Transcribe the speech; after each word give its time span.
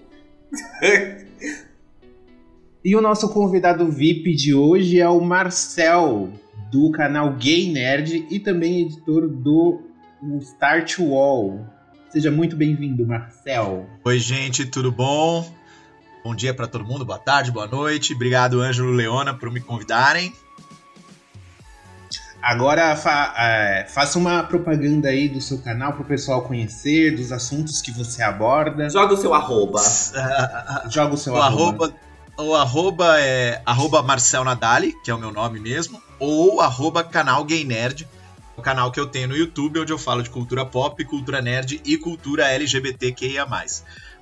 E 2.83 2.95
o 2.95 3.01
nosso 3.01 3.29
convidado 3.29 3.89
VIP 3.89 4.35
de 4.35 4.53
hoje 4.53 4.99
é 4.99 5.09
o 5.09 5.19
Marcel, 5.21 6.31
do 6.71 6.91
canal 6.91 7.33
Gay 7.33 7.71
Nerd 7.71 8.27
e 8.29 8.39
também 8.39 8.81
editor 8.81 9.27
do 9.27 9.81
Start 10.41 10.99
Wall. 10.99 11.65
Seja 12.09 12.31
muito 12.31 12.55
bem-vindo, 12.55 13.05
Marcel. 13.05 13.89
Oi, 14.03 14.19
gente, 14.19 14.65
tudo 14.65 14.91
bom? 14.91 15.49
Bom 16.23 16.33
dia 16.33 16.53
para 16.53 16.67
todo 16.67 16.85
mundo, 16.85 17.05
boa 17.05 17.19
tarde, 17.19 17.51
boa 17.51 17.67
noite. 17.67 18.13
Obrigado, 18.13 18.61
Ângelo 18.61 18.91
Leona, 18.91 19.33
por 19.33 19.51
me 19.51 19.61
convidarem. 19.61 20.33
Agora 22.45 22.95
fa 22.95 23.33
é, 23.39 23.87
faça 23.89 24.19
uma 24.19 24.43
propaganda 24.43 25.09
aí 25.09 25.27
do 25.27 25.41
seu 25.41 25.57
canal 25.57 25.93
para 25.93 26.03
o 26.03 26.05
pessoal 26.05 26.43
conhecer, 26.43 27.15
dos 27.15 27.31
assuntos 27.31 27.81
que 27.81 27.89
você 27.89 28.21
aborda. 28.21 28.87
Joga 28.87 29.15
o 29.15 29.17
seu 29.17 29.33
arroba. 29.33 29.81
Joga 30.87 31.15
o 31.15 31.17
seu 31.17 31.33
o 31.33 31.37
arroba. 31.37 31.85
arroba. 31.85 31.95
O 32.37 32.53
arroba 32.53 33.19
é 33.19 33.63
arroba 33.65 34.03
Marcel 34.03 34.43
Nadali, 34.43 34.93
que 35.03 35.09
é 35.09 35.15
o 35.15 35.17
meu 35.17 35.31
nome 35.31 35.59
mesmo, 35.59 35.99
ou 36.19 36.61
arroba 36.61 37.03
canal 37.03 37.43
Gay 37.45 37.63
Nerd, 37.63 38.07
o 38.55 38.61
canal 38.61 38.91
que 38.91 38.99
eu 38.99 39.07
tenho 39.07 39.29
no 39.29 39.35
YouTube, 39.35 39.79
onde 39.79 39.91
eu 39.91 39.97
falo 39.97 40.21
de 40.21 40.29
cultura 40.29 40.63
pop, 40.63 41.03
cultura 41.03 41.41
nerd 41.41 41.81
e 41.83 41.97
cultura 41.97 42.47
LGBTQIA+. 42.51 43.47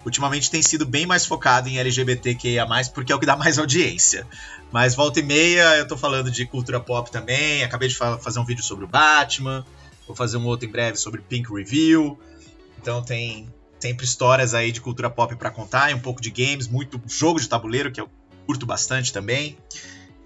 Ultimamente 0.06 0.50
tem 0.50 0.62
sido 0.62 0.86
bem 0.86 1.06
mais 1.06 1.26
focado 1.26 1.68
em 1.68 1.78
LGBTQIA+, 1.78 2.66
porque 2.94 3.12
é 3.12 3.16
o 3.16 3.20
que 3.20 3.26
dá 3.26 3.36
mais 3.36 3.58
audiência. 3.60 4.26
Mas 4.74 4.96
volta 4.96 5.20
e 5.20 5.24
meia 5.24 5.78
eu 5.78 5.88
tô 5.88 5.96
falando 5.96 6.32
de 6.32 6.48
cultura 6.48 6.80
pop 6.80 7.12
também. 7.12 7.64
Acabei 7.64 7.88
de 7.88 7.96
fazer 7.96 8.40
um 8.40 8.44
vídeo 8.44 8.64
sobre 8.64 8.84
o 8.84 8.88
Batman. 8.88 9.64
Vou 10.08 10.16
fazer 10.16 10.38
um 10.38 10.48
outro 10.48 10.68
em 10.68 10.72
breve 10.72 10.98
sobre 10.98 11.22
Pink 11.22 11.54
Review. 11.54 12.20
Então 12.82 13.04
tem 13.04 13.48
sempre 13.80 14.04
histórias 14.04 14.56
aí 14.56 14.72
de 14.72 14.82
cultura 14.82 15.12
pop 15.12 15.36
para 15.36 15.52
contar, 15.52 15.92
e 15.92 15.94
um 15.94 16.00
pouco 16.00 16.20
de 16.20 16.32
games, 16.32 16.68
muito 16.68 17.00
jogo 17.08 17.40
de 17.40 17.48
tabuleiro 17.48 17.92
que 17.92 18.02
eu 18.02 18.10
curto 18.48 18.66
bastante 18.66 19.14
também. 19.14 19.56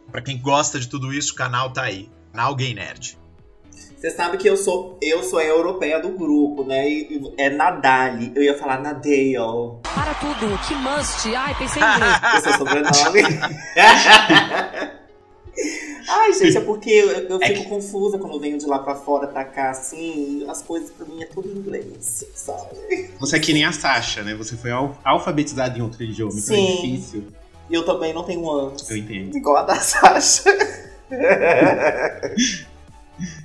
Para 0.10 0.22
quem 0.22 0.38
gosta 0.38 0.80
de 0.80 0.88
tudo 0.88 1.14
isso, 1.14 1.34
o 1.34 1.36
canal 1.36 1.74
tá 1.74 1.82
aí, 1.82 2.10
canal 2.32 2.56
Gay 2.56 2.74
Nerd. 2.74 3.18
Você 3.98 4.12
sabe 4.12 4.38
que 4.38 4.48
eu 4.48 4.56
sou 4.56 4.98
eu 5.02 5.24
sou 5.24 5.40
a 5.40 5.44
europeia 5.44 6.00
do 6.00 6.10
grupo, 6.10 6.64
né? 6.64 6.88
E, 6.88 7.34
é 7.38 7.50
Nadali. 7.50 8.32
Eu 8.36 8.44
ia 8.44 8.58
falar 8.58 8.80
Nadale. 8.80 9.36
Para 9.82 10.14
tudo, 10.16 10.58
que 10.68 10.76
must. 10.76 11.36
Ai, 11.36 11.56
pensei 11.56 11.82
em 11.82 11.86
inglês. 11.96 12.22
Esse 12.38 12.48
é 12.48 12.52
o 12.52 12.58
sobrenome. 12.58 13.22
Ai, 16.10 16.32
gente, 16.34 16.58
é 16.58 16.62
porque 16.62 16.90
eu, 16.90 17.10
eu 17.10 17.40
fico 17.40 17.44
é 17.44 17.54
que... 17.54 17.66
confusa 17.66 18.18
quando 18.18 18.34
eu 18.34 18.40
venho 18.40 18.58
de 18.58 18.66
lá 18.66 18.80
pra 18.80 18.96
fora 18.96 19.28
pra 19.28 19.44
cá, 19.44 19.72
assim, 19.72 20.46
as 20.48 20.62
coisas 20.62 20.90
pra 20.92 21.06
mim 21.06 21.22
é 21.22 21.26
tudo 21.26 21.50
em 21.50 21.52
inglês, 21.52 22.26
sabe? 22.34 23.10
Você 23.20 23.36
é 23.36 23.40
que 23.40 23.52
nem 23.52 23.66
a 23.66 23.74
Sasha, 23.74 24.24
né? 24.24 24.34
Você 24.36 24.56
foi 24.56 24.72
al 24.72 24.98
alfabetizada 25.04 25.78
em 25.78 25.82
outro 25.82 26.02
idioma, 26.04 26.32
Sim. 26.32 26.54
então 26.54 26.56
é 26.56 26.76
difícil. 26.76 27.24
E 27.70 27.74
eu 27.74 27.84
também 27.84 28.14
não 28.14 28.24
tenho 28.24 28.50
anos. 28.50 28.90
Eu 28.90 28.96
entendo. 28.96 29.36
Igual 29.36 29.58
a 29.58 29.64
da 29.64 29.76
Sasha. 29.76 30.44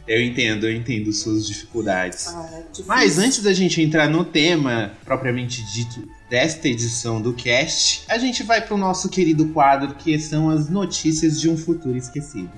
Eu 0.07 0.23
entendo, 0.23 0.67
eu 0.67 0.75
entendo 0.75 1.13
suas 1.13 1.47
dificuldades. 1.47 2.29
Ah, 2.29 2.49
é 2.53 2.83
Mas 2.87 3.19
antes 3.19 3.43
da 3.43 3.53
gente 3.53 3.81
entrar 3.81 4.09
no 4.09 4.25
tema 4.25 4.93
propriamente 5.05 5.63
dito 5.73 6.09
desta 6.29 6.69
edição 6.69 7.21
do 7.21 7.33
cast, 7.33 8.05
a 8.09 8.19
gente 8.19 8.43
vai 8.43 8.61
para 8.61 8.75
o 8.75 8.79
nosso 8.79 9.09
querido 9.09 9.49
quadro 9.49 9.95
que 9.95 10.19
são 10.19 10.51
as 10.51 10.69
notícias 10.69 11.41
de 11.41 11.49
um 11.49 11.57
futuro 11.57 11.97
esquecido. 11.97 12.51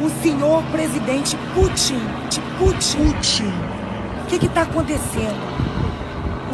O 0.00 0.22
senhor 0.22 0.62
presidente 0.70 1.36
Putin, 1.54 1.98
de 2.30 2.40
Putin, 2.58 2.98
Putin. 3.12 3.52
o 4.22 4.26
que 4.26 4.46
está 4.46 4.62
acontecendo? 4.62 5.75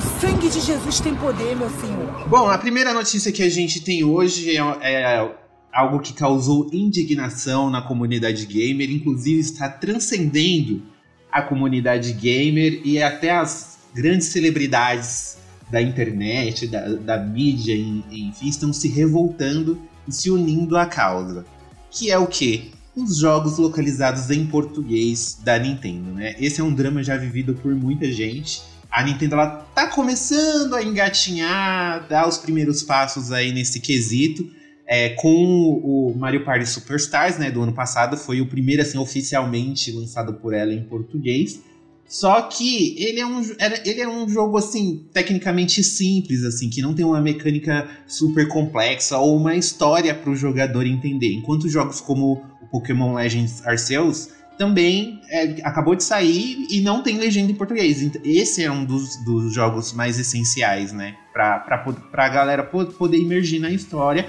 O 0.02 0.20
sangue 0.20 0.48
de 0.48 0.60
Jesus 0.60 0.98
tem 0.98 1.14
poder, 1.14 1.54
meu 1.54 1.70
senhor. 1.70 2.28
Bom, 2.28 2.50
a 2.50 2.58
primeira 2.58 2.92
notícia 2.92 3.30
que 3.30 3.40
a 3.40 3.48
gente 3.48 3.80
tem 3.80 4.02
hoje 4.02 4.50
é, 4.50 4.60
é 4.82 5.34
algo 5.72 6.00
que 6.00 6.12
causou 6.12 6.68
indignação 6.72 7.70
na 7.70 7.80
comunidade 7.80 8.44
gamer, 8.46 8.90
inclusive 8.90 9.38
está 9.38 9.68
transcendendo 9.68 10.82
a 11.30 11.40
comunidade 11.40 12.12
gamer 12.14 12.82
e 12.84 13.00
até 13.00 13.30
as 13.30 13.78
grandes 13.94 14.26
celebridades 14.26 15.38
da 15.70 15.80
internet, 15.80 16.66
da, 16.66 16.88
da 16.88 17.18
mídia, 17.18 17.76
enfim, 17.76 18.48
estão 18.48 18.72
se 18.72 18.88
revoltando 18.88 19.80
e 20.08 20.12
se 20.12 20.30
unindo 20.30 20.76
à 20.76 20.84
causa. 20.84 21.46
Que 21.92 22.10
é 22.10 22.18
o 22.18 22.26
quê? 22.26 22.72
Os 22.96 23.18
jogos 23.18 23.56
localizados 23.56 24.30
em 24.30 24.44
português 24.46 25.38
da 25.44 25.56
Nintendo, 25.60 26.10
né? 26.10 26.34
Esse 26.40 26.60
é 26.60 26.64
um 26.64 26.74
drama 26.74 27.04
já 27.04 27.16
vivido 27.16 27.54
por 27.54 27.72
muita 27.72 28.10
gente 28.10 28.71
a 28.92 29.02
Nintendo 29.02 29.34
ela 29.36 29.66
tá 29.74 29.86
começando 29.86 30.74
a 30.74 30.82
engatinhar, 30.82 32.06
dar 32.08 32.28
os 32.28 32.36
primeiros 32.36 32.82
passos 32.82 33.32
aí 33.32 33.50
nesse 33.50 33.80
quesito. 33.80 34.46
É, 34.86 35.10
com 35.10 35.80
o 35.82 36.14
Mario 36.14 36.44
Party 36.44 36.66
Superstars, 36.66 37.38
né, 37.38 37.50
do 37.50 37.62
ano 37.62 37.72
passado, 37.72 38.18
foi 38.18 38.42
o 38.42 38.46
primeiro 38.46 38.82
assim 38.82 38.98
oficialmente 38.98 39.90
lançado 39.90 40.34
por 40.34 40.52
ela 40.52 40.74
em 40.74 40.82
português. 40.84 41.60
Só 42.06 42.42
que 42.42 42.94
ele 43.02 43.20
é 43.20 43.26
um, 43.26 43.40
ele 43.86 44.00
é 44.02 44.08
um 44.08 44.28
jogo 44.28 44.58
assim 44.58 45.06
tecnicamente 45.14 45.82
simples, 45.82 46.44
assim, 46.44 46.68
que 46.68 46.82
não 46.82 46.92
tem 46.92 47.06
uma 47.06 47.22
mecânica 47.22 47.88
super 48.06 48.46
complexa 48.48 49.16
ou 49.16 49.34
uma 49.34 49.56
história 49.56 50.14
para 50.14 50.30
o 50.30 50.36
jogador 50.36 50.84
entender. 50.84 51.32
Enquanto 51.32 51.70
jogos 51.70 52.02
como 52.02 52.44
o 52.60 52.66
Pokémon 52.66 53.14
Legends 53.14 53.66
Arceus 53.66 54.28
também 54.58 55.20
é, 55.28 55.56
acabou 55.64 55.94
de 55.94 56.04
sair 56.04 56.66
e 56.70 56.80
não 56.80 57.02
tem 57.02 57.18
legenda 57.18 57.50
em 57.50 57.54
português. 57.54 58.02
Esse 58.24 58.62
é 58.62 58.70
um 58.70 58.84
dos, 58.84 59.16
dos 59.24 59.52
jogos 59.52 59.92
mais 59.92 60.18
essenciais, 60.18 60.92
né? 60.92 61.16
Pra, 61.32 61.58
pra, 61.58 61.78
pra 61.78 62.28
galera 62.28 62.62
poder 62.62 63.16
emergir 63.18 63.60
na 63.60 63.70
história. 63.70 64.26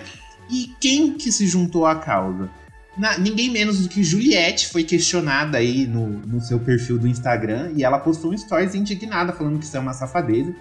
E 0.49 0.71
quem 0.79 1.13
que 1.13 1.31
se 1.31 1.47
juntou 1.47 1.85
à 1.85 1.95
causa? 1.95 2.49
Na, 2.97 3.17
ninguém 3.17 3.49
menos 3.49 3.81
do 3.81 3.89
que 3.89 4.03
Juliette 4.03 4.67
foi 4.67 4.83
questionada 4.83 5.57
aí 5.57 5.87
no, 5.87 6.07
no 6.07 6.39
seu 6.41 6.59
perfil 6.59 6.99
do 6.99 7.07
Instagram 7.07 7.71
e 7.75 7.83
ela 7.83 7.97
postou 7.97 8.31
um 8.31 8.37
stories 8.37 8.75
indignada 8.75 9.33
falando 9.33 9.57
que 9.57 9.65
isso 9.65 9.75
é 9.75 9.79
uma 9.79 9.93
safadeza 9.93 10.53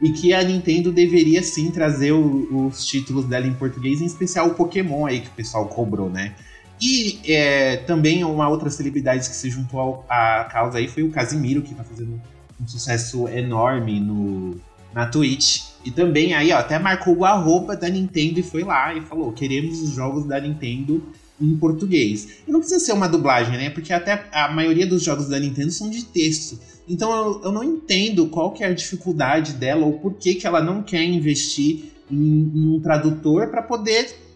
e 0.00 0.10
que 0.12 0.32
a 0.32 0.42
Nintendo 0.42 0.92
deveria 0.92 1.42
sim 1.42 1.70
trazer 1.70 2.12
o, 2.12 2.66
os 2.66 2.86
títulos 2.86 3.26
dela 3.26 3.46
em 3.46 3.52
português, 3.52 4.00
em 4.00 4.06
especial 4.06 4.48
o 4.48 4.54
Pokémon 4.54 5.06
aí 5.06 5.20
que 5.20 5.28
o 5.28 5.32
pessoal 5.32 5.66
cobrou, 5.66 6.08
né? 6.08 6.34
E 6.80 7.20
é, 7.26 7.76
também 7.78 8.24
uma 8.24 8.48
outra 8.48 8.70
celebridade 8.70 9.28
que 9.28 9.36
se 9.36 9.50
juntou 9.50 10.04
à 10.08 10.48
causa 10.50 10.78
aí 10.78 10.88
foi 10.88 11.02
o 11.02 11.10
Casimiro, 11.10 11.62
que 11.62 11.74
tá 11.74 11.84
fazendo 11.84 12.20
um 12.60 12.66
sucesso 12.66 13.28
enorme 13.28 14.00
no, 14.00 14.56
na 14.94 15.06
Twitch. 15.06 15.62
E 15.84 15.90
também 15.90 16.34
aí, 16.34 16.52
ó, 16.52 16.58
até 16.58 16.78
marcou 16.78 17.16
o 17.16 17.24
arroba 17.24 17.76
da 17.76 17.88
Nintendo 17.88 18.40
e 18.40 18.42
foi 18.42 18.62
lá 18.62 18.94
e 18.94 19.02
falou: 19.02 19.32
queremos 19.32 19.80
os 19.82 19.90
jogos 19.90 20.24
da 20.24 20.40
Nintendo 20.40 21.02
em 21.40 21.56
português. 21.56 22.42
E 22.46 22.52
não 22.52 22.60
precisa 22.60 22.84
ser 22.84 22.92
uma 22.92 23.08
dublagem, 23.08 23.56
né? 23.56 23.70
Porque 23.70 23.92
até 23.92 24.26
a 24.32 24.50
maioria 24.52 24.86
dos 24.86 25.02
jogos 25.02 25.28
da 25.28 25.38
Nintendo 25.38 25.70
são 25.70 25.88
de 25.88 26.04
texto. 26.04 26.58
Então 26.88 27.12
eu, 27.12 27.44
eu 27.44 27.52
não 27.52 27.64
entendo 27.64 28.26
qual 28.26 28.52
que 28.52 28.62
é 28.62 28.66
a 28.66 28.74
dificuldade 28.74 29.54
dela 29.54 29.86
ou 29.86 29.94
por 29.94 30.14
que, 30.14 30.34
que 30.34 30.46
ela 30.46 30.62
não 30.62 30.82
quer 30.82 31.02
investir 31.02 31.92
em, 32.10 32.52
em 32.54 32.76
um 32.76 32.80
tradutor 32.80 33.48
para 33.48 33.62
poder 33.62 34.29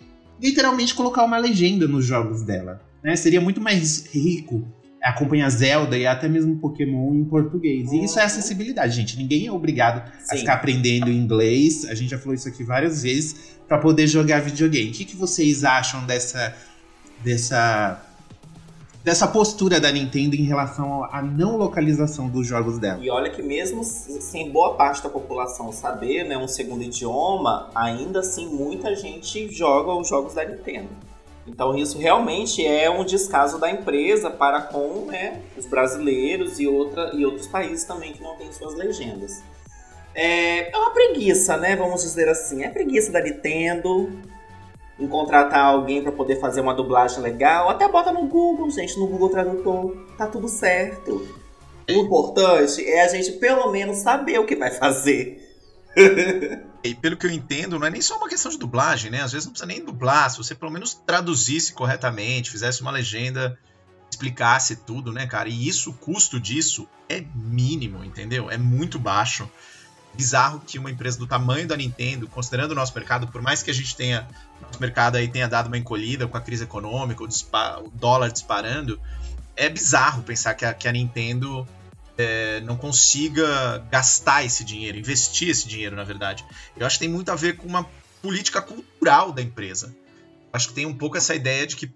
literalmente 0.45 0.95
colocar 0.95 1.25
uma 1.25 1.39
legenda 1.39 1.89
nos 1.89 2.05
jogos 2.05 2.43
dela. 2.43 2.81
Né? 3.03 3.17
Seria 3.17 3.41
muito 3.41 3.61
mais 3.61 4.07
rico 4.07 4.65
acompanha 5.05 5.49
Zelda 5.51 5.99
e 5.99 6.07
até 6.07 6.27
mesmo 6.29 6.57
Pokémon 6.57 7.15
em 7.15 7.25
português. 7.25 7.93
E 7.93 8.05
isso 8.05 8.19
é 8.19 8.23
acessibilidade, 8.23 8.97
gente. 8.97 9.19
Ninguém 9.19 9.47
é 9.47 9.53
obrigado 9.53 10.11
Sim. 10.21 10.35
a 10.35 10.39
ficar 10.39 10.55
aprendendo 10.55 11.11
inglês. 11.11 11.85
A 11.85 11.95
gente 11.95 12.11
já 12.11 12.19
falou 12.19 12.35
isso 12.35 12.49
aqui 12.49 12.65
várias 12.65 13.03
vezes 13.03 13.59
para 13.69 13.77
poder 13.77 14.07
jogar 14.07 14.41
videogame. 14.41 14.89
O 14.89 14.93
que, 14.93 15.05
que 15.05 15.15
vocês 15.15 15.63
acham 15.63 16.07
dessa 16.07 16.57
dessa 17.23 18.03
dessa 19.05 19.29
postura 19.29 19.79
da 19.79 19.93
Nintendo 19.93 20.35
em 20.35 20.45
relação 20.45 21.05
à 21.05 21.21
não 21.21 21.59
localização 21.59 22.27
dos 22.27 22.47
jogos 22.47 22.79
dela. 22.79 23.05
E 23.05 23.11
olha 23.11 23.31
que 23.31 23.43
mesmo 23.43 23.85
sem 23.85 24.51
boa 24.51 24.75
parte 24.75 25.03
da 25.03 25.11
população 25.11 25.71
saber, 25.71 26.25
né, 26.25 26.39
um 26.39 26.49
segundo 26.49 26.83
idioma, 26.83 27.69
ainda 27.75 28.21
assim 28.21 28.49
muita 28.49 28.97
gente 28.97 29.53
joga 29.53 29.93
os 29.93 30.09
jogos 30.09 30.33
da 30.33 30.43
Nintendo. 30.43 30.89
Então 31.47 31.77
isso 31.77 31.99
realmente 31.99 32.67
é 32.67 32.89
um 32.89 33.05
descaso 33.05 33.59
da 33.59 33.71
empresa 33.71 34.31
para 34.31 34.63
com 34.63 35.05
né, 35.05 35.43
os 35.55 35.67
brasileiros 35.67 36.59
e, 36.59 36.67
outra, 36.67 37.11
e 37.15 37.27
outros 37.27 37.47
países 37.47 37.85
também 37.85 38.15
que 38.15 38.23
não 38.23 38.35
têm 38.37 38.51
suas 38.51 38.75
legendas. 38.75 39.43
É, 40.15 40.73
é 40.73 40.79
uma 40.79 40.93
preguiça, 40.93 41.59
né? 41.59 41.77
Vamos 41.77 42.03
dizer 42.03 42.29
assim. 42.29 42.63
É 42.63 42.71
preguiça 42.71 43.11
da 43.11 43.21
Nintendo 43.21 44.09
em 44.99 45.09
contratar 45.09 45.65
alguém 45.65 46.03
para 46.03 46.13
poder 46.13 46.41
fazer 46.41 46.61
uma 46.61 46.75
dublagem 46.75 47.21
legal. 47.21 47.69
Até 47.69 47.89
bota 47.89 48.13
no 48.13 48.27
Google, 48.27 48.71
gente, 48.71 48.99
no 48.99 49.07
Google 49.07 49.29
Tradutor. 49.29 49.97
Tá 50.17 50.27
tudo 50.27 50.49
certo. 50.49 51.27
O 51.89 51.93
importante 51.93 52.85
é 52.85 53.05
a 53.05 53.09
gente 53.09 53.33
pelo 53.33 53.71
menos 53.71 53.99
saber 53.99 54.39
o 54.39 54.47
que 54.47 54.57
vai 54.57 54.71
fazer. 54.71 55.41
E 56.85 56.95
pelo 56.95 57.17
que 57.17 57.27
eu 57.27 57.31
entendo, 57.31 57.79
não 57.79 57.87
é 57.87 57.91
nem 57.91 58.03
só 58.03 58.19
uma 58.19 58.29
questão 58.29 58.53
de 58.53 58.59
dublagem, 58.59 59.11
né? 59.11 59.23
Às 59.23 59.33
vezes 59.33 59.47
não 59.47 59.53
precisa 59.53 59.67
nem 59.67 59.83
dublar, 59.83 60.31
se 60.31 60.37
você 60.37 60.55
pelo 60.55 60.71
menos 60.71 60.93
traduzisse 60.93 61.73
corretamente, 61.73 62.51
fizesse 62.51 62.83
uma 62.83 62.91
legenda, 62.91 63.59
explicasse 64.11 64.77
tudo, 64.77 65.11
né, 65.11 65.27
cara? 65.27 65.49
E 65.49 65.67
isso, 65.67 65.89
o 65.89 65.95
custo 65.95 66.39
disso 66.39 66.87
é 67.09 67.25
mínimo, 67.35 68.05
entendeu? 68.05 68.51
É 68.51 68.59
muito 68.59 68.99
baixo. 68.99 69.51
Bizarro 70.17 70.61
que 70.61 70.79
uma 70.79 70.91
empresa 70.91 71.19
do 71.19 71.27
tamanho 71.27 71.67
da 71.67 71.77
Nintendo, 71.77 72.29
considerando 72.29 72.73
o 72.73 72.75
nosso 72.75 72.95
mercado, 72.95 73.27
por 73.29 73.43
mais 73.43 73.63
que 73.63 73.71
a 73.71 73.75
gente 73.75 73.97
tenha, 73.97 74.29
nosso 74.63 74.81
mercado 74.81 75.17
aí 75.17 75.29
tenha 75.29 75.49
dado 75.49 75.67
uma 75.67 75.77
encolhida 75.77 76.27
com 76.29 76.37
a 76.37 76.41
crise 76.41 76.65
econômica, 76.65 77.23
o, 77.23 77.27
o 77.27 77.91
dólar 77.91 78.31
disparando, 78.31 79.01
é 79.57 79.69
bizarro 79.69 80.23
pensar 80.23 80.55
que 80.55 80.65
a, 80.65 80.73
que 80.73 80.87
a 80.87 80.93
Nintendo 80.93 81.67
é, 82.17 82.61
não 82.61 82.77
consiga 82.77 83.79
gastar 83.91 84.45
esse 84.45 84.65
dinheiro, 84.65 84.99
investir 84.99 85.49
esse 85.49 85.67
dinheiro, 85.67 85.97
na 85.97 86.05
verdade. 86.05 86.45
Eu 86.77 86.87
acho 86.87 86.99
que 86.99 87.05
tem 87.05 87.13
muito 87.13 87.31
a 87.31 87.35
ver 87.35 87.57
com 87.57 87.67
uma 87.67 87.89
política 88.23 88.63
cultural 88.63 89.33
da 89.33 89.43
empresa. 89.43 89.95
Acho 90.53 90.69
que 90.69 90.75
tem 90.75 90.87
um 90.87 90.95
pouco 90.95 91.17
essa 91.17 91.35
ideia 91.35 91.67
de 91.67 91.77
que 91.77 91.93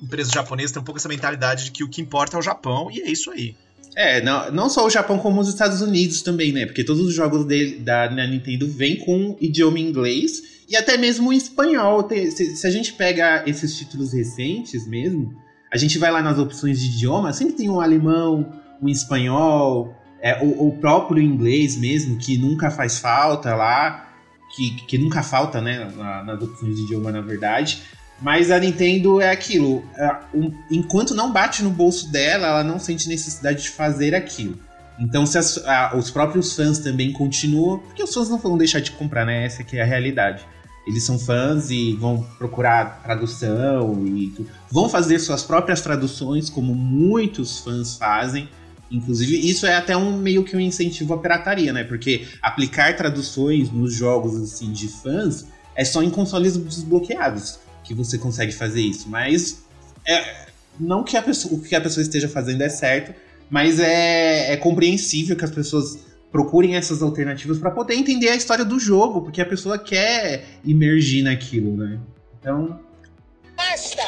empresas 0.00 0.32
japonesas 0.32 0.72
têm 0.72 0.80
um 0.80 0.84
pouco 0.84 0.98
essa 0.98 1.08
mentalidade 1.08 1.64
de 1.64 1.70
que 1.70 1.84
o 1.84 1.88
que 1.88 2.00
importa 2.00 2.36
é 2.36 2.40
o 2.40 2.42
Japão, 2.42 2.90
e 2.90 3.00
é 3.02 3.10
isso 3.10 3.30
aí. 3.30 3.56
É, 3.96 4.20
não, 4.22 4.50
não 4.52 4.70
só 4.70 4.86
o 4.86 4.90
Japão, 4.90 5.18
como 5.18 5.40
os 5.40 5.48
Estados 5.48 5.80
Unidos 5.80 6.22
também, 6.22 6.52
né? 6.52 6.66
Porque 6.66 6.84
todos 6.84 7.02
os 7.02 7.14
jogos 7.14 7.46
da, 7.80 8.08
Nintendo 8.26 8.68
vêm 8.68 8.96
com 8.96 9.36
idioma 9.40 9.78
inglês 9.78 10.42
e 10.68 10.76
até 10.76 10.96
mesmo 10.96 11.32
espanhol. 11.32 12.08
Se, 12.08 12.56
se, 12.56 12.66
a 12.66 12.70
gente 12.70 12.92
pega 12.92 13.42
esses 13.46 13.76
títulos 13.76 14.12
recentes 14.12 14.86
mesmo, 14.86 15.34
a 15.72 15.76
gente 15.76 15.98
vai 15.98 16.10
lá 16.10 16.22
nas 16.22 16.38
opções 16.38 16.80
de 16.80 16.86
idioma, 16.86 17.32
sempre 17.32 17.54
tem 17.54 17.68
um 17.68 17.80
alemão, 17.80 18.52
um 18.80 18.88
espanhol, 18.88 19.94
é, 20.20 20.42
o, 20.42 20.68
o, 20.68 20.78
próprio 20.78 21.22
inglês 21.22 21.76
mesmo, 21.76 22.16
que 22.18 22.38
nunca 22.38 22.70
faz 22.70 22.98
falta 22.98 23.54
lá, 23.54 24.08
que, 24.54 24.70
que 24.86 24.98
nunca 24.98 25.22
falta, 25.22 25.60
né, 25.60 25.90
nas 26.24 26.42
opções 26.42 26.76
de 26.76 26.82
idioma, 26.82 27.10
na 27.10 27.20
verdade. 27.20 27.82
Mas 28.20 28.50
a 28.50 28.58
Nintendo 28.58 29.20
é 29.20 29.30
aquilo, 29.30 29.82
é, 29.96 30.16
enquanto 30.70 31.14
não 31.14 31.32
bate 31.32 31.62
no 31.62 31.70
bolso 31.70 32.12
dela, 32.12 32.48
ela 32.48 32.64
não 32.64 32.78
sente 32.78 33.08
necessidade 33.08 33.62
de 33.62 33.70
fazer 33.70 34.14
aquilo. 34.14 34.58
Então, 34.98 35.24
se 35.24 35.38
as, 35.38 35.56
a, 35.64 35.96
os 35.96 36.10
próprios 36.10 36.54
fãs 36.54 36.78
também 36.78 37.10
continuam, 37.12 37.78
porque 37.78 38.02
os 38.02 38.12
fãs 38.12 38.28
não 38.28 38.36
vão 38.36 38.58
deixar 38.58 38.80
de 38.80 38.90
comprar, 38.90 39.24
né? 39.24 39.46
Essa 39.46 39.64
é 39.72 39.80
a 39.80 39.84
realidade. 39.84 40.46
Eles 40.86 41.02
são 41.02 41.18
fãs 41.18 41.70
e 41.70 41.94
vão 41.94 42.22
procurar 42.36 43.02
tradução 43.02 44.06
e 44.06 44.34
vão 44.70 44.90
fazer 44.90 45.18
suas 45.18 45.42
próprias 45.42 45.80
traduções, 45.80 46.50
como 46.50 46.74
muitos 46.74 47.60
fãs 47.60 47.96
fazem. 47.96 48.50
Inclusive, 48.90 49.48
isso 49.48 49.64
é 49.64 49.76
até 49.76 49.96
um 49.96 50.18
meio 50.18 50.44
que 50.44 50.54
um 50.54 50.60
incentivo 50.60 51.14
à 51.14 51.18
pirataria, 51.18 51.72
né? 51.72 51.84
Porque 51.84 52.26
aplicar 52.42 52.94
traduções 52.96 53.70
nos 53.70 53.94
jogos 53.94 54.36
assim 54.36 54.72
de 54.72 54.88
fãs 54.88 55.46
é 55.74 55.84
só 55.84 56.02
em 56.02 56.10
consoles 56.10 56.58
desbloqueados 56.58 57.58
que 57.90 57.94
você 57.94 58.16
consegue 58.16 58.52
fazer 58.52 58.82
isso. 58.82 59.08
Mas 59.08 59.64
é, 60.06 60.46
não 60.78 61.02
que 61.02 61.16
a 61.16 61.22
pessoa, 61.22 61.54
o 61.54 61.60
que 61.60 61.74
a 61.74 61.80
pessoa 61.80 62.02
esteja 62.02 62.28
fazendo 62.28 62.62
é 62.62 62.68
certo, 62.68 63.12
mas 63.50 63.80
é, 63.80 64.52
é 64.52 64.56
compreensível 64.56 65.36
que 65.36 65.44
as 65.44 65.50
pessoas 65.50 65.98
procurem 66.30 66.76
essas 66.76 67.02
alternativas 67.02 67.58
para 67.58 67.72
poder 67.72 67.94
entender 67.94 68.28
a 68.28 68.36
história 68.36 68.64
do 68.64 68.78
jogo, 68.78 69.22
porque 69.22 69.40
a 69.40 69.46
pessoa 69.46 69.76
quer 69.76 70.44
imergir 70.64 71.24
naquilo, 71.24 71.76
né? 71.76 71.98
Então. 72.38 72.78
Basta! 73.56 74.02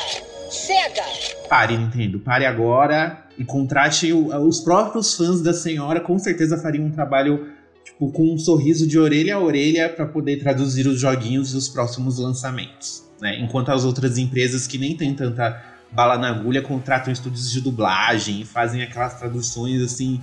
Chega! 0.49 1.03
Pare, 1.49 1.77
Nintendo, 1.77 2.21
pare 2.21 2.47
agora 2.47 3.27
e 3.37 3.45
contrate 3.45 4.13
o, 4.13 4.29
os 4.47 4.61
próprios 4.61 5.15
fãs 5.15 5.41
da 5.41 5.53
senhora, 5.53 6.01
com 6.01 6.17
certeza 6.21 6.57
fariam 6.57 6.85
um 6.85 6.93
trabalho 6.93 7.49
tipo, 7.85 8.13
com 8.13 8.33
um 8.33 8.39
sorriso 8.39 8.87
de 8.87 8.97
orelha 8.97 9.35
a 9.35 9.41
orelha 9.41 9.89
para 9.89 10.07
poder 10.07 10.39
traduzir 10.39 10.87
os 10.87 11.01
joguinhos 11.01 11.53
e 11.53 11.57
os 11.57 11.69
próximos 11.69 12.19
lançamentos. 12.19 13.03
Né? 13.23 13.39
Enquanto 13.39 13.71
as 13.71 13.85
outras 13.85 14.19
empresas 14.19 14.67
que 14.67 14.77
nem 14.77 14.97
têm 14.97 15.15
tanta 15.15 15.63
bala 15.93 16.19
na 16.19 16.29
agulha 16.29 16.61
contratam 16.61 17.13
estúdios 17.13 17.53
de 17.53 17.61
dublagem 17.61 18.41
e 18.41 18.45
fazem 18.45 18.83
aquelas 18.83 19.15
traduções 19.15 19.81
assim. 19.81 20.21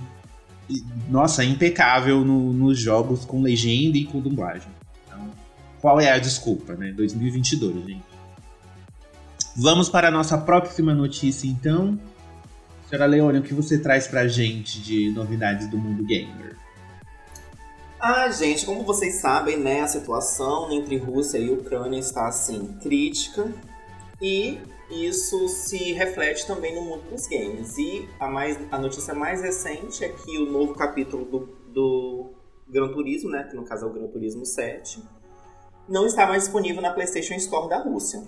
Nossa, 1.08 1.42
impecável 1.42 2.22
no, 2.22 2.52
nos 2.52 2.78
jogos 2.78 3.24
com 3.24 3.40
legenda 3.40 3.96
e 3.96 4.04
com 4.04 4.20
dublagem. 4.20 4.68
Então, 5.06 5.30
qual 5.80 5.98
é 5.98 6.12
a 6.12 6.18
desculpa, 6.18 6.74
né? 6.74 6.92
2022, 6.92 7.86
gente. 7.86 8.02
Vamos 9.56 9.88
para 9.88 10.08
a 10.08 10.10
nossa 10.10 10.36
próxima 10.36 10.94
notícia, 10.94 11.48
então. 11.48 11.98
Senhora 12.86 13.06
Leone, 13.06 13.38
o 13.38 13.42
que 13.42 13.54
você 13.54 13.78
traz 13.78 14.06
pra 14.06 14.28
gente 14.28 14.78
de 14.80 15.10
novidades 15.10 15.68
do 15.70 15.78
mundo 15.78 16.04
gamer? 16.04 16.54
Ah, 18.02 18.30
gente, 18.30 18.64
como 18.64 18.82
vocês 18.82 19.16
sabem, 19.16 19.58
né, 19.58 19.82
a 19.82 19.86
situação 19.86 20.72
entre 20.72 20.96
Rússia 20.96 21.36
e 21.36 21.50
Ucrânia 21.50 21.98
está 21.98 22.28
assim 22.28 22.78
crítica 22.80 23.52
e 24.22 24.58
isso 24.90 25.46
se 25.48 25.92
reflete 25.92 26.46
também 26.46 26.74
no 26.74 26.80
mundo 26.80 27.10
dos 27.10 27.26
games. 27.26 27.76
E 27.76 28.08
a, 28.18 28.26
mais, 28.26 28.58
a 28.72 28.78
notícia 28.78 29.12
mais 29.12 29.42
recente 29.42 30.02
é 30.02 30.08
que 30.08 30.38
o 30.38 30.50
novo 30.50 30.74
capítulo 30.74 31.26
do, 31.26 31.38
do 31.68 32.30
Gran 32.66 32.90
Turismo, 32.90 33.28
né, 33.28 33.44
que 33.44 33.54
no 33.54 33.64
caso 33.64 33.84
é 33.84 33.88
o 33.90 33.92
Gran 33.92 34.06
Turismo 34.06 34.46
7, 34.46 35.02
não 35.86 36.06
está 36.06 36.26
mais 36.26 36.44
disponível 36.44 36.80
na 36.80 36.94
PlayStation 36.94 37.34
Store 37.34 37.68
da 37.68 37.82
Rússia. 37.82 38.22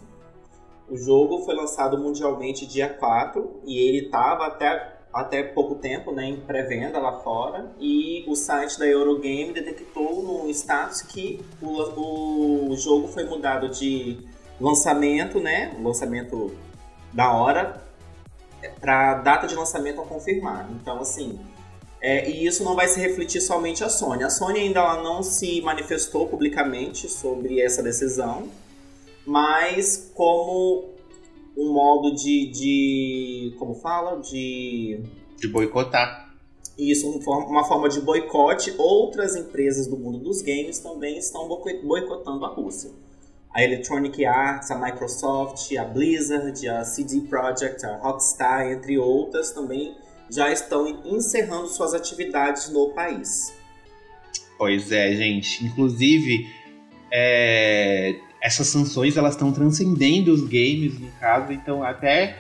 O 0.87 0.99
jogo 0.99 1.47
foi 1.47 1.55
lançado 1.55 1.97
mundialmente 1.97 2.67
dia 2.67 2.93
4 2.93 3.63
e 3.65 3.89
ele 3.89 4.05
estava 4.05 4.47
até, 4.49 4.92
até 5.13 5.43
pouco 5.43 5.75
tempo 5.75 6.13
né, 6.13 6.27
em 6.27 6.41
pré-venda 6.41 6.99
lá 6.99 7.21
fora. 7.21 7.71
E 7.79 8.25
o 8.27 8.35
site 8.35 8.79
da 8.79 8.87
Eurogame 8.87 9.53
detectou 9.53 10.23
no 10.23 10.51
status 10.51 11.03
que 11.03 11.41
o, 11.61 12.71
o 12.71 12.77
jogo 12.77 13.09
foi 13.09 13.25
mudado 13.25 13.69
de 13.69 14.19
lançamento, 14.61 15.41
né? 15.41 15.77
Lançamento 15.83 16.53
da 17.13 17.33
hora, 17.33 17.83
para 18.81 19.15
data 19.15 19.47
de 19.47 19.55
lançamento 19.55 20.01
a 20.01 20.07
confirmar. 20.07 20.69
Então, 20.71 21.01
assim, 21.01 21.39
é, 22.01 22.29
e 22.29 22.47
isso 22.47 22.65
não 22.65 22.75
vai 22.75 22.89
se 22.89 22.99
refletir 22.99 23.41
somente 23.41 23.85
a 23.85 23.89
Sony. 23.89 24.25
A 24.25 24.31
Sony 24.31 24.61
ainda 24.61 24.97
não 25.03 25.23
se 25.23 25.61
manifestou 25.61 26.27
publicamente 26.27 27.09
sobre 27.09 27.61
essa 27.61 27.83
decisão, 27.83 28.49
mas 29.27 30.11
como 30.15 30.92
um 31.57 31.73
modo 31.73 32.15
de, 32.15 32.51
de 32.51 33.55
como 33.59 33.75
fala, 33.75 34.21
de 34.21 35.01
de 35.43 35.49
boicotar. 35.49 36.31
Isso, 36.79 37.07
uma 37.27 37.65
forma 37.65 37.89
de 37.89 38.01
boicote. 38.01 38.73
Outras 38.79 39.37
empresas 39.37 39.87
do 39.87 39.97
mundo 39.97 40.19
dos 40.19 40.41
games 40.41 40.79
também 40.79 41.19
estão 41.19 41.49
boicotando 41.49 42.45
a 42.45 42.49
Rússia. 42.49 42.91
A 43.53 43.63
Electronic 43.63 44.25
Arts, 44.25 44.71
a 44.71 44.79
Microsoft, 44.79 45.71
a 45.77 45.85
Blizzard, 45.85 46.67
a 46.69 46.85
CD 46.85 47.21
Projekt, 47.23 47.85
a 47.85 47.97
Rockstar, 47.99 48.73
entre 48.73 48.97
outras, 48.99 49.51
também 49.51 49.95
já 50.31 50.51
estão 50.51 50.89
encerrando 51.05 51.69
suas 51.69 51.93
atividades 51.93 52.71
no 52.71 52.91
país. 52.91 53.53
Pois 54.57 54.91
é, 54.91 55.13
gente. 55.15 55.67
Inclusive, 55.67 56.49
é, 57.13 58.19
essas 58.43 58.67
sanções 58.67 59.17
elas 59.17 59.35
estão 59.35 59.53
transcendendo 59.53 60.33
os 60.33 60.43
games, 60.43 60.99
no 60.99 61.09
caso, 61.21 61.53
então 61.53 61.85
até 61.85 62.37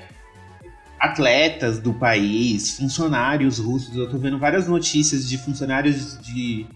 atletas 0.98 1.78
do 1.78 1.94
país, 1.94 2.76
funcionários 2.76 3.58
russos, 3.58 3.96
eu 3.96 4.10
tô 4.10 4.18
vendo 4.18 4.38
várias 4.38 4.66
notícias 4.66 5.28
de 5.28 5.38
funcionários 5.38 6.20
de, 6.20 6.66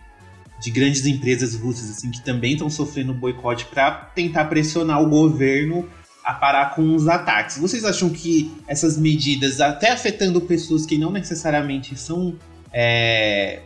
de 0.61 0.71
grandes 0.71 1.05
empresas 1.05 1.55
russas 1.57 1.91
assim 1.91 2.11
que 2.11 2.23
também 2.23 2.53
estão 2.53 2.71
sofrendo 2.71 3.13
boicote 3.13 3.67
para 3.67 3.91
tentar 3.91 4.45
pressionar 4.47 5.03
o 5.03 5.09
governo 5.09 5.89
a 6.25 6.35
parar 6.35 6.75
com 6.75 6.95
os 6.95 7.07
ataques. 7.07 7.59
Vocês 7.59 7.85
acham 7.85 8.11
que 8.11 8.53
essas 8.67 8.97
medidas, 8.99 9.61
até 9.61 9.93
afetando 9.93 10.41
pessoas 10.41 10.85
que 10.85 10.99
não 10.99 11.13
necessariamente 11.13 11.97
são. 11.97 12.35
É, 12.73 13.61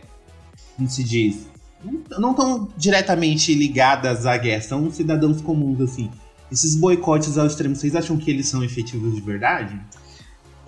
como 0.77 0.87
se 0.87 1.03
diz? 1.03 1.50
Não 1.83 2.31
estão 2.31 2.67
diretamente 2.77 3.53
ligadas 3.55 4.25
à 4.25 4.37
guerra, 4.37 4.61
são 4.61 4.91
cidadãos 4.91 5.41
comuns, 5.41 5.81
assim. 5.81 6.11
Esses 6.51 6.75
boicotes 6.75 7.37
ao 7.37 7.47
extremo, 7.47 7.75
vocês 7.75 7.95
acham 7.95 8.17
que 8.17 8.29
eles 8.29 8.47
são 8.47 8.63
efetivos 8.63 9.15
de 9.15 9.21
verdade? 9.21 9.79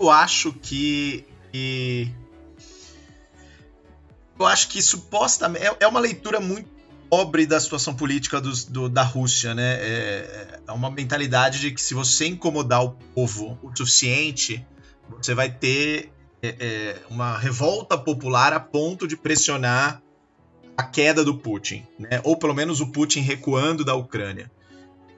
Eu 0.00 0.10
acho 0.10 0.52
que. 0.52 1.24
que... 1.52 2.10
Eu 4.38 4.46
acho 4.46 4.68
que 4.68 4.82
supostamente. 4.82 5.66
É, 5.66 5.76
é 5.80 5.86
uma 5.86 6.00
leitura 6.00 6.40
muito 6.40 6.74
pobre 7.08 7.46
da 7.46 7.60
situação 7.60 7.94
política 7.94 8.40
do, 8.40 8.88
da 8.88 9.02
Rússia, 9.02 9.54
né? 9.54 9.74
É, 9.74 10.60
é, 10.66 10.72
uma 10.72 10.90
mentalidade 10.90 11.60
de 11.60 11.70
que 11.70 11.80
se 11.80 11.94
você 11.94 12.26
incomodar 12.26 12.82
o 12.82 12.90
povo 13.14 13.56
o 13.62 13.70
suficiente, 13.76 14.66
você 15.08 15.34
vai 15.34 15.50
ter 15.50 16.10
é, 16.42 16.56
é, 16.58 16.96
uma 17.08 17.38
revolta 17.38 17.96
popular 17.96 18.52
a 18.52 18.58
ponto 18.58 19.06
de 19.06 19.16
pressionar 19.16 20.02
a 20.76 20.82
queda 20.82 21.24
do 21.24 21.36
Putin, 21.36 21.86
né? 21.98 22.20
Ou 22.24 22.36
pelo 22.36 22.54
menos 22.54 22.80
o 22.80 22.88
Putin 22.88 23.20
recuando 23.20 23.84
da 23.84 23.94
Ucrânia. 23.94 24.50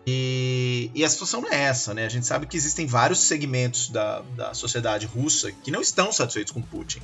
E, 0.07 0.91
e, 0.95 1.05
a 1.05 1.09
situação 1.09 1.41
não 1.41 1.53
é 1.53 1.63
essa, 1.63 1.93
né? 1.93 2.07
A 2.07 2.09
gente 2.09 2.27
sabe 2.27 2.47
que 2.47 2.57
existem 2.57 2.87
vários 2.87 3.19
segmentos 3.21 3.89
da, 3.89 4.21
da 4.37 4.55
sociedade 4.55 5.05
russa 5.05 5.51
que 5.51 5.71
não 5.71 5.81
estão 5.81 6.13
satisfeitos 6.13 6.53
com 6.53 6.63
Putin. 6.63 7.01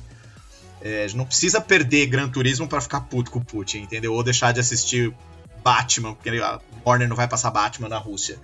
É, 0.81 1.07
não 1.13 1.25
precisa 1.25 1.59
perder 1.59 2.07
Gran 2.07 2.29
Turismo 2.29 2.67
para 2.67 2.79
ficar 2.79 3.01
puto 3.01 3.29
com 3.29 3.39
o 3.39 3.45
Putin, 3.45 3.79
entendeu? 3.79 4.13
Ou 4.13 4.23
deixar 4.23 4.53
de 4.53 4.59
assistir 4.61 5.13
Batman, 5.61 6.13
porque 6.13 6.29
a 6.29 6.59
Warner 6.85 7.09
não 7.09 7.15
vai 7.15 7.27
passar 7.27 7.51
Batman 7.51 7.89
na 7.89 7.97
Rússia. 7.97 8.39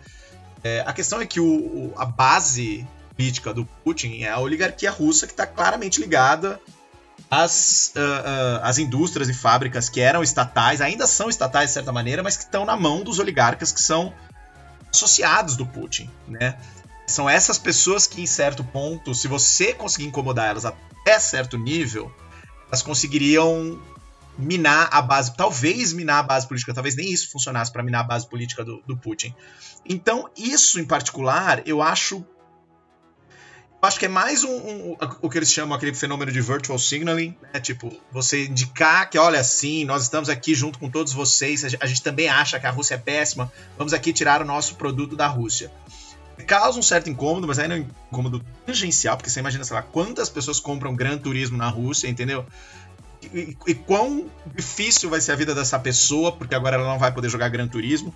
É, 0.61 0.83
a 0.85 0.91
questão 0.91 1.21
é 1.21 1.25
que 1.25 1.39
o, 1.39 1.93
a 1.95 2.05
base 2.05 2.85
política 3.15 3.53
do 3.53 3.65
Putin 3.83 4.23
é 4.23 4.29
a 4.29 4.39
oligarquia 4.39 4.91
russa 4.91 5.25
que 5.25 5.33
está 5.33 5.45
claramente 5.45 6.01
ligada 6.01 6.59
às, 7.29 7.93
uh, 7.95 7.99
uh, 7.99 8.63
às 8.63 8.77
indústrias 8.77 9.29
e 9.29 9.33
fábricas 9.33 9.89
que 9.89 10.01
eram 10.01 10.23
estatais, 10.23 10.81
ainda 10.81 11.05
são 11.05 11.29
estatais 11.29 11.69
de 11.69 11.73
certa 11.73 11.91
maneira, 11.91 12.23
mas 12.23 12.35
que 12.35 12.43
estão 12.43 12.65
na 12.65 12.75
mão 12.75 13.03
dos 13.03 13.19
oligarcas 13.19 13.71
que 13.71 13.81
são 13.81 14.13
associados 14.91 15.55
do 15.55 15.65
Putin, 15.65 16.09
né? 16.27 16.57
São 17.05 17.29
essas 17.29 17.57
pessoas 17.57 18.05
que, 18.05 18.21
em 18.21 18.27
certo 18.27 18.63
ponto, 18.63 19.15
se 19.15 19.27
você 19.27 19.73
conseguir 19.73 20.05
incomodar 20.05 20.49
elas 20.49 20.65
até 20.65 21.19
certo 21.19 21.57
nível, 21.57 22.11
elas 22.67 22.81
conseguiriam 22.81 23.79
minar 24.37 24.89
a 24.91 25.01
base, 25.01 25.35
talvez 25.35 25.91
minar 25.91 26.19
a 26.19 26.23
base 26.23 26.47
política, 26.47 26.73
talvez 26.73 26.95
nem 26.95 27.11
isso 27.11 27.29
funcionasse 27.31 27.71
para 27.71 27.83
minar 27.83 28.01
a 28.01 28.07
base 28.07 28.27
política 28.27 28.63
do, 28.63 28.81
do, 28.87 28.95
Putin. 28.95 29.35
Então, 29.85 30.29
isso 30.37 30.79
em 30.79 30.85
particular, 30.85 31.61
eu 31.67 31.81
acho. 31.81 32.25
Acho 33.81 33.97
que 33.97 34.05
é 34.05 34.09
mais 34.09 34.43
um, 34.43 34.51
um, 34.51 34.97
o 35.21 35.29
que 35.29 35.37
eles 35.37 35.51
chamam 35.51 35.75
aquele 35.75 35.93
fenômeno 35.93 36.31
de 36.31 36.41
virtual 36.41 36.77
signaling, 36.77 37.33
né? 37.53 37.61
Tipo, 37.61 37.91
você 38.11 38.45
indicar 38.45 39.09
que, 39.09 39.17
olha, 39.17 39.41
sim, 39.41 39.85
nós 39.85 40.03
estamos 40.03 40.27
aqui 40.27 40.53
junto 40.53 40.77
com 40.77 40.89
todos 40.89 41.13
vocês, 41.13 41.63
a 41.63 41.85
gente 41.87 42.03
também 42.03 42.27
acha 42.27 42.59
que 42.59 42.67
a 42.67 42.71
Rússia 42.71 42.95
é 42.95 42.97
péssima, 42.97 43.51
vamos 43.77 43.93
aqui 43.93 44.11
tirar 44.11 44.41
o 44.41 44.45
nosso 44.45 44.75
produto 44.75 45.15
da 45.15 45.27
Rússia 45.27 45.71
causa 46.49 46.79
um 46.79 46.81
certo 46.83 47.09
incômodo, 47.09 47.47
mas 47.47 47.59
ainda 47.59 47.77
é 47.77 47.79
um 47.79 47.87
incômodo 48.11 48.43
tangencial, 48.65 49.15
porque 49.15 49.29
você 49.29 49.39
imagina, 49.39 49.63
sei 49.63 49.75
lá, 49.75 49.83
quantas 49.83 50.29
pessoas 50.29 50.59
compram 50.59 50.95
Gran 50.95 51.17
Turismo 51.17 51.55
na 51.55 51.69
Rússia, 51.69 52.07
entendeu? 52.07 52.43
E, 53.21 53.55
e, 53.67 53.75
quão 53.75 54.25
difícil 54.55 55.09
vai 55.09 55.21
ser 55.21 55.33
a 55.33 55.35
vida 55.35 55.53
dessa 55.53 55.77
pessoa, 55.77 56.31
porque 56.31 56.55
agora 56.55 56.77
ela 56.77 56.87
não 56.87 56.97
vai 56.97 57.11
poder 57.11 57.29
jogar 57.29 57.49
Gran 57.49 57.67
Turismo. 57.67 58.15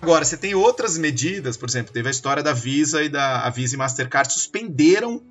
Agora, 0.00 0.24
você 0.24 0.36
tem 0.36 0.54
outras 0.54 0.96
medidas, 0.96 1.56
por 1.56 1.68
exemplo, 1.68 1.92
teve 1.92 2.08
a 2.08 2.10
história 2.10 2.42
da 2.42 2.52
Visa 2.52 3.02
e 3.02 3.08
da 3.08 3.40
a 3.40 3.50
Visa 3.50 3.74
e 3.74 3.78
Mastercard 3.78 4.32
suspenderam 4.32 5.22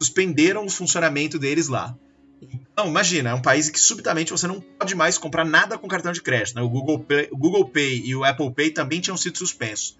suspenderam 0.00 0.64
o 0.64 0.70
funcionamento 0.70 1.38
deles 1.38 1.66
lá. 1.66 1.96
Então, 2.40 2.86
imagina, 2.86 3.30
é 3.30 3.34
um 3.34 3.42
país 3.42 3.68
que 3.68 3.80
subitamente 3.80 4.30
você 4.30 4.46
não 4.46 4.60
pode 4.60 4.94
mais 4.94 5.18
comprar 5.18 5.44
nada 5.44 5.76
com 5.76 5.88
cartão 5.88 6.12
de 6.12 6.22
crédito. 6.22 6.54
Né? 6.54 6.62
O, 6.62 6.68
Google 6.68 7.00
Pay, 7.00 7.28
o 7.32 7.36
Google 7.36 7.68
Pay 7.68 8.02
e 8.04 8.14
o 8.14 8.24
Apple 8.24 8.52
Pay 8.52 8.70
também 8.70 9.00
tinham 9.00 9.16
sido 9.16 9.36
suspensos. 9.36 9.98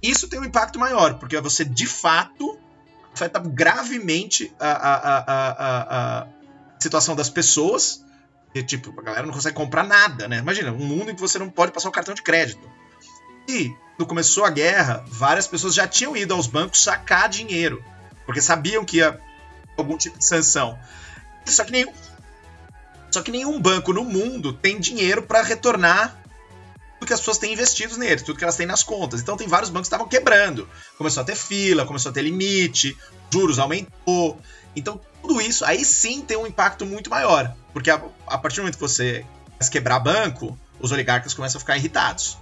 Isso 0.00 0.28
tem 0.28 0.38
um 0.38 0.44
impacto 0.44 0.78
maior, 0.78 1.18
porque 1.18 1.40
você 1.40 1.64
de 1.64 1.86
fato 1.86 2.58
afeta 3.12 3.40
gravemente 3.40 4.52
a, 4.60 4.70
a, 4.70 5.18
a, 5.18 6.20
a 6.22 6.28
situação 6.78 7.16
das 7.16 7.28
pessoas. 7.28 8.04
E, 8.54 8.62
tipo, 8.62 8.94
a 8.96 9.02
galera 9.02 9.26
não 9.26 9.34
consegue 9.34 9.56
comprar 9.56 9.82
nada, 9.82 10.28
né? 10.28 10.38
Imagina, 10.38 10.70
um 10.70 10.86
mundo 10.86 11.10
em 11.10 11.14
que 11.16 11.20
você 11.20 11.40
não 11.40 11.50
pode 11.50 11.72
passar 11.72 11.88
o 11.88 11.92
cartão 11.92 12.14
de 12.14 12.22
crédito. 12.22 12.70
E, 13.48 13.74
quando 13.96 14.08
começou 14.08 14.44
a 14.44 14.50
guerra, 14.50 15.04
várias 15.06 15.46
pessoas 15.46 15.74
já 15.74 15.86
tinham 15.86 16.16
ido 16.16 16.34
aos 16.34 16.46
bancos 16.46 16.82
sacar 16.82 17.28
dinheiro, 17.28 17.84
porque 18.24 18.40
sabiam 18.40 18.84
que 18.84 18.98
ia 18.98 19.20
algum 19.76 19.96
tipo 19.96 20.18
de 20.18 20.24
sanção. 20.24 20.78
Só 21.44 21.64
que 21.64 21.72
nenhum, 21.72 21.92
só 23.10 23.22
que 23.22 23.30
nenhum 23.30 23.60
banco 23.60 23.92
no 23.92 24.04
mundo 24.04 24.52
tem 24.52 24.80
dinheiro 24.80 25.22
para 25.22 25.42
retornar 25.42 26.20
tudo 26.98 27.06
que 27.06 27.12
as 27.12 27.20
pessoas 27.20 27.38
têm 27.38 27.52
investido 27.52 27.96
neles, 27.98 28.22
tudo 28.22 28.38
que 28.38 28.44
elas 28.44 28.56
têm 28.56 28.66
nas 28.66 28.82
contas. 28.82 29.20
Então 29.20 29.36
tem 29.36 29.46
vários 29.46 29.70
bancos 29.70 29.88
que 29.88 29.94
estavam 29.94 30.08
quebrando. 30.08 30.68
Começou 30.96 31.22
a 31.22 31.24
ter 31.24 31.36
fila, 31.36 31.84
começou 31.84 32.10
a 32.10 32.12
ter 32.12 32.22
limite, 32.22 32.96
juros 33.30 33.58
aumentou. 33.58 34.40
Então 34.74 35.00
tudo 35.20 35.40
isso 35.40 35.64
aí 35.64 35.84
sim 35.84 36.22
tem 36.22 36.36
um 36.36 36.46
impacto 36.46 36.86
muito 36.86 37.10
maior. 37.10 37.54
Porque 37.72 37.90
a, 37.90 38.00
a 38.26 38.38
partir 38.38 38.56
do 38.56 38.62
momento 38.62 38.76
que 38.76 38.80
você 38.80 39.24
quebrar 39.70 39.98
banco, 39.98 40.58
os 40.78 40.92
oligarcas 40.92 41.32
começam 41.32 41.58
a 41.58 41.60
ficar 41.60 41.76
irritados. 41.76 42.36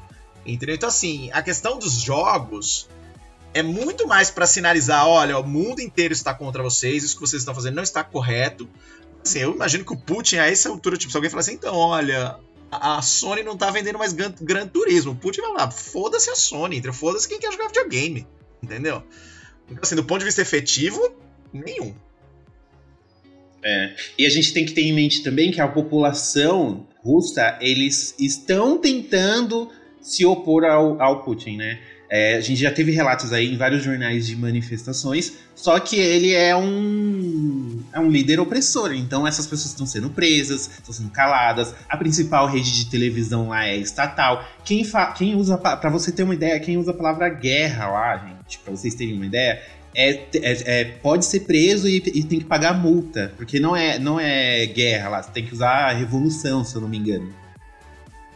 Entendeu? 0.45 0.75
Então, 0.75 0.89
assim, 0.89 1.31
a 1.33 1.43
questão 1.43 1.79
dos 1.79 2.01
jogos 2.01 2.89
é 3.55 3.63
muito 3.63 4.07
mais 4.07 4.31
para 4.31 4.47
sinalizar: 4.47 5.07
olha, 5.07 5.39
o 5.39 5.47
mundo 5.47 5.81
inteiro 5.81 6.13
está 6.13 6.35
contra 6.35 6.63
vocês, 6.63 7.05
isso 7.05 7.15
que 7.15 7.21
vocês 7.21 7.43
estão 7.43 7.55
fazendo 7.55 7.77
não 7.77 7.83
está 7.83 8.03
correto. 8.03 8.69
Assim, 9.25 9.41
eu 9.41 9.55
imagino 9.55 9.85
que 9.85 9.93
o 9.93 9.97
Putin, 9.97 10.37
a 10.37 10.51
essa 10.51 10.69
altura, 10.69 10.97
tipo, 10.97 11.11
se 11.11 11.17
alguém 11.17 11.31
falar 11.31 11.43
assim, 11.43 11.55
então, 11.55 11.77
olha, 11.77 12.37
a 12.71 13.01
Sony 13.03 13.43
não 13.43 13.57
tá 13.57 13.71
vendendo 13.71 13.99
mais 13.99 14.13
Gran, 14.13 14.33
Gran 14.41 14.67
Turismo. 14.67 15.15
Putin 15.15 15.43
vai 15.43 15.53
lá, 15.53 15.71
foda-se 15.71 16.31
a 16.31 16.35
Sony, 16.35 16.83
foda-se 16.93 17.29
quem 17.29 17.39
quer 17.39 17.53
jogar 17.53 17.69
videogame, 17.69 18.27
entendeu? 18.63 19.03
Então, 19.67 19.81
assim, 19.83 19.95
do 19.95 20.05
ponto 20.05 20.21
de 20.21 20.25
vista 20.25 20.43
efetivo, 20.43 21.15
nenhum. 21.53 21.95
É. 23.65 23.95
E 24.19 24.27
a 24.27 24.31
gente 24.31 24.53
tem 24.53 24.67
que 24.67 24.73
ter 24.73 24.83
em 24.83 24.93
mente 24.93 25.23
também 25.23 25.53
que 25.53 25.61
a 25.61 25.69
população 25.69 26.85
russa, 27.05 27.59
eles 27.61 28.15
estão 28.19 28.79
tentando 28.79 29.71
se 30.03 30.27
opor 30.27 30.65
ao, 30.65 31.01
ao 31.01 31.23
Putin, 31.23 31.57
né? 31.57 31.79
É, 32.15 32.37
a 32.37 32.41
gente 32.43 32.61
já 32.61 32.71
teve 32.71 32.93
relatos 32.93 33.33
aí 33.33 33.51
em 33.51 33.57
vários 33.57 33.83
jornais 33.83 34.27
de 34.27 34.37
manifestações, 34.37 35.33
só 35.55 35.81
que 35.81 35.97
ele 35.97 36.35
é 36.35 36.55
um, 36.55 37.81
é 37.91 37.99
um 37.99 38.11
líder 38.11 38.39
opressor, 38.39 38.93
então 38.93 39.27
essas 39.27 39.47
pessoas 39.47 39.71
estão 39.71 39.87
sendo 39.87 40.11
presas, 40.11 40.69
estão 40.69 40.93
sendo 40.93 41.09
caladas. 41.09 41.75
A 41.89 41.97
principal 41.97 42.47
rede 42.47 42.71
de 42.71 42.91
televisão 42.91 43.49
lá 43.49 43.67
é 43.67 43.79
estatal. 43.79 44.45
Quem, 44.63 44.87
quem 45.17 45.35
usa, 45.35 45.57
para 45.57 45.89
você 45.89 46.13
ter 46.13 46.23
uma 46.23 46.35
ideia, 46.35 46.61
quem 46.61 46.77
usa 46.77 46.91
a 46.91 46.95
palavra 46.95 47.31
guerra 47.31 47.89
lá, 47.89 48.19
gente, 48.19 48.59
para 48.59 48.77
vocês 48.77 48.95
terem 48.95 49.15
uma 49.15 49.25
ideia, 49.25 49.63
é, 49.95 50.11
é, 50.11 50.21
é, 50.35 50.85
pode 50.85 51.25
ser 51.25 51.41
preso 51.41 51.89
e, 51.89 51.97
e, 51.97 52.25
tem 52.25 52.41
que 52.41 52.45
pagar 52.45 52.75
multa, 52.75 53.33
porque 53.39 53.59
não 53.59 53.75
é, 53.75 53.99
não 53.99 54.21
é 54.21 54.67
guerra 54.67 55.09
lá, 55.09 55.23
você 55.23 55.31
tem 55.31 55.47
que 55.47 55.55
usar 55.55 55.93
revolução, 55.93 56.63
se 56.63 56.75
eu 56.75 56.83
não 56.83 56.89
me 56.91 56.99
engano. 56.99 57.33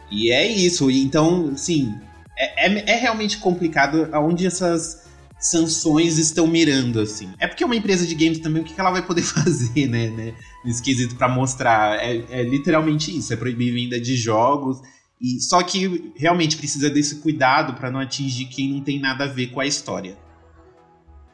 E 0.09 0.31
é 0.31 0.47
isso, 0.47 0.89
então, 0.89 1.55
sim, 1.55 1.93
é, 2.37 2.67
é, 2.67 2.91
é, 2.91 2.95
realmente 2.95 3.37
complicado 3.39 4.07
aonde 4.11 4.45
essas 4.45 5.07
sanções 5.39 6.17
estão 6.17 6.47
mirando, 6.47 6.99
assim. 6.99 7.29
É 7.39 7.47
porque 7.47 7.65
uma 7.65 7.75
empresa 7.75 8.05
de 8.05 8.15
games 8.15 8.39
também, 8.39 8.61
o 8.61 8.65
que 8.65 8.79
ela 8.79 8.91
vai 8.91 9.05
poder 9.05 9.23
fazer, 9.23 9.87
né? 9.87 10.09
né 10.09 10.33
esquisito 10.65 11.15
para 11.15 11.27
mostrar. 11.27 11.97
É, 12.03 12.23
é, 12.29 12.43
literalmente 12.43 13.15
isso, 13.15 13.33
é 13.33 13.35
proibir 13.35 13.73
venda 13.73 13.99
de 13.99 14.15
jogos. 14.15 14.81
E, 15.19 15.41
só 15.41 15.63
que 15.63 16.13
realmente 16.15 16.57
precisa 16.57 16.89
desse 16.89 17.15
cuidado 17.17 17.73
para 17.73 17.89
não 17.89 17.99
atingir 17.99 18.45
quem 18.45 18.73
não 18.73 18.81
tem 18.81 18.99
nada 18.99 19.23
a 19.23 19.27
ver 19.27 19.47
com 19.47 19.59
a 19.59 19.65
história. 19.65 20.15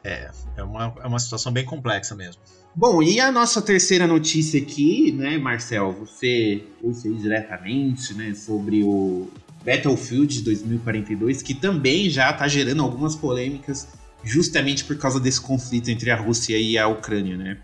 É, 0.02 0.30
é 0.56 0.62
uma, 0.62 0.94
é 1.02 1.06
uma 1.06 1.18
situação 1.18 1.52
bem 1.52 1.64
complexa 1.64 2.14
mesmo. 2.14 2.40
Bom, 2.76 3.00
e 3.02 3.20
a 3.20 3.30
nossa 3.30 3.62
terceira 3.62 4.04
notícia 4.04 4.60
aqui, 4.60 5.12
né, 5.12 5.38
Marcel? 5.38 5.92
Você 5.92 6.64
trouxe 6.80 7.08
diretamente, 7.14 8.12
né, 8.14 8.34
sobre 8.34 8.82
o 8.82 9.30
Battlefield 9.64 10.42
2042, 10.42 11.40
que 11.40 11.54
também 11.54 12.10
já 12.10 12.30
está 12.30 12.48
gerando 12.48 12.82
algumas 12.82 13.14
polêmicas 13.14 13.86
justamente 14.24 14.84
por 14.84 14.98
causa 14.98 15.20
desse 15.20 15.40
conflito 15.40 15.88
entre 15.88 16.10
a 16.10 16.16
Rússia 16.16 16.58
e 16.58 16.76
a 16.76 16.88
Ucrânia, 16.88 17.36
né? 17.36 17.58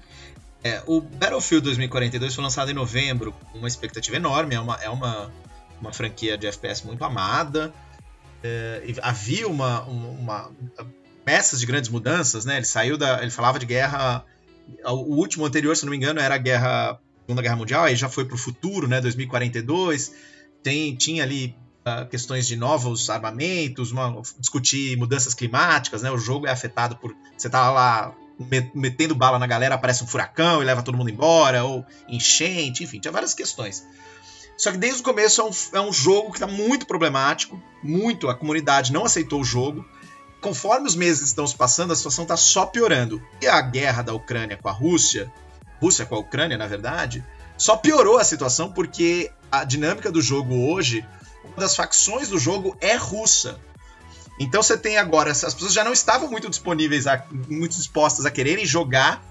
É, 0.62 0.82
o 0.86 1.00
Battlefield 1.00 1.64
2042 1.64 2.34
foi 2.34 2.44
lançado 2.44 2.70
em 2.70 2.74
novembro, 2.74 3.32
com 3.50 3.58
uma 3.58 3.68
expectativa 3.68 4.16
enorme, 4.16 4.54
é 4.54 4.60
uma, 4.60 4.76
é 4.76 4.90
uma, 4.90 5.32
uma 5.80 5.92
franquia 5.92 6.38
de 6.38 6.46
FPS 6.46 6.86
muito 6.86 7.02
amada. 7.02 7.72
É, 8.44 8.94
havia 9.02 9.48
uma, 9.48 9.82
uma, 9.82 10.08
uma 10.08 10.50
peças 11.24 11.60
de 11.60 11.66
grandes 11.66 11.90
mudanças, 11.90 12.44
né? 12.44 12.56
Ele 12.56 12.66
saiu 12.66 12.96
da. 12.96 13.22
Ele 13.22 13.30
falava 13.30 13.58
de 13.58 13.66
guerra. 13.66 14.24
O 14.84 15.16
último 15.16 15.44
anterior, 15.44 15.76
se 15.76 15.84
não 15.84 15.90
me 15.90 15.96
engano, 15.96 16.20
era 16.20 16.34
a 16.34 16.38
guerra. 16.38 16.98
Segunda 17.22 17.42
Guerra 17.42 17.56
Mundial, 17.56 17.84
aí 17.84 17.94
já 17.94 18.08
foi 18.08 18.24
para 18.24 18.34
o 18.34 18.38
futuro, 18.38 18.88
né? 18.88 19.00
2042. 19.00 20.12
Tem, 20.64 20.96
tinha 20.96 21.22
ali 21.22 21.54
uh, 21.86 22.08
questões 22.08 22.44
de 22.46 22.56
novos 22.56 23.08
armamentos, 23.08 23.92
uma, 23.92 24.20
discutir 24.38 24.96
mudanças 24.96 25.32
climáticas, 25.32 26.02
né? 26.02 26.10
O 26.10 26.18
jogo 26.18 26.46
é 26.46 26.50
afetado 26.50 26.96
por. 26.96 27.14
Você 27.36 27.48
tá 27.48 27.70
lá 27.70 28.14
metendo 28.74 29.14
bala 29.14 29.38
na 29.38 29.46
galera, 29.46 29.74
aparece 29.74 30.02
um 30.02 30.06
furacão 30.06 30.62
e 30.62 30.64
leva 30.64 30.82
todo 30.82 30.96
mundo 30.96 31.10
embora, 31.10 31.62
ou 31.64 31.84
enchente, 32.08 32.82
enfim, 32.82 32.98
tinha 32.98 33.12
várias 33.12 33.34
questões. 33.34 33.86
Só 34.56 34.72
que 34.72 34.78
desde 34.78 35.00
o 35.00 35.04
começo 35.04 35.40
é 35.40 35.44
um, 35.44 35.50
é 35.74 35.88
um 35.88 35.92
jogo 35.92 36.30
que 36.30 36.36
está 36.36 36.46
muito 36.46 36.86
problemático, 36.86 37.62
muito, 37.82 38.28
a 38.28 38.34
comunidade 38.34 38.92
não 38.92 39.04
aceitou 39.04 39.40
o 39.40 39.44
jogo. 39.44 39.86
Conforme 40.40 40.86
os 40.86 40.94
meses 40.94 41.28
estão 41.28 41.46
se 41.46 41.56
passando, 41.56 41.92
a 41.92 41.96
situação 41.96 42.24
está 42.24 42.36
só 42.36 42.66
piorando. 42.66 43.22
E 43.40 43.46
a 43.46 43.60
guerra 43.60 44.02
da 44.02 44.14
Ucrânia 44.14 44.56
com 44.56 44.68
a 44.68 44.72
Rússia, 44.72 45.30
Rússia 45.80 46.06
com 46.06 46.14
a 46.14 46.18
Ucrânia, 46.18 46.56
na 46.56 46.66
verdade, 46.66 47.24
só 47.56 47.76
piorou 47.76 48.18
a 48.18 48.24
situação 48.24 48.72
porque 48.72 49.30
a 49.52 49.64
dinâmica 49.64 50.10
do 50.10 50.22
jogo 50.22 50.72
hoje, 50.72 51.06
uma 51.44 51.56
das 51.56 51.76
facções 51.76 52.28
do 52.28 52.38
jogo 52.38 52.76
é 52.80 52.94
russa. 52.94 53.60
Então 54.38 54.62
você 54.62 54.78
tem 54.78 54.96
agora, 54.96 55.30
as 55.30 55.42
pessoas 55.52 55.74
já 55.74 55.84
não 55.84 55.92
estavam 55.92 56.30
muito 56.30 56.48
disponíveis, 56.48 57.06
a, 57.06 57.22
muito 57.30 57.76
dispostas 57.76 58.24
a 58.24 58.30
quererem 58.30 58.64
jogar, 58.64 59.22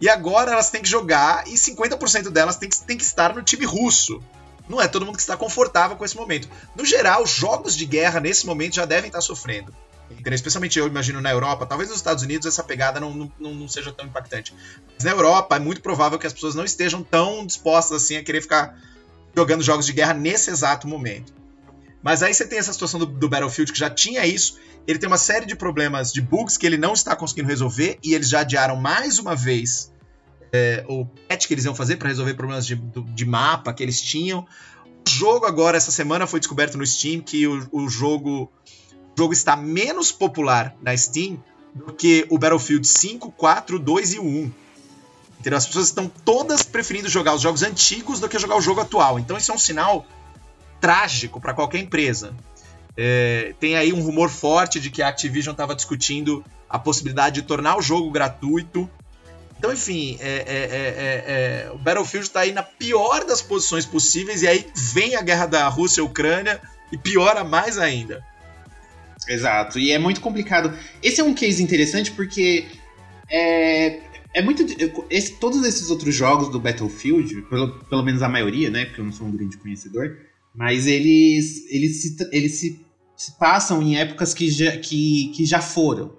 e 0.00 0.08
agora 0.08 0.52
elas 0.52 0.70
têm 0.70 0.80
que 0.80 0.88
jogar, 0.88 1.46
e 1.46 1.54
50% 1.54 2.30
delas 2.30 2.56
têm 2.56 2.68
que, 2.68 2.78
têm 2.78 2.96
que 2.96 3.04
estar 3.04 3.34
no 3.34 3.42
time 3.42 3.66
russo. 3.66 4.22
Não 4.66 4.80
é 4.80 4.88
todo 4.88 5.04
mundo 5.04 5.16
que 5.16 5.22
está 5.22 5.36
confortável 5.36 5.96
com 5.96 6.04
esse 6.04 6.16
momento. 6.16 6.48
No 6.74 6.84
geral, 6.84 7.26
jogos 7.26 7.76
de 7.76 7.84
guerra 7.84 8.18
nesse 8.18 8.46
momento 8.46 8.76
já 8.76 8.86
devem 8.86 9.08
estar 9.08 9.20
sofrendo. 9.20 9.74
Especialmente 10.24 10.78
eu 10.78 10.86
imagino 10.86 11.20
na 11.20 11.30
Europa, 11.30 11.66
talvez 11.66 11.88
nos 11.90 11.98
Estados 11.98 12.22
Unidos 12.22 12.46
essa 12.46 12.62
pegada 12.62 13.00
não, 13.00 13.30
não, 13.38 13.54
não 13.54 13.68
seja 13.68 13.92
tão 13.92 14.06
impactante. 14.06 14.54
Mas 14.94 15.04
na 15.04 15.10
Europa 15.10 15.56
é 15.56 15.58
muito 15.58 15.80
provável 15.80 16.18
que 16.18 16.26
as 16.26 16.32
pessoas 16.32 16.54
não 16.54 16.64
estejam 16.64 17.02
tão 17.02 17.44
dispostas 17.46 18.02
assim 18.02 18.16
a 18.16 18.22
querer 18.22 18.40
ficar 18.40 18.78
jogando 19.36 19.62
jogos 19.62 19.86
de 19.86 19.92
guerra 19.92 20.14
nesse 20.14 20.50
exato 20.50 20.88
momento. 20.88 21.32
Mas 22.02 22.22
aí 22.22 22.32
você 22.32 22.46
tem 22.46 22.58
essa 22.58 22.72
situação 22.72 23.00
do, 23.00 23.06
do, 23.06 23.28
Battlefield 23.28 23.72
que 23.72 23.78
já 23.78 23.90
tinha 23.90 24.24
isso. 24.24 24.58
Ele 24.86 24.98
tem 24.98 25.08
uma 25.08 25.18
série 25.18 25.44
de 25.44 25.56
problemas 25.56 26.12
de 26.12 26.20
bugs 26.20 26.56
que 26.56 26.64
ele 26.64 26.76
não 26.76 26.92
está 26.92 27.16
conseguindo 27.16 27.48
resolver 27.48 27.98
e 28.02 28.14
eles 28.14 28.28
já 28.28 28.40
adiaram 28.40 28.76
mais 28.76 29.18
uma 29.18 29.34
vez 29.34 29.92
é, 30.52 30.84
o 30.88 31.04
patch 31.04 31.46
que 31.46 31.54
eles 31.54 31.64
iam 31.64 31.74
fazer 31.74 31.96
para 31.96 32.08
resolver 32.08 32.34
problemas 32.34 32.66
de, 32.66 32.76
de, 32.76 33.24
mapa 33.26 33.72
que 33.72 33.82
eles 33.82 34.00
tinham. 34.00 34.46
O 35.06 35.10
jogo 35.10 35.46
agora, 35.46 35.76
essa 35.76 35.90
semana, 35.90 36.26
foi 36.26 36.40
descoberto 36.40 36.78
no 36.78 36.86
Steam 36.86 37.20
que 37.20 37.46
o, 37.46 37.68
o 37.72 37.88
jogo, 37.88 38.50
jogo 39.16 39.32
está 39.32 39.56
menos 39.56 40.12
popular 40.12 40.76
na 40.82 40.96
Steam 40.96 41.42
do 41.74 41.92
que 41.92 42.26
o 42.30 42.38
Battlefield 42.38 42.86
5, 42.86 43.32
4, 43.32 43.78
2 43.78 44.14
e 44.14 44.18
1. 44.20 44.52
Entendeu? 45.40 45.58
As 45.58 45.66
pessoas 45.66 45.86
estão 45.86 46.08
todas 46.24 46.62
preferindo 46.62 47.08
jogar 47.08 47.34
os 47.34 47.42
jogos 47.42 47.62
antigos 47.62 48.20
do 48.20 48.28
que 48.28 48.38
jogar 48.38 48.56
o 48.56 48.60
jogo 48.60 48.80
atual. 48.80 49.18
Então 49.18 49.36
isso 49.36 49.52
é 49.52 49.54
um 49.54 49.58
sinal 49.58 50.06
trágico 50.80 51.40
para 51.40 51.54
qualquer 51.54 51.78
empresa. 51.78 52.34
É, 52.96 53.54
tem 53.60 53.76
aí 53.76 53.92
um 53.92 54.00
rumor 54.00 54.30
forte 54.30 54.80
de 54.80 54.90
que 54.90 55.02
a 55.02 55.08
Activision 55.08 55.52
estava 55.52 55.74
discutindo 55.74 56.44
a 56.68 56.78
possibilidade 56.78 57.40
de 57.40 57.46
tornar 57.46 57.76
o 57.76 57.82
jogo 57.82 58.10
gratuito. 58.10 58.88
Então, 59.58 59.72
enfim, 59.72 60.18
é, 60.20 60.28
é, 60.28 60.42
é, 60.46 61.66
é 61.68 61.70
o 61.72 61.78
Battlefield 61.78 62.26
está 62.26 62.40
aí 62.40 62.52
na 62.52 62.62
pior 62.62 63.24
das 63.24 63.40
posições 63.40 63.86
possíveis, 63.86 64.42
e 64.42 64.48
aí 64.48 64.66
vem 64.74 65.16
a 65.16 65.22
guerra 65.22 65.46
da 65.46 65.68
Rússia 65.68 66.00
e 66.00 66.04
Ucrânia 66.04 66.60
e 66.92 66.98
piora 66.98 67.42
mais 67.44 67.78
ainda. 67.78 68.24
Exato, 69.28 69.78
e 69.78 69.92
é 69.92 69.98
muito 69.98 70.20
complicado. 70.20 70.72
Esse 71.02 71.20
é 71.20 71.24
um 71.24 71.34
case 71.34 71.62
interessante 71.62 72.12
porque 72.12 72.66
é, 73.28 74.00
é 74.34 74.42
muito. 74.42 74.64
Esse, 75.10 75.32
todos 75.40 75.64
esses 75.64 75.90
outros 75.90 76.14
jogos 76.14 76.50
do 76.50 76.60
Battlefield, 76.60 77.42
pelo, 77.42 77.78
pelo 77.84 78.02
menos 78.02 78.22
a 78.22 78.28
maioria, 78.28 78.70
né? 78.70 78.84
Porque 78.84 79.00
eu 79.00 79.04
não 79.04 79.12
sou 79.12 79.26
um 79.26 79.32
grande 79.32 79.56
conhecedor, 79.56 80.16
mas 80.54 80.86
eles, 80.86 81.64
eles, 81.70 82.02
se, 82.02 82.16
eles 82.30 82.52
se, 82.52 82.86
se 83.16 83.38
passam 83.38 83.82
em 83.82 83.96
épocas 83.96 84.32
que 84.32 84.50
já, 84.50 84.76
que, 84.76 85.32
que 85.34 85.44
já 85.44 85.60
foram. 85.60 86.12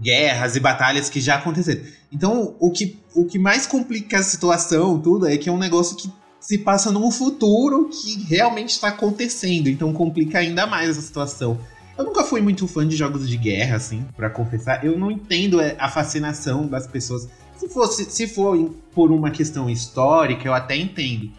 Guerras 0.00 0.54
e 0.54 0.60
batalhas 0.60 1.10
que 1.10 1.20
já 1.20 1.36
aconteceram. 1.36 1.82
Então, 2.12 2.56
o 2.60 2.70
que, 2.70 2.96
o 3.14 3.24
que 3.24 3.38
mais 3.38 3.66
complica 3.66 4.18
a 4.18 4.22
situação, 4.22 5.00
tudo, 5.00 5.26
é 5.26 5.36
que 5.36 5.48
é 5.48 5.52
um 5.52 5.58
negócio 5.58 5.96
que 5.96 6.08
se 6.38 6.58
passa 6.58 6.92
num 6.92 7.10
futuro 7.10 7.90
que 7.90 8.22
realmente 8.24 8.70
está 8.70 8.88
acontecendo. 8.88 9.68
Então, 9.68 9.92
complica 9.92 10.38
ainda 10.38 10.64
mais 10.66 10.90
essa 10.90 11.02
situação. 11.02 11.60
Eu 12.00 12.06
nunca 12.06 12.24
fui 12.24 12.40
muito 12.40 12.66
fã 12.66 12.88
de 12.88 12.96
jogos 12.96 13.28
de 13.28 13.36
guerra, 13.36 13.76
assim, 13.76 14.06
para 14.16 14.30
confessar. 14.30 14.82
Eu 14.82 14.98
não 14.98 15.10
entendo 15.10 15.60
é, 15.60 15.76
a 15.78 15.86
fascinação 15.86 16.66
das 16.66 16.86
pessoas. 16.86 17.28
Se, 17.58 17.68
fosse, 17.68 18.10
se 18.10 18.26
for 18.26 18.70
por 18.94 19.12
uma 19.12 19.30
questão 19.30 19.68
histórica, 19.68 20.48
eu 20.48 20.54
até 20.54 20.74
entendo. 20.74 21.30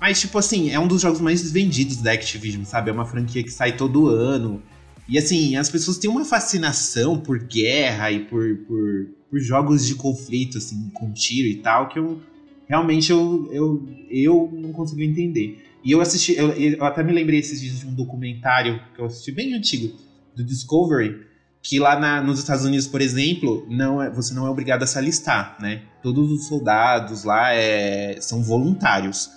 Mas, 0.00 0.18
tipo 0.18 0.38
assim, 0.38 0.70
é 0.70 0.80
um 0.80 0.88
dos 0.88 1.02
jogos 1.02 1.20
mais 1.20 1.52
vendidos 1.52 1.98
da 1.98 2.12
Activision, 2.12 2.64
sabe? 2.64 2.88
É 2.88 2.94
uma 2.94 3.04
franquia 3.04 3.42
que 3.42 3.50
sai 3.50 3.76
todo 3.76 4.08
ano. 4.08 4.62
E 5.06 5.18
assim, 5.18 5.54
as 5.54 5.68
pessoas 5.68 5.98
têm 5.98 6.08
uma 6.08 6.24
fascinação 6.24 7.18
por 7.18 7.38
guerra 7.38 8.10
e 8.10 8.20
por, 8.20 8.56
por, 8.66 9.08
por 9.30 9.38
jogos 9.38 9.86
de 9.86 9.96
conflito, 9.96 10.56
assim, 10.56 10.88
com 10.94 11.12
tiro 11.12 11.46
e 11.46 11.56
tal, 11.56 11.90
que 11.90 11.98
eu 11.98 12.22
realmente 12.66 13.12
eu, 13.12 13.50
eu, 13.52 13.86
eu 14.10 14.50
não 14.50 14.72
consigo 14.72 15.02
entender. 15.02 15.62
E 15.86 15.92
eu 15.92 16.00
assisti, 16.00 16.36
eu, 16.36 16.50
eu 16.50 16.84
até 16.84 17.00
me 17.04 17.12
lembrei 17.12 17.38
esses 17.38 17.60
dias 17.60 17.78
de 17.78 17.86
um 17.86 17.94
documentário 17.94 18.82
que 18.92 19.00
eu 19.00 19.04
assisti 19.04 19.30
bem 19.30 19.54
antigo, 19.54 19.96
do 20.34 20.42
Discovery, 20.42 21.24
que 21.62 21.78
lá 21.78 21.96
na, 21.96 22.20
nos 22.20 22.40
Estados 22.40 22.64
Unidos, 22.64 22.88
por 22.88 23.00
exemplo, 23.00 23.64
não 23.70 24.02
é, 24.02 24.10
você 24.10 24.34
não 24.34 24.48
é 24.48 24.50
obrigado 24.50 24.82
a 24.82 24.86
se 24.86 24.98
alistar, 24.98 25.56
né? 25.60 25.82
Todos 26.02 26.28
os 26.32 26.48
soldados 26.48 27.22
lá 27.22 27.54
é, 27.54 28.20
são 28.20 28.42
voluntários. 28.42 29.30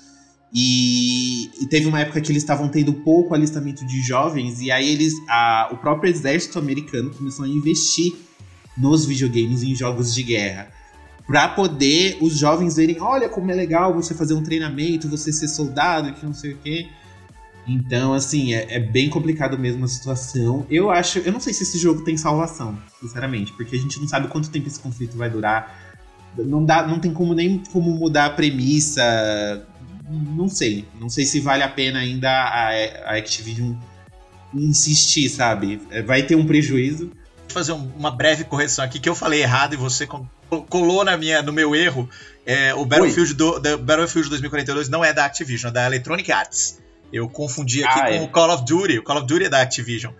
E, 0.52 1.52
e, 1.62 1.68
teve 1.68 1.86
uma 1.86 2.00
época 2.00 2.20
que 2.20 2.32
eles 2.32 2.42
estavam 2.42 2.68
tendo 2.68 2.94
pouco 2.94 3.36
alistamento 3.36 3.86
de 3.86 4.02
jovens, 4.02 4.60
e 4.60 4.72
aí 4.72 4.90
eles. 4.90 5.14
A, 5.30 5.70
o 5.72 5.78
próprio 5.78 6.10
exército 6.10 6.58
americano 6.58 7.12
começou 7.12 7.46
a 7.46 7.48
investir 7.48 8.16
nos 8.76 9.06
videogames 9.06 9.62
em 9.62 9.76
jogos 9.76 10.16
de 10.16 10.24
guerra. 10.24 10.79
Para 11.30 11.48
poder 11.50 12.18
os 12.22 12.36
jovens 12.36 12.76
verem, 12.76 13.00
olha 13.00 13.30
como 13.30 13.52
é 13.52 13.54
legal 13.54 13.94
você 13.94 14.16
fazer 14.16 14.34
um 14.34 14.42
treinamento, 14.42 15.08
você 15.08 15.32
ser 15.32 15.48
soldado, 15.48 16.12
que 16.14 16.26
não 16.26 16.34
sei 16.34 16.54
o 16.54 16.58
quê. 16.58 16.88
Então, 17.68 18.16
assim, 18.16 18.56
é, 18.56 18.78
é, 18.78 18.80
bem 18.80 19.12
complicado 19.12 19.56
mesmo 19.56 19.86
a 19.86 19.88
situação. 19.88 20.66
Eu 20.72 20.90
acho. 20.90 21.20
Eu 21.20 21.32
não 21.32 21.40
sei 21.40 21.54
se 21.54 21.62
esse 21.62 21.78
jogo 21.78 22.04
tem 22.04 22.18
salvação, 22.18 22.76
sinceramente, 23.00 23.54
porque 23.54 23.76
a 23.76 23.80
gente 23.80 24.00
não 24.00 24.08
sabe 24.08 24.28
quanto 24.28 24.50
tempo 24.50 24.68
esse 24.68 24.80
conflito 24.80 25.16
vai 25.16 25.30
durar. 25.30 25.94
Não, 26.36 26.66
dá, 26.66 26.88
não 26.88 27.00
tem 27.00 27.14
como 27.14 27.36
nem 27.36 27.62
como 27.72 27.92
mudar 27.92 28.26
a 28.26 28.30
premissa 28.32 29.04
não 30.10 30.50
sei. 30.50 30.86
Não 31.00 31.10
sei 31.10 31.26
se 31.26 31.40
vale 31.40 31.62
a 31.62 31.70
pena 31.70 32.00
ainda 32.00 32.28
a, 32.32 32.70
a 33.12 33.18
Activision 33.18 33.76
insistir, 34.52 35.30
sabe? 35.30 35.80
É, 35.92 36.02
vai 36.02 36.24
ter 36.24 36.36
um 36.36 36.46
prejuízo. 36.48 37.12
Vou 37.50 37.54
fazer 37.56 37.72
uma 37.72 38.12
breve 38.12 38.44
correção 38.44 38.86
aqui 38.86 39.00
que 39.00 39.10
eu 39.10 39.16
falei 39.16 39.42
errado 39.42 39.74
e 39.74 39.78
você 39.78 40.08
colou 40.70 41.04
na 41.04 41.18
minha, 41.18 41.42
no 41.42 41.52
meu 41.52 41.76
erro. 41.76 42.08
É, 42.46 42.76
o 42.76 42.86
Battlefield, 42.86 43.34
do, 43.34 43.60
Battlefield 43.80 44.30
2042 44.30 44.88
não 44.88 45.04
é 45.04 45.12
da 45.12 45.26
Activision, 45.26 45.70
é 45.70 45.74
da 45.74 45.86
Electronic 45.88 46.32
Arts. 46.32 46.80
Eu 47.12 47.28
confundi 47.28 47.84
aqui 47.84 48.00
ah, 48.00 48.06
com 48.06 48.14
é. 48.14 48.22
o 48.22 48.28
Call 48.28 48.54
of 48.54 48.66
Duty. 48.66 49.00
O 49.00 49.04
Call 49.04 49.18
of 49.18 49.26
Duty 49.26 49.46
é 49.46 49.50
da 49.50 49.62
Activision. 49.62 50.14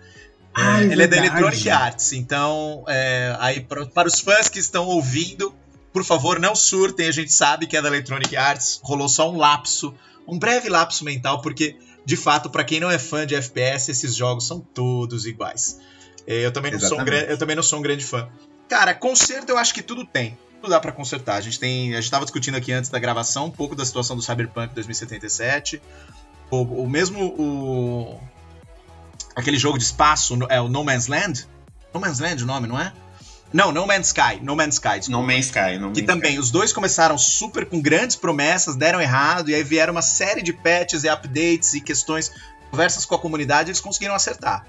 Ah, 0.52 0.82
é, 0.82 0.86
ele 0.86 1.04
é 1.04 1.06
da 1.06 1.18
Electronic 1.18 1.70
Arts. 1.70 2.12
Então, 2.14 2.84
é, 2.88 3.36
aí 3.38 3.60
para, 3.60 3.86
para 3.86 4.08
os 4.08 4.18
fãs 4.18 4.48
que 4.48 4.58
estão 4.58 4.86
ouvindo, 4.86 5.54
por 5.92 6.04
favor, 6.04 6.40
não 6.40 6.56
surtem, 6.56 7.06
a 7.06 7.12
gente 7.12 7.32
sabe 7.32 7.68
que 7.68 7.76
é 7.76 7.82
da 7.82 7.88
Electronic 7.88 8.36
Arts, 8.36 8.80
rolou 8.82 9.08
só 9.08 9.30
um 9.30 9.36
lapso, 9.36 9.94
um 10.26 10.36
breve 10.36 10.68
lapso 10.68 11.04
mental, 11.04 11.40
porque, 11.40 11.76
de 12.04 12.16
fato, 12.16 12.50
para 12.50 12.64
quem 12.64 12.80
não 12.80 12.90
é 12.90 12.98
fã 12.98 13.24
de 13.24 13.36
FPS, 13.36 13.90
esses 13.92 14.16
jogos 14.16 14.46
são 14.46 14.58
todos 14.58 15.26
iguais. 15.26 15.78
É, 16.26 16.44
eu 16.44 16.52
também, 16.52 16.72
não 16.72 16.80
sou 16.80 17.00
um, 17.00 17.04
eu 17.06 17.38
também 17.38 17.56
não 17.56 17.62
sou 17.62 17.78
um 17.78 17.82
grande 17.82 18.04
fã. 18.04 18.28
Cara, 18.68 18.94
conserto 18.94 19.50
eu 19.50 19.58
acho 19.58 19.74
que 19.74 19.82
tudo 19.82 20.04
tem. 20.04 20.38
Tudo 20.60 20.70
dá 20.70 20.80
para 20.80 20.92
consertar. 20.92 21.36
A 21.36 21.40
gente 21.40 21.58
tem. 21.58 21.94
A 21.94 22.00
gente 22.00 22.10
tava 22.10 22.24
discutindo 22.24 22.56
aqui 22.56 22.72
antes 22.72 22.90
da 22.90 22.98
gravação 22.98 23.46
um 23.46 23.50
pouco 23.50 23.74
da 23.74 23.84
situação 23.84 24.14
do 24.14 24.22
Cyberpunk 24.22 24.74
2077. 24.74 25.82
O, 26.50 26.62
o 26.62 26.88
mesmo. 26.88 27.18
O, 27.20 28.20
aquele 29.34 29.58
jogo 29.58 29.78
de 29.78 29.84
espaço, 29.84 30.38
é 30.48 30.60
o 30.60 30.68
No 30.68 30.84
Man's 30.84 31.06
Land? 31.06 31.48
No 31.92 32.00
Man's 32.00 32.20
Land 32.20 32.44
o 32.44 32.46
nome, 32.46 32.66
não 32.66 32.78
é? 32.78 32.92
Não, 33.52 33.72
No 33.72 33.86
Man's 33.86 34.08
Sky. 34.08 34.38
No 34.40 34.54
Man's 34.54 34.74
Sky. 34.74 35.00
Desculpa. 35.00 35.20
No 35.20 35.26
Man's 35.26 35.46
Sky. 35.46 35.78
No 35.78 35.86
Man's 35.86 35.98
que 35.98 36.02
também, 36.04 36.32
Sky. 36.32 36.40
os 36.40 36.50
dois 36.50 36.72
começaram 36.72 37.18
super 37.18 37.66
com 37.66 37.80
grandes 37.80 38.14
promessas, 38.14 38.76
deram 38.76 39.00
errado, 39.00 39.50
e 39.50 39.54
aí 39.54 39.64
vieram 39.64 39.92
uma 39.92 40.02
série 40.02 40.42
de 40.42 40.52
patches 40.52 41.02
e 41.02 41.08
updates 41.08 41.74
e 41.74 41.80
questões, 41.80 42.30
conversas 42.70 43.04
com 43.04 43.14
a 43.16 43.18
comunidade, 43.18 43.70
eles 43.70 43.80
conseguiram 43.80 44.14
acertar. 44.14 44.64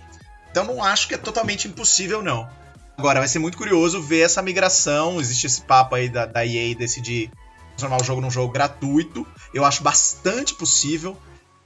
Então 0.51 0.65
não 0.65 0.83
acho 0.83 1.07
que 1.07 1.15
é 1.15 1.17
totalmente 1.17 1.67
impossível, 1.67 2.21
não. 2.21 2.49
Agora, 2.97 3.19
vai 3.19 3.27
ser 3.27 3.39
muito 3.39 3.57
curioso 3.57 4.01
ver 4.01 4.21
essa 4.21 4.41
migração. 4.41 5.19
Existe 5.19 5.47
esse 5.47 5.61
papo 5.61 5.95
aí 5.95 6.07
da, 6.07 6.25
da 6.25 6.45
EA 6.45 6.75
decidir 6.75 7.31
transformar 7.75 8.01
o 8.01 8.03
jogo 8.03 8.21
num 8.21 8.29
jogo 8.29 8.53
gratuito. 8.53 9.25
Eu 9.53 9.65
acho 9.65 9.81
bastante 9.81 10.53
possível. 10.53 11.17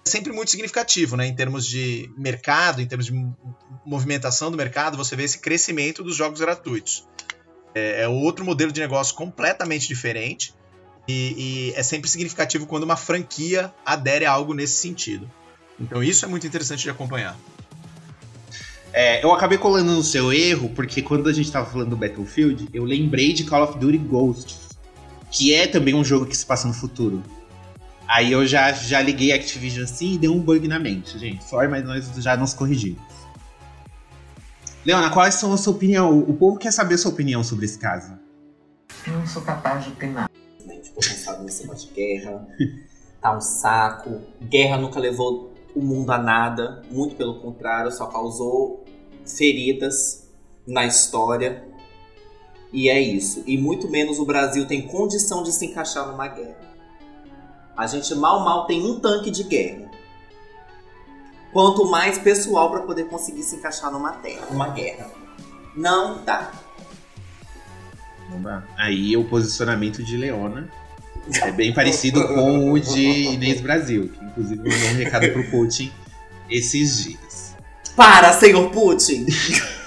É 0.05 0.09
sempre 0.09 0.31
muito 0.31 0.51
significativo, 0.51 1.17
né? 1.17 1.25
Em 1.25 1.35
termos 1.35 1.65
de 1.65 2.09
mercado, 2.15 2.81
em 2.81 2.87
termos 2.87 3.07
de 3.07 3.13
movimentação 3.85 4.51
do 4.51 4.57
mercado, 4.57 4.95
você 4.95 5.15
vê 5.15 5.23
esse 5.23 5.39
crescimento 5.39 6.03
dos 6.03 6.15
jogos 6.15 6.39
gratuitos. 6.39 7.07
É, 7.73 8.03
é 8.03 8.07
outro 8.07 8.45
modelo 8.45 8.71
de 8.71 8.79
negócio 8.79 9.15
completamente 9.15 9.87
diferente 9.87 10.53
e, 11.07 11.71
e, 11.71 11.73
é 11.75 11.83
sempre 11.83 12.09
significativo 12.09 12.65
quando 12.65 12.83
uma 12.83 12.95
franquia 12.95 13.73
adere 13.85 14.25
a 14.25 14.31
algo 14.31 14.53
nesse 14.53 14.75
sentido. 14.75 15.29
Então 15.79 16.01
isso 16.01 16.23
é 16.23 16.27
muito 16.27 16.47
interessante 16.47 16.83
de 16.83 16.89
acompanhar. 16.89 17.35
É, 18.97 19.21
eu 19.21 19.33
acabei 19.33 19.57
colando 19.57 19.91
no 19.91 20.01
seu 20.01 20.31
erro, 20.31 20.69
porque 20.69 21.01
quando 21.01 21.27
a 21.27 21.33
gente 21.33 21.51
tava 21.51 21.69
falando 21.69 21.89
do 21.89 21.97
Battlefield, 21.97 22.69
eu 22.73 22.85
lembrei 22.85 23.33
de 23.33 23.43
Call 23.43 23.61
of 23.61 23.77
Duty 23.77 23.97
Ghosts, 23.97 24.69
que 25.29 25.53
é 25.53 25.67
também 25.67 25.93
um 25.93 26.01
jogo 26.01 26.25
que 26.25 26.35
se 26.35 26.45
passa 26.45 26.65
no 26.65 26.73
futuro. 26.73 27.21
Aí 28.07 28.31
eu 28.31 28.47
já, 28.47 28.71
já 28.71 29.01
liguei 29.01 29.33
a 29.33 29.35
Activision 29.35 29.83
assim 29.83 30.13
e 30.13 30.17
deu 30.17 30.33
um 30.33 30.39
bug 30.39 30.65
na 30.69 30.79
mente, 30.79 31.19
gente. 31.19 31.43
Sorry, 31.43 31.67
mas 31.67 31.83
nós 31.83 32.09
já 32.23 32.37
nos 32.37 32.53
corrigimos. 32.53 33.03
Leona, 34.85 35.09
qual 35.09 35.25
é 35.25 35.27
a 35.27 35.31
sua 35.31 35.73
opinião? 35.73 36.17
O 36.17 36.33
povo 36.33 36.57
quer 36.57 36.71
saber 36.71 36.95
a 36.95 36.97
sua 36.97 37.11
opinião 37.11 37.43
sobre 37.43 37.65
esse 37.65 37.77
caso. 37.77 38.17
Eu 39.05 39.11
não 39.11 39.27
sou 39.27 39.41
capaz 39.41 39.83
de 39.83 39.89
opinar. 39.89 40.31
Ficou 40.57 41.03
cansado 41.03 41.43
nesse 41.43 41.63
negócio 41.63 41.89
de 41.89 41.95
guerra. 41.95 42.47
Tá 43.21 43.35
um 43.35 43.41
saco. 43.41 44.21
Guerra 44.39 44.77
nunca 44.77 44.99
levou 44.99 45.54
o 45.75 45.81
mundo 45.81 46.11
a 46.11 46.17
nada. 46.17 46.81
Muito 46.89 47.15
pelo 47.15 47.41
contrário, 47.41 47.91
só 47.91 48.07
causou 48.07 48.85
feridas 49.25 50.27
na 50.65 50.85
história. 50.85 51.67
E 52.71 52.89
é 52.89 52.99
isso. 52.99 53.43
E 53.45 53.57
muito 53.57 53.89
menos 53.89 54.19
o 54.19 54.25
Brasil 54.25 54.65
tem 54.65 54.87
condição 54.87 55.43
de 55.43 55.51
se 55.51 55.65
encaixar 55.65 56.07
numa 56.07 56.27
guerra. 56.27 56.57
A 57.75 57.85
gente 57.87 58.15
mal 58.15 58.43
mal 58.43 58.65
tem 58.65 58.83
um 58.83 58.99
tanque 58.99 59.29
de 59.29 59.43
guerra. 59.43 59.91
Quanto 61.51 61.85
mais 61.85 62.17
pessoal 62.17 62.69
para 62.71 62.81
poder 62.81 63.07
conseguir 63.07 63.43
se 63.43 63.55
encaixar 63.55 63.91
numa 63.91 64.13
terra, 64.13 64.47
numa 64.49 64.69
guerra. 64.69 65.09
Não 65.75 66.23
dá. 66.23 66.51
Aí 68.77 69.15
o 69.15 69.27
posicionamento 69.27 70.03
de 70.03 70.17
Leona 70.17 70.69
é 71.41 71.51
bem 71.51 71.73
parecido 71.73 72.27
com 72.27 72.71
o 72.71 72.79
de 72.79 73.33
Inês 73.33 73.61
Brasil, 73.61 74.09
que 74.09 74.23
inclusive 74.23 74.57
mandou 74.57 74.89
um 74.89 74.95
recado 74.95 75.31
pro 75.31 75.49
Putin 75.49 75.91
esses 76.49 77.03
dias. 77.03 77.55
Para, 77.95 78.33
senhor 78.33 78.69
Putin! 78.71 79.25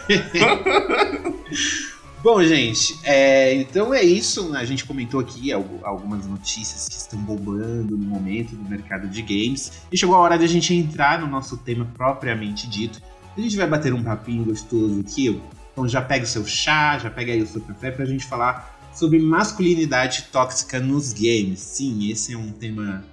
Bom, 2.20 2.42
gente, 2.42 2.98
é, 3.04 3.54
então 3.54 3.94
é 3.94 4.02
isso. 4.02 4.52
A 4.56 4.64
gente 4.64 4.84
comentou 4.84 5.20
aqui 5.20 5.52
algumas 5.52 6.26
notícias 6.26 6.88
que 6.88 6.96
estão 6.96 7.18
bombando 7.20 7.96
no 7.96 8.06
momento 8.06 8.56
no 8.56 8.68
mercado 8.68 9.06
de 9.06 9.22
games. 9.22 9.72
E 9.92 9.96
chegou 9.96 10.16
a 10.16 10.18
hora 10.18 10.36
de 10.36 10.44
a 10.44 10.48
gente 10.48 10.74
entrar 10.74 11.20
no 11.20 11.28
nosso 11.28 11.56
tema 11.58 11.86
propriamente 11.96 12.68
dito. 12.68 13.00
A 13.36 13.40
gente 13.40 13.56
vai 13.56 13.68
bater 13.68 13.94
um 13.94 14.02
papinho 14.02 14.44
gostoso 14.44 15.00
aqui. 15.00 15.40
Então 15.72 15.88
já 15.88 16.02
pega 16.02 16.24
o 16.24 16.26
seu 16.26 16.44
chá, 16.44 16.98
já 16.98 17.08
pega 17.08 17.32
aí 17.32 17.40
o 17.40 17.46
seu 17.46 17.60
café 17.60 17.92
pra 17.92 18.04
gente 18.04 18.26
falar 18.26 18.77
sobre 18.94 19.18
masculinidade 19.18 20.26
tóxica 20.32 20.80
nos 20.80 21.12
games. 21.12 21.60
Sim, 21.60 22.10
esse 22.10 22.32
é 22.32 22.36
um 22.36 22.50
tema 22.50 23.04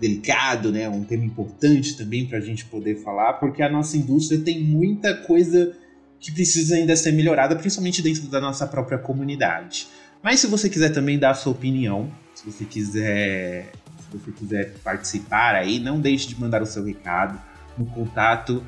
delicado, 0.00 0.70
né? 0.70 0.88
Um 0.88 1.04
tema 1.04 1.24
importante 1.24 1.96
também 1.96 2.26
pra 2.26 2.40
gente 2.40 2.64
poder 2.66 3.02
falar, 3.02 3.34
porque 3.34 3.62
a 3.62 3.70
nossa 3.70 3.96
indústria 3.96 4.40
tem 4.40 4.62
muita 4.62 5.14
coisa 5.14 5.72
que 6.18 6.32
precisa 6.32 6.76
ainda 6.76 6.96
ser 6.96 7.12
melhorada, 7.12 7.56
principalmente 7.56 8.02
dentro 8.02 8.26
da 8.28 8.40
nossa 8.40 8.66
própria 8.66 8.98
comunidade. 8.98 9.88
Mas 10.22 10.40
se 10.40 10.46
você 10.46 10.68
quiser 10.68 10.90
também 10.90 11.18
dar 11.18 11.30
a 11.30 11.34
sua 11.34 11.52
opinião, 11.52 12.10
se 12.34 12.44
você 12.44 12.64
quiser, 12.64 13.72
se 13.98 14.18
você 14.18 14.32
quiser 14.32 14.74
participar 14.82 15.54
aí, 15.54 15.78
não 15.78 16.00
deixe 16.00 16.28
de 16.28 16.40
mandar 16.40 16.62
o 16.62 16.66
seu 16.66 16.84
recado 16.84 17.40
no 17.78 17.86
contato 17.86 18.64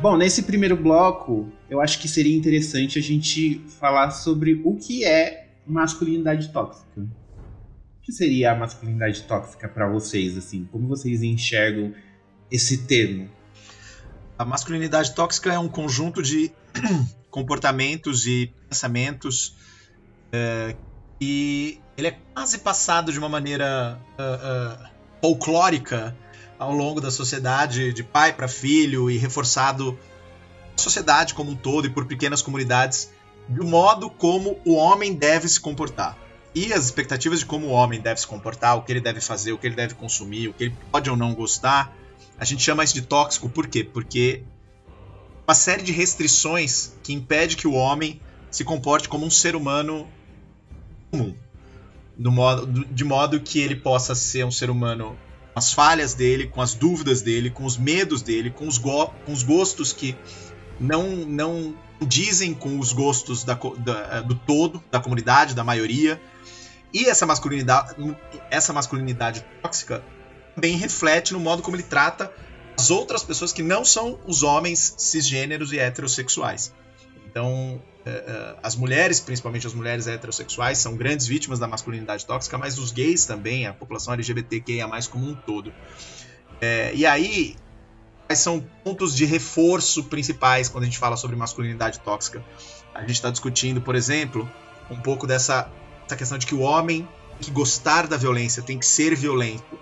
Bom, 0.00 0.16
nesse 0.16 0.44
primeiro 0.44 0.78
bloco, 0.78 1.52
eu 1.68 1.78
acho 1.78 1.98
que 1.98 2.08
seria 2.08 2.34
interessante 2.34 2.98
a 2.98 3.02
gente 3.02 3.62
falar 3.78 4.10
sobre 4.12 4.58
o 4.64 4.74
que 4.74 5.04
é 5.04 5.48
masculinidade 5.66 6.48
tóxica. 6.48 7.02
O 7.02 8.00
que 8.00 8.10
seria 8.10 8.52
a 8.52 8.54
masculinidade 8.54 9.24
tóxica 9.24 9.68
para 9.68 9.86
vocês, 9.90 10.38
assim? 10.38 10.66
Como 10.72 10.88
vocês 10.88 11.22
enxergam 11.22 11.92
esse 12.50 12.86
termo? 12.86 13.28
A 14.38 14.44
masculinidade 14.44 15.14
tóxica 15.14 15.52
é 15.52 15.58
um 15.58 15.68
conjunto 15.68 16.22
de 16.22 16.50
comportamentos 17.30 18.26
e 18.26 18.54
pensamentos 18.70 19.54
é, 20.32 20.74
e 21.20 21.78
ele 21.98 22.06
é 22.06 22.18
quase 22.32 22.60
passado 22.60 23.12
de 23.12 23.18
uma 23.18 23.28
maneira 23.28 24.00
uh, 24.18 24.82
uh, 24.82 24.88
folclórica 25.20 26.16
ao 26.60 26.74
longo 26.74 27.00
da 27.00 27.10
sociedade, 27.10 27.90
de 27.90 28.04
pai 28.04 28.34
para 28.34 28.46
filho, 28.46 29.10
e 29.10 29.16
reforçado 29.16 29.98
na 30.72 30.78
sociedade 30.78 31.32
como 31.32 31.52
um 31.52 31.56
todo 31.56 31.86
e 31.86 31.90
por 31.90 32.04
pequenas 32.04 32.42
comunidades, 32.42 33.10
do 33.48 33.64
modo 33.64 34.10
como 34.10 34.60
o 34.66 34.74
homem 34.74 35.14
deve 35.14 35.48
se 35.48 35.58
comportar. 35.58 36.18
E 36.54 36.70
as 36.70 36.84
expectativas 36.84 37.38
de 37.38 37.46
como 37.46 37.68
o 37.68 37.70
homem 37.70 37.98
deve 37.98 38.20
se 38.20 38.26
comportar, 38.26 38.76
o 38.76 38.82
que 38.82 38.92
ele 38.92 39.00
deve 39.00 39.22
fazer, 39.22 39.52
o 39.52 39.58
que 39.58 39.66
ele 39.66 39.74
deve 39.74 39.94
consumir, 39.94 40.48
o 40.48 40.52
que 40.52 40.64
ele 40.64 40.76
pode 40.92 41.08
ou 41.08 41.16
não 41.16 41.34
gostar, 41.34 41.96
a 42.38 42.44
gente 42.44 42.62
chama 42.62 42.84
isso 42.84 42.94
de 42.94 43.02
tóxico, 43.02 43.48
por 43.48 43.66
quê? 43.66 43.82
Porque 43.82 44.42
uma 45.48 45.54
série 45.54 45.82
de 45.82 45.92
restrições 45.92 46.92
que 47.02 47.14
impede 47.14 47.56
que 47.56 47.66
o 47.66 47.72
homem 47.72 48.20
se 48.50 48.64
comporte 48.64 49.08
como 49.08 49.24
um 49.24 49.30
ser 49.30 49.56
humano 49.56 50.06
comum. 51.10 51.34
Modo, 52.18 52.84
de 52.84 53.02
modo 53.02 53.40
que 53.40 53.58
ele 53.60 53.76
possa 53.76 54.14
ser 54.14 54.44
um 54.44 54.50
ser 54.50 54.68
humano 54.68 55.16
as 55.60 55.72
falhas 55.74 56.14
dele, 56.14 56.46
com 56.46 56.62
as 56.62 56.74
dúvidas 56.74 57.20
dele, 57.20 57.50
com 57.50 57.64
os 57.64 57.76
medos 57.76 58.22
dele, 58.22 58.50
com 58.50 58.66
os, 58.66 58.78
go 58.78 59.08
com 59.26 59.32
os 59.32 59.42
gostos 59.42 59.92
que 59.92 60.16
não, 60.80 61.08
não 61.08 61.76
dizem 62.00 62.54
com 62.54 62.78
os 62.78 62.92
gostos 62.92 63.44
da, 63.44 63.54
da, 63.54 64.22
do 64.22 64.34
todo, 64.34 64.82
da 64.90 64.98
comunidade, 64.98 65.54
da 65.54 65.62
maioria. 65.62 66.20
E 66.92 67.04
essa 67.04 67.26
masculinidade, 67.26 67.94
essa 68.50 68.72
masculinidade 68.72 69.44
tóxica 69.62 70.02
também 70.54 70.76
reflete 70.76 71.34
no 71.34 71.38
modo 71.38 71.62
como 71.62 71.76
ele 71.76 71.82
trata 71.82 72.32
as 72.76 72.90
outras 72.90 73.22
pessoas 73.22 73.52
que 73.52 73.62
não 73.62 73.84
são 73.84 74.18
os 74.26 74.42
homens 74.42 74.94
cisgêneros 74.96 75.72
e 75.72 75.78
heterossexuais. 75.78 76.72
Então, 77.30 77.80
é, 78.04 78.10
é, 78.10 78.56
as 78.60 78.74
mulheres, 78.74 79.20
principalmente 79.20 79.64
as 79.64 79.72
mulheres 79.72 80.08
heterossexuais, 80.08 80.78
são 80.78 80.96
grandes 80.96 81.28
vítimas 81.28 81.60
da 81.60 81.68
masculinidade 81.68 82.26
tóxica, 82.26 82.58
mas 82.58 82.76
os 82.76 82.90
gays 82.90 83.24
também, 83.24 83.68
a 83.68 83.72
população 83.72 84.12
LGBTQIA 84.14 84.88
como 85.08 85.28
um 85.28 85.34
todo. 85.34 85.72
É, 86.60 86.90
e 86.92 87.06
aí, 87.06 87.54
quais 88.26 88.40
são 88.40 88.60
pontos 88.82 89.14
de 89.14 89.24
reforço 89.24 90.04
principais 90.04 90.68
quando 90.68 90.82
a 90.82 90.86
gente 90.86 90.98
fala 90.98 91.16
sobre 91.16 91.36
masculinidade 91.36 92.00
tóxica? 92.00 92.44
A 92.92 93.02
gente 93.02 93.12
está 93.12 93.30
discutindo, 93.30 93.80
por 93.80 93.94
exemplo, 93.94 94.50
um 94.90 94.96
pouco 94.96 95.24
dessa, 95.24 95.70
dessa 96.02 96.16
questão 96.16 96.36
de 96.36 96.46
que 96.46 96.54
o 96.54 96.60
homem 96.60 97.08
tem 97.38 97.46
que 97.46 97.50
gostar 97.52 98.08
da 98.08 98.16
violência, 98.16 98.60
tem 98.60 98.76
que 98.76 98.86
ser 98.86 99.14
violento. 99.14 99.78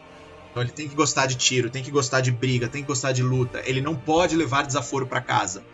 Então 0.50 0.62
ele 0.62 0.72
tem 0.72 0.86
que 0.86 0.94
gostar 0.94 1.24
de 1.24 1.34
tiro, 1.36 1.70
tem 1.70 1.82
que 1.82 1.90
gostar 1.90 2.20
de 2.20 2.30
briga, 2.30 2.68
tem 2.68 2.82
que 2.82 2.88
gostar 2.88 3.12
de 3.12 3.22
luta. 3.22 3.62
Ele 3.64 3.80
não 3.80 3.96
pode 3.96 4.36
levar 4.36 4.66
desaforo 4.66 5.06
para 5.06 5.22
casa 5.22 5.64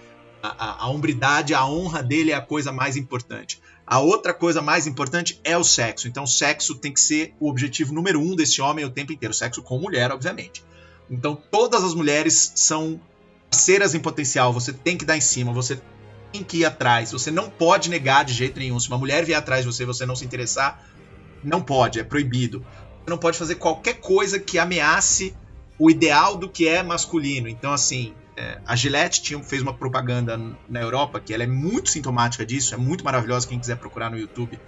a, 0.46 0.84
a, 0.84 0.88
hombridade, 0.90 1.54
a 1.54 1.66
honra 1.66 2.02
dele 2.02 2.30
é 2.30 2.34
a 2.34 2.40
coisa 2.40 2.70
mais 2.70 2.96
importante. 2.96 3.60
A 3.86 4.00
outra 4.00 4.34
coisa 4.34 4.60
mais 4.60 4.86
importante 4.86 5.40
é 5.42 5.56
o 5.56 5.64
sexo. 5.64 6.06
Então, 6.06 6.24
o 6.24 6.28
sexo 6.28 6.74
tem 6.74 6.92
que 6.92 7.00
ser 7.00 7.34
o 7.40 7.48
objetivo 7.48 7.94
número 7.94 8.20
um 8.20 8.36
desse 8.36 8.60
homem 8.60 8.84
o 8.84 8.90
tempo 8.90 9.12
inteiro. 9.12 9.32
Sexo 9.32 9.62
com 9.62 9.78
mulher, 9.78 10.10
obviamente. 10.10 10.62
Então, 11.10 11.34
todas 11.50 11.82
as 11.82 11.94
mulheres 11.94 12.52
são 12.56 13.00
parceiras 13.50 13.94
em 13.94 14.00
potencial. 14.00 14.52
Você 14.52 14.72
tem 14.72 14.98
que 14.98 15.04
dar 15.04 15.16
em 15.16 15.20
cima. 15.20 15.52
Você 15.52 15.80
tem 16.32 16.42
que 16.42 16.58
ir 16.58 16.64
atrás. 16.66 17.12
Você 17.12 17.30
não 17.30 17.48
pode 17.48 17.88
negar 17.88 18.24
de 18.24 18.34
jeito 18.34 18.58
nenhum. 18.58 18.78
Se 18.78 18.88
uma 18.88 18.98
mulher 18.98 19.24
vier 19.24 19.38
atrás 19.38 19.64
de 19.64 19.72
você 19.72 19.84
e 19.84 19.86
você 19.86 20.04
não 20.04 20.16
se 20.16 20.24
interessar, 20.24 20.86
não 21.42 21.62
pode, 21.62 21.98
é 21.98 22.04
proibido. 22.04 22.64
Você 23.02 23.10
não 23.10 23.18
pode 23.18 23.38
fazer 23.38 23.54
qualquer 23.54 23.94
coisa 23.94 24.38
que 24.38 24.58
ameace 24.58 25.34
o 25.78 25.90
ideal 25.90 26.36
do 26.36 26.48
que 26.48 26.68
é 26.68 26.82
masculino. 26.82 27.48
Então, 27.48 27.72
assim, 27.72 28.14
é, 28.36 28.58
a 28.66 28.74
Gillette 28.74 29.22
tinha, 29.22 29.42
fez 29.42 29.62
uma 29.62 29.74
propaganda 29.74 30.40
na 30.68 30.80
Europa 30.80 31.20
que 31.20 31.32
ela 31.32 31.44
é 31.44 31.46
muito 31.46 31.90
sintomática 31.90 32.44
disso, 32.44 32.74
é 32.74 32.76
muito 32.76 33.04
maravilhosa. 33.04 33.46
Quem 33.46 33.58
quiser 33.58 33.76
procurar 33.76 34.10
no 34.10 34.18
YouTube, 34.18 34.58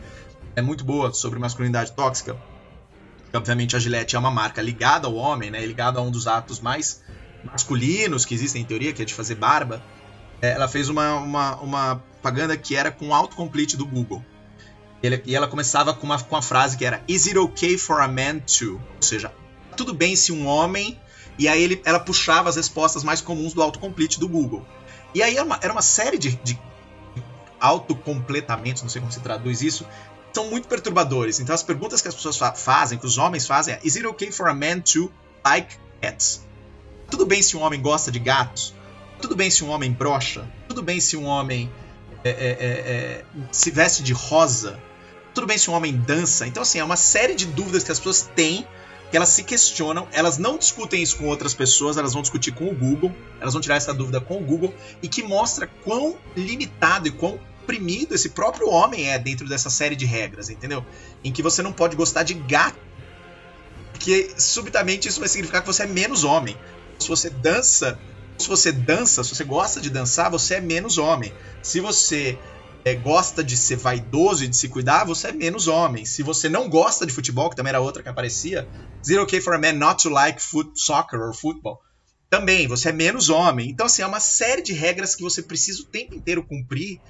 é 0.54 0.62
muito 0.62 0.84
boa 0.84 1.12
sobre 1.12 1.38
masculinidade 1.38 1.92
tóxica. 1.92 2.36
Obviamente, 3.32 3.76
a 3.76 3.78
Gillette 3.78 4.16
é 4.16 4.18
uma 4.18 4.30
marca 4.30 4.62
ligada 4.62 5.06
ao 5.06 5.14
homem, 5.14 5.50
né? 5.50 5.64
Ligada 5.66 5.98
a 5.98 6.02
um 6.02 6.10
dos 6.10 6.26
atos 6.26 6.60
mais 6.60 7.02
masculinos 7.44 8.24
que 8.24 8.34
existem 8.34 8.62
em 8.62 8.64
teoria, 8.64 8.92
que 8.92 9.02
é 9.02 9.04
de 9.04 9.12
fazer 9.12 9.34
barba. 9.34 9.82
É, 10.40 10.50
ela 10.50 10.68
fez 10.68 10.88
uma, 10.88 11.14
uma, 11.16 11.56
uma 11.56 11.96
propaganda 11.96 12.56
que 12.56 12.76
era 12.76 12.90
com 12.90 13.14
autocomplete 13.14 13.76
do 13.76 13.86
Google. 13.86 14.24
E 15.24 15.34
ela 15.34 15.46
começava 15.46 15.92
com 15.92 16.06
uma, 16.06 16.18
com 16.18 16.34
uma 16.34 16.42
frase 16.42 16.76
que 16.76 16.84
era 16.84 17.02
Is 17.06 17.26
it 17.26 17.38
okay 17.38 17.76
for 17.76 18.00
a 18.00 18.08
man 18.08 18.38
to? 18.40 18.80
Ou 18.96 19.02
seja, 19.02 19.32
tudo 19.76 19.92
bem 19.92 20.16
se 20.16 20.32
um 20.32 20.46
homem. 20.46 20.98
E 21.38 21.48
aí 21.48 21.62
ele, 21.62 21.82
ela 21.84 22.00
puxava 22.00 22.48
as 22.48 22.56
respostas 22.56 23.04
mais 23.04 23.20
comuns 23.20 23.52
do 23.52 23.62
autocomplete 23.62 24.18
do 24.18 24.28
Google. 24.28 24.66
E 25.14 25.22
aí 25.22 25.36
era 25.36 25.44
uma, 25.44 25.58
era 25.62 25.72
uma 25.72 25.82
série 25.82 26.18
de, 26.18 26.36
de 26.42 26.58
autocompletamentos, 27.60 28.82
não 28.82 28.88
sei 28.88 29.00
como 29.00 29.12
se 29.12 29.20
traduz 29.20 29.62
isso, 29.62 29.86
são 30.32 30.50
muito 30.50 30.68
perturbadores. 30.68 31.40
Então 31.40 31.54
as 31.54 31.62
perguntas 31.62 32.02
que 32.02 32.08
as 32.08 32.14
pessoas 32.14 32.36
fa 32.36 32.52
fazem, 32.52 32.98
que 32.98 33.06
os 33.06 33.18
homens 33.18 33.46
fazem 33.46 33.74
é: 33.74 33.80
Is 33.82 33.96
it 33.96 34.06
okay 34.06 34.30
for 34.30 34.48
a 34.48 34.54
man 34.54 34.80
to 34.80 35.10
like 35.44 35.76
cats? 36.00 36.44
Tudo 37.10 37.24
bem 37.24 37.42
se 37.42 37.56
um 37.56 37.62
homem 37.62 37.80
gosta 37.80 38.10
de 38.10 38.18
gatos? 38.18 38.74
Tudo 39.20 39.34
bem 39.34 39.50
se 39.50 39.64
um 39.64 39.68
homem 39.68 39.92
brocha? 39.92 40.46
Tudo 40.68 40.82
bem 40.82 41.00
se 41.00 41.16
um 41.16 41.24
homem 41.24 41.70
é, 42.22 42.30
é, 42.30 42.32
é, 42.32 42.66
é 42.68 43.24
se 43.50 43.70
veste 43.70 44.02
de 44.02 44.12
rosa? 44.12 44.78
Tudo 45.32 45.46
bem 45.46 45.56
se 45.56 45.70
um 45.70 45.74
homem 45.74 45.96
dança? 45.96 46.46
Então, 46.46 46.62
assim, 46.62 46.78
é 46.78 46.84
uma 46.84 46.96
série 46.96 47.34
de 47.34 47.46
dúvidas 47.46 47.84
que 47.84 47.92
as 47.92 47.98
pessoas 47.98 48.30
têm 48.34 48.66
que 49.10 49.16
elas 49.16 49.28
se 49.28 49.44
questionam, 49.44 50.08
elas 50.12 50.38
não 50.38 50.58
discutem 50.58 51.02
isso 51.02 51.16
com 51.16 51.26
outras 51.26 51.54
pessoas, 51.54 51.96
elas 51.96 52.12
vão 52.12 52.22
discutir 52.22 52.52
com 52.52 52.68
o 52.68 52.74
Google, 52.74 53.14
elas 53.40 53.54
vão 53.54 53.60
tirar 53.60 53.76
essa 53.76 53.94
dúvida 53.94 54.20
com 54.20 54.38
o 54.38 54.44
Google, 54.44 54.74
e 55.02 55.08
que 55.08 55.22
mostra 55.22 55.66
quão 55.84 56.16
limitado 56.36 57.06
e 57.08 57.10
quão 57.10 57.38
oprimido 57.62 58.14
esse 58.14 58.30
próprio 58.30 58.68
homem 58.68 59.10
é 59.10 59.18
dentro 59.18 59.48
dessa 59.48 59.70
série 59.70 59.96
de 59.96 60.06
regras, 60.06 60.50
entendeu? 60.50 60.84
Em 61.24 61.32
que 61.32 61.42
você 61.42 61.62
não 61.62 61.72
pode 61.72 61.96
gostar 61.96 62.22
de 62.22 62.34
gato, 62.34 62.78
porque 63.92 64.34
subitamente 64.38 65.08
isso 65.08 65.18
vai 65.18 65.28
significar 65.28 65.62
que 65.62 65.66
você 65.66 65.82
é 65.82 65.86
menos 65.86 66.22
homem. 66.22 66.56
Se 66.98 67.08
você 67.08 67.30
dança, 67.30 67.98
se 68.38 68.48
você 68.48 68.70
dança, 68.70 69.24
se 69.24 69.34
você 69.34 69.44
gosta 69.44 69.80
de 69.80 69.90
dançar, 69.90 70.30
você 70.30 70.56
é 70.56 70.60
menos 70.60 70.98
homem. 70.98 71.32
Se 71.62 71.80
você 71.80 72.38
é, 72.86 72.94
gosta 72.94 73.42
de 73.42 73.56
ser 73.56 73.74
vaidoso 73.74 74.44
e 74.44 74.46
de 74.46 74.56
se 74.56 74.68
cuidar, 74.68 75.02
você 75.02 75.26
é 75.26 75.32
menos 75.32 75.66
homem. 75.66 76.04
Se 76.04 76.22
você 76.22 76.48
não 76.48 76.68
gosta 76.68 77.04
de 77.04 77.12
futebol, 77.12 77.50
que 77.50 77.56
também 77.56 77.70
era 77.70 77.80
outra 77.80 78.00
que 78.00 78.08
aparecia, 78.08 78.68
Zero 79.04 79.24
okay 79.24 79.40
for 79.40 79.54
a 79.54 79.58
man 79.58 79.72
not 79.72 80.04
to 80.04 80.08
like 80.08 80.40
foot, 80.40 80.70
soccer 80.80 81.20
or 81.20 81.34
football, 81.34 81.80
também 82.30 82.68
você 82.68 82.90
é 82.90 82.92
menos 82.92 83.28
homem. 83.28 83.70
Então, 83.70 83.86
assim, 83.86 84.02
é 84.02 84.06
uma 84.06 84.20
série 84.20 84.62
de 84.62 84.72
regras 84.72 85.16
que 85.16 85.24
você 85.24 85.42
precisa 85.42 85.82
o 85.82 85.86
tempo 85.86 86.14
inteiro 86.14 86.44
cumprir 86.44 87.00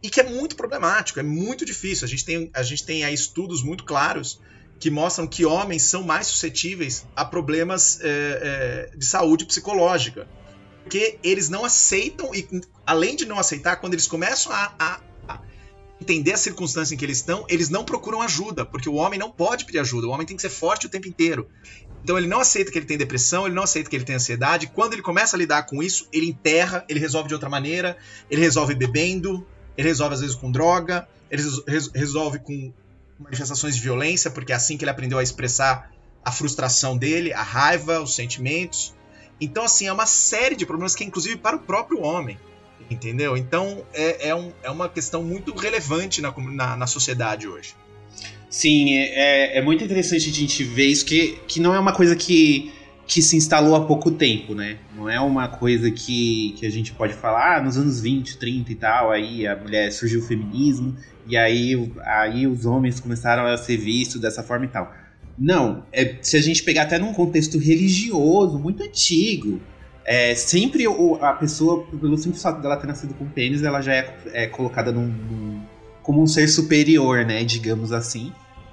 e 0.00 0.08
que 0.08 0.20
é 0.20 0.22
muito 0.22 0.54
problemático, 0.54 1.18
é 1.18 1.24
muito 1.24 1.64
difícil. 1.64 2.04
A 2.04 2.08
gente 2.08 2.24
tem, 2.24 2.48
a 2.54 2.62
gente 2.62 2.84
tem 2.84 3.02
aí 3.02 3.12
estudos 3.12 3.60
muito 3.60 3.82
claros 3.82 4.40
que 4.78 4.88
mostram 4.88 5.26
que 5.26 5.44
homens 5.44 5.82
são 5.82 6.04
mais 6.04 6.28
suscetíveis 6.28 7.08
a 7.16 7.24
problemas 7.24 7.98
é, 8.02 8.90
é, 8.92 8.96
de 8.96 9.04
saúde 9.04 9.44
psicológica. 9.46 10.28
Porque 10.84 11.18
eles 11.24 11.48
não 11.48 11.64
aceitam, 11.64 12.32
e 12.32 12.46
além 12.86 13.16
de 13.16 13.24
não 13.24 13.36
aceitar, 13.36 13.76
quando 13.76 13.94
eles 13.94 14.06
começam 14.06 14.52
a, 14.52 14.72
a 14.78 15.00
entender 16.04 16.32
a 16.32 16.36
circunstância 16.36 16.94
em 16.94 16.98
que 16.98 17.04
eles 17.04 17.18
estão, 17.18 17.46
eles 17.48 17.70
não 17.70 17.84
procuram 17.84 18.20
ajuda, 18.20 18.64
porque 18.64 18.88
o 18.88 18.94
homem 18.94 19.18
não 19.18 19.30
pode 19.30 19.64
pedir 19.64 19.78
ajuda, 19.78 20.06
o 20.06 20.10
homem 20.10 20.26
tem 20.26 20.36
que 20.36 20.42
ser 20.42 20.50
forte 20.50 20.86
o 20.86 20.90
tempo 20.90 21.08
inteiro. 21.08 21.48
Então 22.02 22.18
ele 22.18 22.26
não 22.26 22.40
aceita 22.40 22.70
que 22.70 22.78
ele 22.78 22.86
tem 22.86 22.98
depressão, 22.98 23.46
ele 23.46 23.54
não 23.54 23.62
aceita 23.62 23.88
que 23.88 23.96
ele 23.96 24.04
tem 24.04 24.14
ansiedade. 24.14 24.66
Quando 24.66 24.92
ele 24.92 25.00
começa 25.00 25.36
a 25.36 25.38
lidar 25.38 25.62
com 25.64 25.82
isso, 25.82 26.06
ele 26.12 26.26
enterra, 26.26 26.84
ele 26.88 27.00
resolve 27.00 27.28
de 27.28 27.34
outra 27.34 27.48
maneira, 27.48 27.96
ele 28.30 28.42
resolve 28.42 28.74
bebendo, 28.74 29.44
ele 29.76 29.88
resolve 29.88 30.14
às 30.14 30.20
vezes 30.20 30.36
com 30.36 30.52
droga, 30.52 31.08
ele 31.30 31.42
resolve 31.94 32.38
com 32.40 32.72
manifestações 33.18 33.74
de 33.74 33.80
violência, 33.80 34.30
porque 34.30 34.52
é 34.52 34.54
assim 34.54 34.76
que 34.76 34.84
ele 34.84 34.90
aprendeu 34.90 35.18
a 35.18 35.22
expressar 35.22 35.90
a 36.22 36.30
frustração 36.30 36.96
dele, 36.96 37.32
a 37.32 37.42
raiva, 37.42 38.00
os 38.00 38.14
sentimentos. 38.14 38.94
Então, 39.40 39.64
assim, 39.64 39.86
é 39.86 39.92
uma 39.92 40.06
série 40.06 40.54
de 40.54 40.66
problemas 40.66 40.94
que, 40.94 41.04
inclusive, 41.04 41.36
para 41.36 41.56
o 41.56 41.60
próprio 41.60 42.00
homem. 42.00 42.38
Entendeu? 42.90 43.36
Então 43.36 43.84
é, 43.94 44.28
é, 44.28 44.34
um, 44.34 44.52
é 44.62 44.70
uma 44.70 44.88
questão 44.88 45.22
muito 45.22 45.54
relevante 45.54 46.20
na, 46.20 46.34
na, 46.36 46.76
na 46.76 46.86
sociedade 46.86 47.48
hoje. 47.48 47.74
Sim, 48.50 48.94
é, 48.94 49.56
é, 49.56 49.58
é 49.58 49.62
muito 49.62 49.82
interessante 49.82 50.30
a 50.30 50.32
gente 50.32 50.62
ver 50.62 50.86
isso, 50.86 51.04
que, 51.04 51.38
que 51.48 51.58
não 51.58 51.74
é 51.74 51.78
uma 51.78 51.92
coisa 51.92 52.14
que, 52.14 52.72
que 53.06 53.20
se 53.20 53.36
instalou 53.36 53.74
há 53.74 53.84
pouco 53.84 54.12
tempo, 54.12 54.54
né? 54.54 54.78
Não 54.94 55.08
é 55.10 55.18
uma 55.18 55.48
coisa 55.48 55.90
que, 55.90 56.54
que 56.56 56.64
a 56.64 56.70
gente 56.70 56.92
pode 56.92 57.14
falar, 57.14 57.56
ah, 57.56 57.62
nos 57.62 57.76
anos 57.76 58.00
20, 58.00 58.38
30 58.38 58.70
e 58.70 58.74
tal, 58.76 59.10
aí 59.10 59.46
a 59.46 59.56
mulher 59.56 59.90
surgiu 59.90 60.20
o 60.20 60.22
feminismo, 60.22 60.96
e 61.26 61.36
aí, 61.36 61.90
aí 62.04 62.46
os 62.46 62.64
homens 62.64 63.00
começaram 63.00 63.44
a 63.44 63.56
ser 63.56 63.76
vistos 63.76 64.20
dessa 64.20 64.42
forma 64.42 64.66
e 64.66 64.68
tal. 64.68 64.94
Não, 65.36 65.84
é, 65.92 66.16
se 66.22 66.36
a 66.36 66.40
gente 66.40 66.62
pegar 66.62 66.82
até 66.82 66.98
num 66.98 67.12
contexto 67.12 67.58
religioso 67.58 68.56
muito 68.58 68.82
antigo, 68.84 69.60
é, 70.04 70.34
sempre 70.34 70.86
o, 70.86 71.16
a 71.20 71.32
pessoa, 71.32 71.84
pelo 71.86 72.16
simples 72.18 72.42
fato 72.42 72.60
dela 72.60 72.76
ter 72.76 72.86
nascido 72.86 73.14
com 73.14 73.26
pênis, 73.26 73.62
ela 73.62 73.80
já 73.80 73.94
é, 73.94 74.14
é 74.32 74.46
colocada 74.46 74.92
num, 74.92 75.06
num, 75.06 75.62
como 76.02 76.22
um 76.22 76.26
ser 76.26 76.48
superior, 76.48 77.24
né? 77.24 77.42
Digamos 77.42 77.90
assim. 77.90 78.32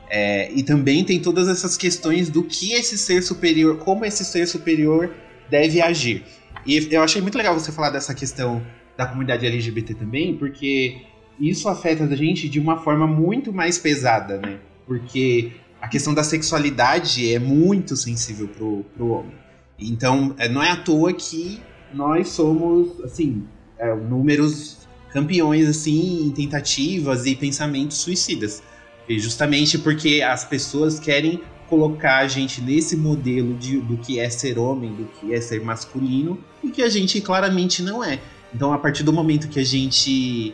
É, 0.10 0.52
e 0.52 0.62
também 0.62 1.06
tem 1.06 1.22
todas 1.22 1.48
essas 1.48 1.78
questões 1.78 2.30
do 2.30 2.44
que 2.44 2.74
esse 2.74 2.98
ser 2.98 3.24
superior, 3.24 3.78
como 3.78 4.04
esse 4.04 4.26
ser 4.26 4.46
superior 4.46 5.10
deve 5.50 5.82
agir. 5.82 6.26
E 6.66 6.90
eu 6.92 7.02
achei 7.02 7.22
muito 7.22 7.38
legal 7.38 7.58
você 7.58 7.72
falar 7.72 7.92
dessa 7.92 8.14
questão 8.14 8.62
da 8.98 9.06
comunidade 9.06 9.46
LGBT 9.46 9.94
também, 9.94 10.36
porque 10.36 11.02
isso 11.40 11.70
afeta 11.70 12.04
a 12.04 12.16
gente 12.16 12.50
de 12.50 12.60
uma 12.60 12.78
forma 12.78 13.08
muito 13.08 13.54
mais 13.54 13.78
pesada, 13.78 14.38
né? 14.38 14.60
Porque 14.86 15.54
a 15.82 15.88
questão 15.88 16.14
da 16.14 16.24
sexualidade 16.26 17.34
é 17.34 17.40
muito 17.40 17.96
sensível 17.96 18.50
pro, 18.50 18.86
pro 18.96 19.08
homem. 19.08 19.42
Então, 19.82 20.36
é, 20.38 20.48
não 20.48 20.62
é 20.62 20.72
à 20.72 20.76
toa 20.76 21.12
que 21.14 21.60
nós 21.94 22.30
somos, 22.30 23.00
assim, 23.02 23.44
é, 23.78 23.94
números 23.96 24.78
campeões, 25.12 25.68
assim, 25.68 26.26
em 26.28 26.32
tentativas 26.32 27.26
e 27.26 27.36
pensamentos 27.36 27.98
suicidas. 27.98 28.62
E 29.10 29.20
justamente 29.20 29.78
porque 29.78 30.22
as 30.22 30.46
pessoas 30.46 31.00
querem 31.00 31.42
colocar 31.68 32.18
a 32.18 32.28
gente 32.28 32.62
nesse 32.62 32.96
modelo 32.96 33.54
de, 33.56 33.80
do 33.80 33.98
que 33.98 34.20
é 34.20 34.30
ser 34.30 34.60
homem, 34.60 34.94
do 34.94 35.06
que 35.06 35.34
é 35.34 35.42
ser 35.42 35.64
masculino, 35.64 36.38
e 36.64 36.70
que 36.70 36.82
a 36.82 36.90
gente 36.90 37.20
claramente 37.22 37.82
não 37.82 38.04
é. 38.04 38.20
Então, 38.54 38.74
a 38.74 38.78
partir 38.78 39.04
do 39.04 39.14
momento 39.14 39.48
que 39.48 39.60
a 39.60 39.64
gente 39.64 40.54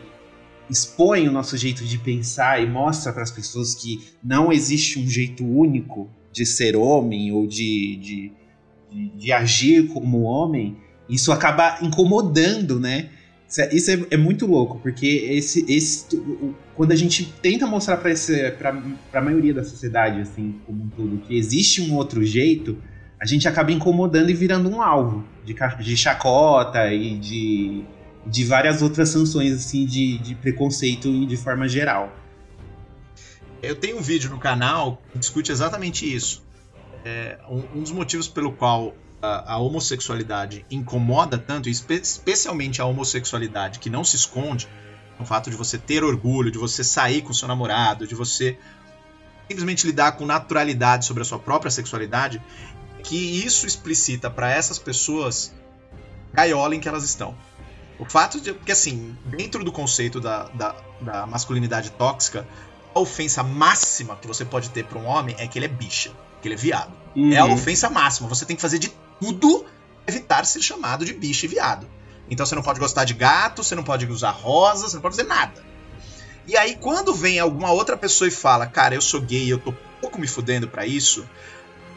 expõe 0.70 1.26
o 1.28 1.32
nosso 1.32 1.56
jeito 1.56 1.84
de 1.84 1.98
pensar 1.98 2.62
e 2.62 2.66
mostra 2.66 3.12
para 3.12 3.22
as 3.22 3.30
pessoas 3.30 3.74
que 3.74 4.00
não 4.22 4.52
existe 4.52 4.98
um 4.98 5.08
jeito 5.08 5.44
único 5.44 6.08
de 6.32 6.44
ser 6.44 6.76
homem 6.76 7.32
ou 7.32 7.46
de, 7.46 7.96
de 7.96 8.32
de, 8.90 9.08
de 9.10 9.32
agir 9.32 9.88
como 9.88 10.22
homem, 10.22 10.76
isso 11.08 11.32
acaba 11.32 11.78
incomodando, 11.82 12.78
né? 12.78 13.10
Isso 13.72 13.90
é, 13.90 13.94
é, 13.94 14.06
é, 14.10 14.16
muito 14.16 14.46
louco, 14.46 14.78
porque 14.80 15.06
esse, 15.06 15.64
esse, 15.72 16.04
quando 16.74 16.92
a 16.92 16.96
gente 16.96 17.32
tenta 17.40 17.66
mostrar 17.66 17.96
para 17.96 18.10
a 19.14 19.20
maioria 19.22 19.54
da 19.54 19.64
sociedade, 19.64 20.20
assim, 20.20 20.60
como 20.66 20.84
um 20.84 20.88
todo, 20.88 21.18
que 21.18 21.36
existe 21.36 21.80
um 21.80 21.94
outro 21.94 22.22
jeito, 22.22 22.76
a 23.18 23.24
gente 23.24 23.48
acaba 23.48 23.72
incomodando 23.72 24.28
e 24.28 24.34
virando 24.34 24.68
um 24.68 24.82
alvo 24.82 25.24
de, 25.46 25.54
de 25.82 25.96
chacota 25.96 26.92
e 26.92 27.16
de, 27.18 27.84
de 28.26 28.44
várias 28.44 28.82
outras 28.82 29.08
sanções, 29.08 29.54
assim, 29.54 29.86
de, 29.86 30.18
de 30.18 30.34
preconceito 30.34 31.26
de 31.26 31.36
forma 31.38 31.66
geral. 31.66 32.14
Eu 33.62 33.74
tenho 33.74 33.96
um 33.96 34.02
vídeo 34.02 34.28
no 34.28 34.38
canal 34.38 35.02
que 35.10 35.18
discute 35.18 35.50
exatamente 35.50 36.04
isso 36.04 36.46
é, 37.04 37.38
um, 37.48 37.78
um, 37.78 37.82
dos 37.82 37.92
motivos 37.92 38.28
pelo 38.28 38.52
qual 38.52 38.94
a, 39.20 39.54
a, 39.54 39.58
homossexualidade 39.58 40.64
incomoda 40.70 41.38
tanto, 41.38 41.68
espe 41.68 41.94
especialmente 41.94 42.80
a 42.80 42.84
homossexualidade 42.84 43.78
que 43.78 43.90
não 43.90 44.04
se 44.04 44.16
esconde, 44.16 44.68
o 45.18 45.24
fato 45.24 45.50
de 45.50 45.56
você 45.56 45.78
ter 45.78 46.04
orgulho, 46.04 46.50
de 46.50 46.58
você 46.58 46.84
sair 46.84 47.22
com 47.22 47.32
seu 47.32 47.48
namorado, 47.48 48.06
de 48.06 48.14
você 48.14 48.56
simplesmente 49.48 49.86
lidar 49.86 50.12
com 50.12 50.26
naturalidade 50.26 51.06
sobre 51.06 51.22
a 51.22 51.24
sua 51.24 51.38
própria 51.38 51.70
sexualidade, 51.70 52.40
que 53.02 53.16
isso 53.44 53.66
explicita 53.66 54.30
para 54.30 54.50
essas 54.50 54.78
pessoas 54.78 55.52
gaiola 56.32 56.74
em 56.74 56.80
que 56.80 56.88
elas 56.88 57.04
estão. 57.04 57.34
O 57.98 58.04
fato 58.04 58.40
de 58.40 58.54
que, 58.54 58.70
assim, 58.70 59.16
dentro 59.24 59.64
do 59.64 59.72
conceito 59.72 60.20
da, 60.20 60.44
da, 60.48 60.76
da 61.00 61.26
masculinidade 61.26 61.90
tóxica, 61.92 62.46
a 62.94 63.00
ofensa 63.00 63.42
máxima 63.42 64.14
que 64.16 64.26
você 64.26 64.44
pode 64.44 64.70
ter 64.70 64.84
para 64.84 64.98
um 64.98 65.06
homem 65.06 65.34
é 65.38 65.48
que 65.48 65.58
ele 65.58 65.66
é 65.66 65.68
bicha 65.68 66.12
que 66.40 66.48
ele 66.48 66.54
é 66.54 66.58
viado. 66.58 66.92
Uhum. 67.14 67.32
É 67.32 67.38
a 67.38 67.46
ofensa 67.46 67.90
máxima. 67.90 68.28
Você 68.28 68.44
tem 68.44 68.56
que 68.56 68.62
fazer 68.62 68.78
de 68.78 68.92
tudo 69.20 69.66
evitar 70.06 70.44
ser 70.44 70.62
chamado 70.62 71.04
de 71.04 71.12
bicho 71.12 71.44
e 71.44 71.48
viado. 71.48 71.88
Então 72.30 72.44
você 72.44 72.54
não 72.54 72.62
pode 72.62 72.78
gostar 72.78 73.04
de 73.04 73.14
gato, 73.14 73.62
você 73.62 73.74
não 73.74 73.82
pode 73.82 74.06
usar 74.06 74.30
rosas, 74.30 74.90
você 74.90 74.96
não 74.96 75.02
pode 75.02 75.16
fazer 75.16 75.28
nada. 75.28 75.64
E 76.46 76.56
aí, 76.56 76.76
quando 76.76 77.14
vem 77.14 77.38
alguma 77.38 77.70
outra 77.70 77.96
pessoa 77.96 78.26
e 78.26 78.30
fala, 78.30 78.66
cara, 78.66 78.94
eu 78.94 79.02
sou 79.02 79.20
gay, 79.20 79.52
eu 79.52 79.58
tô 79.58 79.74
pouco 80.00 80.18
me 80.18 80.26
fudendo 80.26 80.66
para 80.66 80.86
isso, 80.86 81.28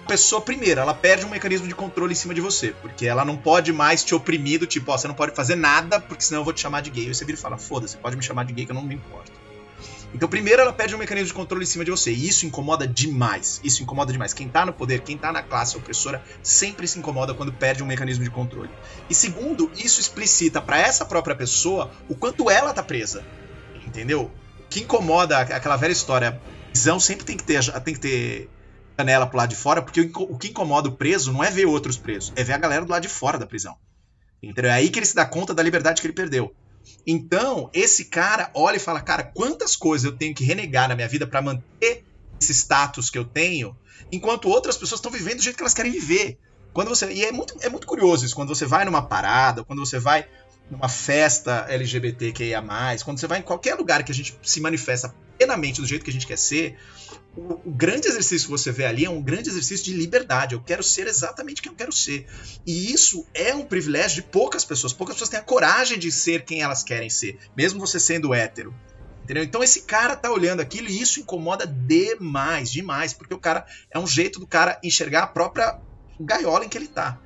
a 0.04 0.08
pessoa, 0.08 0.42
primeiro, 0.42 0.82
ela 0.82 0.94
perde 0.94 1.26
um 1.26 1.30
mecanismo 1.30 1.68
de 1.68 1.76
controle 1.76 2.12
em 2.12 2.16
cima 2.16 2.34
de 2.34 2.42
você, 2.42 2.76
porque 2.82 3.06
ela 3.06 3.24
não 3.24 3.38
pode 3.38 3.72
mais 3.72 4.04
te 4.04 4.14
oprimir 4.14 4.60
do 4.60 4.68
tipo, 4.68 4.92
ó, 4.92 4.98
você 4.98 5.08
não 5.08 5.16
pode 5.16 5.34
fazer 5.34 5.56
nada, 5.56 6.02
porque 6.02 6.24
senão 6.24 6.42
eu 6.42 6.44
vou 6.44 6.52
te 6.52 6.60
chamar 6.60 6.82
de 6.82 6.90
gay. 6.90 7.08
Aí 7.08 7.16
você 7.16 7.24
vira 7.24 7.38
e 7.38 7.42
fala, 7.42 7.58
foda-se, 7.58 7.96
pode 7.96 8.18
me 8.18 8.24
chamar 8.24 8.44
de 8.44 8.52
gay 8.52 8.66
que 8.66 8.72
eu 8.72 8.76
não 8.76 8.84
me 8.84 8.96
importo. 8.96 9.32
Então, 10.14 10.28
primeiro, 10.28 10.62
ela 10.62 10.74
perde 10.74 10.94
um 10.94 10.98
mecanismo 10.98 11.28
de 11.28 11.34
controle 11.34 11.64
em 11.64 11.68
cima 11.68 11.86
de 11.86 11.92
você. 11.92 12.12
E 12.12 12.28
isso 12.28 12.46
incomoda 12.46 12.88
demais. 12.88 13.62
Isso 13.64 13.82
incomoda 13.82 14.12
demais. 14.12 14.34
Quem 14.34 14.50
tá 14.50 14.66
no 14.66 14.74
poder, 14.74 15.02
quem 15.02 15.18
tá 15.18 15.32
na 15.32 15.42
classe 15.42 15.78
opressora, 15.78 16.22
sempre 16.44 16.88
se 16.88 17.00
incomoda 17.00 17.34
quando 17.34 17.54
perde 17.54 17.82
um 17.82 17.86
mecanismo 17.86 18.24
de 18.24 18.30
controle. 18.30 18.70
E 19.10 19.16
segundo, 19.16 19.72
isso 19.76 20.02
explicita 20.02 20.62
para 20.62 20.78
essa 20.78 21.06
própria 21.06 21.36
pessoa 21.36 21.92
o 22.10 22.16
quanto 22.16 22.50
ela 22.50 22.74
tá 22.74 22.84
presa. 22.84 23.26
Entendeu? 23.88 24.32
que 24.72 24.80
incomoda 24.80 25.38
aquela 25.38 25.76
velha 25.76 25.92
história. 25.92 26.42
Prisão 26.72 27.00
sempre 27.00 27.26
tem 27.26 27.36
que 27.36 27.44
ter, 27.44 27.62
tem 27.82 27.94
que 27.94 28.00
ter 28.00 28.50
janela 28.98 29.28
pro 29.28 29.38
lado 29.38 29.50
de 29.50 29.56
fora, 29.56 29.82
porque 29.82 30.10
o 30.16 30.38
que 30.38 30.48
incomoda 30.48 30.88
o 30.88 30.94
preso 30.94 31.34
não 31.34 31.44
é 31.44 31.52
ver 31.52 31.66
outros 31.66 31.98
presos, 31.98 32.32
é 32.36 32.44
ver 32.44 32.54
a 32.54 32.58
galera 32.58 32.86
do 32.86 32.92
lado 32.92 33.02
de 33.02 33.10
fora 33.10 33.38
da 33.38 33.46
prisão. 33.46 33.76
Entendeu? 34.42 34.72
É 34.72 34.74
aí 34.74 34.90
que 34.90 34.98
ele 34.98 35.06
se 35.06 35.14
dá 35.14 35.26
conta 35.26 35.54
da 35.54 35.62
liberdade 35.62 36.02
que 36.02 36.08
ele 36.08 36.14
perdeu. 36.14 36.56
Então, 37.06 37.70
esse 37.74 38.06
cara 38.06 38.52
olha 38.54 38.78
e 38.78 38.80
fala: 38.80 39.02
Cara, 39.02 39.24
quantas 39.24 39.76
coisas 39.76 40.06
eu 40.06 40.18
tenho 40.18 40.34
que 40.34 40.44
renegar 40.44 40.88
na 40.88 40.96
minha 40.96 41.08
vida 41.08 41.26
para 41.26 41.42
manter 41.42 42.04
esse 42.40 42.54
status 42.54 43.10
que 43.10 43.18
eu 43.18 43.26
tenho, 43.26 43.76
enquanto 44.12 44.50
outras 44.50 44.78
pessoas 44.78 45.00
estão 45.00 45.12
vivendo 45.12 45.38
do 45.38 45.44
jeito 45.44 45.56
que 45.56 45.62
elas 45.62 45.74
querem 45.74 45.92
viver. 45.92 46.38
Quando 46.74 46.90
você 46.90 47.12
e 47.12 47.26
é 47.26 47.32
muito, 47.32 47.56
é 47.62 47.70
muito 47.70 47.86
curioso 47.86 48.26
isso, 48.26 48.36
quando 48.36 48.50
você 48.50 48.66
vai 48.66 48.86
numa 48.86 49.02
parada, 49.02 49.64
quando 49.64 49.80
você 49.80 50.00
vai 50.00 50.26
numa 50.70 50.88
festa 50.88 51.66
LGBTQIA+, 51.68 52.64
quando 53.04 53.20
você 53.20 53.28
vai 53.28 53.40
em 53.40 53.42
qualquer 53.42 53.76
lugar 53.76 54.04
que 54.04 54.12
a 54.12 54.16
gente 54.16 54.38
se 54.42 54.62
manifesta 54.62 55.14
plenamente 55.38 55.82
do 55.82 55.88
jeito 55.88 56.06
que 56.06 56.10
a 56.10 56.14
gente 56.14 56.26
quer 56.26 56.38
ser, 56.38 56.78
o, 57.36 57.54
o, 57.66 57.72
grande 57.72 58.08
exercício 58.08 58.48
que 58.48 58.52
você 58.52 58.72
vê 58.72 58.86
ali 58.86 59.06
é 59.06 59.10
um 59.10 59.22
grande 59.22 59.50
exercício 59.50 59.86
de 59.86 59.94
liberdade. 59.94 60.54
Eu 60.54 60.62
quero 60.62 60.84
ser 60.84 61.08
exatamente 61.08 61.62
quem 61.62 61.72
eu 61.72 61.76
quero 61.76 61.92
ser. 61.92 62.28
E 62.66 62.92
isso 62.92 63.26
é 63.34 63.56
um 63.56 63.66
privilégio 63.66 64.22
de 64.22 64.28
poucas 64.28 64.66
pessoas. 64.66 64.92
Poucas 64.92 65.16
pessoas 65.16 65.30
têm 65.30 65.40
a 65.40 65.44
coragem 65.44 65.98
de 65.98 66.12
ser 66.12 66.44
quem 66.44 66.62
elas 66.62 66.84
querem 66.84 67.10
ser, 67.10 67.40
mesmo 67.56 67.80
você 67.80 68.00
sendo 68.00 68.34
hétero. 68.34 68.74
Entendeu? 69.24 69.44
Então 69.44 69.64
esse 69.64 69.84
cara 69.84 70.16
tá 70.16 70.30
olhando 70.30 70.60
aquilo 70.60 70.90
e 70.90 71.02
isso 71.02 71.20
incomoda 71.20 71.66
demais, 71.66 72.72
demais, 72.72 73.14
porque 73.14 73.34
o 73.34 73.40
cara 73.40 73.66
é 73.90 73.98
um 73.98 74.08
jeito 74.08 74.40
do 74.40 74.48
cara 74.48 74.80
enxergar 74.84 75.24
a 75.24 75.28
própria 75.28 75.80
gaiola 76.20 76.66
em 76.66 76.70
que 76.70 76.78
ele 76.78 76.88
tá. 76.88 77.18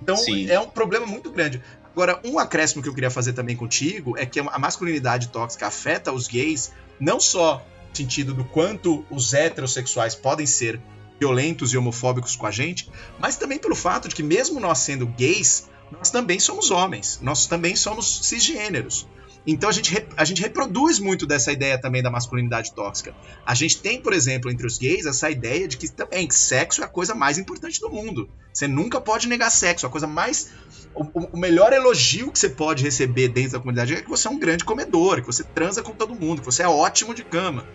Então 0.00 0.16
Sim. 0.16 0.48
é 0.48 0.58
um 0.58 0.68
problema 0.68 1.04
muito 1.04 1.30
grande. 1.30 1.62
Agora, 1.92 2.18
um 2.24 2.38
acréscimo 2.38 2.82
que 2.82 2.88
eu 2.88 2.94
queria 2.94 3.10
fazer 3.10 3.34
também 3.34 3.54
contigo 3.54 4.16
é 4.16 4.24
que 4.24 4.40
a 4.40 4.58
masculinidade 4.58 5.28
tóxica 5.28 5.66
afeta 5.66 6.10
os 6.10 6.26
gays 6.26 6.72
não 6.98 7.20
só 7.20 7.64
sentido 7.98 8.34
do 8.34 8.44
quanto 8.44 9.04
os 9.10 9.34
heterossexuais 9.34 10.14
podem 10.14 10.46
ser 10.46 10.80
violentos 11.18 11.72
e 11.72 11.78
homofóbicos 11.78 12.34
com 12.34 12.46
a 12.46 12.50
gente, 12.50 12.90
mas 13.18 13.36
também 13.36 13.58
pelo 13.58 13.76
fato 13.76 14.08
de 14.08 14.14
que 14.14 14.22
mesmo 14.22 14.58
nós 14.58 14.78
sendo 14.78 15.06
gays, 15.06 15.68
nós 15.90 16.10
também 16.10 16.40
somos 16.40 16.70
homens, 16.70 17.20
nós 17.22 17.46
também 17.46 17.76
somos 17.76 18.26
cisgêneros. 18.26 19.06
Então 19.46 19.68
a 19.68 19.72
gente, 19.72 20.06
a 20.16 20.24
gente 20.24 20.40
reproduz 20.40 20.98
muito 21.00 21.26
dessa 21.26 21.50
ideia 21.50 21.76
também 21.76 22.02
da 22.02 22.10
masculinidade 22.10 22.72
tóxica. 22.72 23.14
A 23.44 23.54
gente 23.54 23.78
tem, 23.78 24.00
por 24.00 24.12
exemplo, 24.12 24.50
entre 24.50 24.66
os 24.66 24.78
gays, 24.78 25.04
essa 25.04 25.30
ideia 25.30 25.66
de 25.66 25.76
que 25.76 25.90
também 25.90 26.30
sexo 26.30 26.80
é 26.80 26.84
a 26.84 26.88
coisa 26.88 27.14
mais 27.14 27.38
importante 27.38 27.80
do 27.80 27.90
mundo. 27.90 28.30
Você 28.52 28.68
nunca 28.68 29.00
pode 29.00 29.26
negar 29.26 29.50
sexo. 29.50 29.86
A 29.86 29.90
coisa 29.90 30.06
mais. 30.06 30.50
O, 30.94 31.04
o, 31.32 31.38
melhor 31.38 31.72
elogio 31.72 32.30
que 32.30 32.38
você 32.38 32.50
pode 32.50 32.84
receber 32.84 33.28
dentro 33.28 33.52
da 33.52 33.58
comunidade 33.58 33.94
é 33.94 34.02
que 34.02 34.08
você 34.08 34.28
é 34.28 34.30
um 34.30 34.38
grande 34.38 34.64
comedor, 34.64 35.20
que 35.20 35.26
você 35.26 35.42
transa 35.42 35.82
com 35.82 35.92
todo 35.92 36.14
mundo, 36.14 36.40
que 36.40 36.46
você 36.46 36.62
é 36.62 36.68
ótimo 36.68 37.14
de 37.14 37.24
cama. 37.24 37.66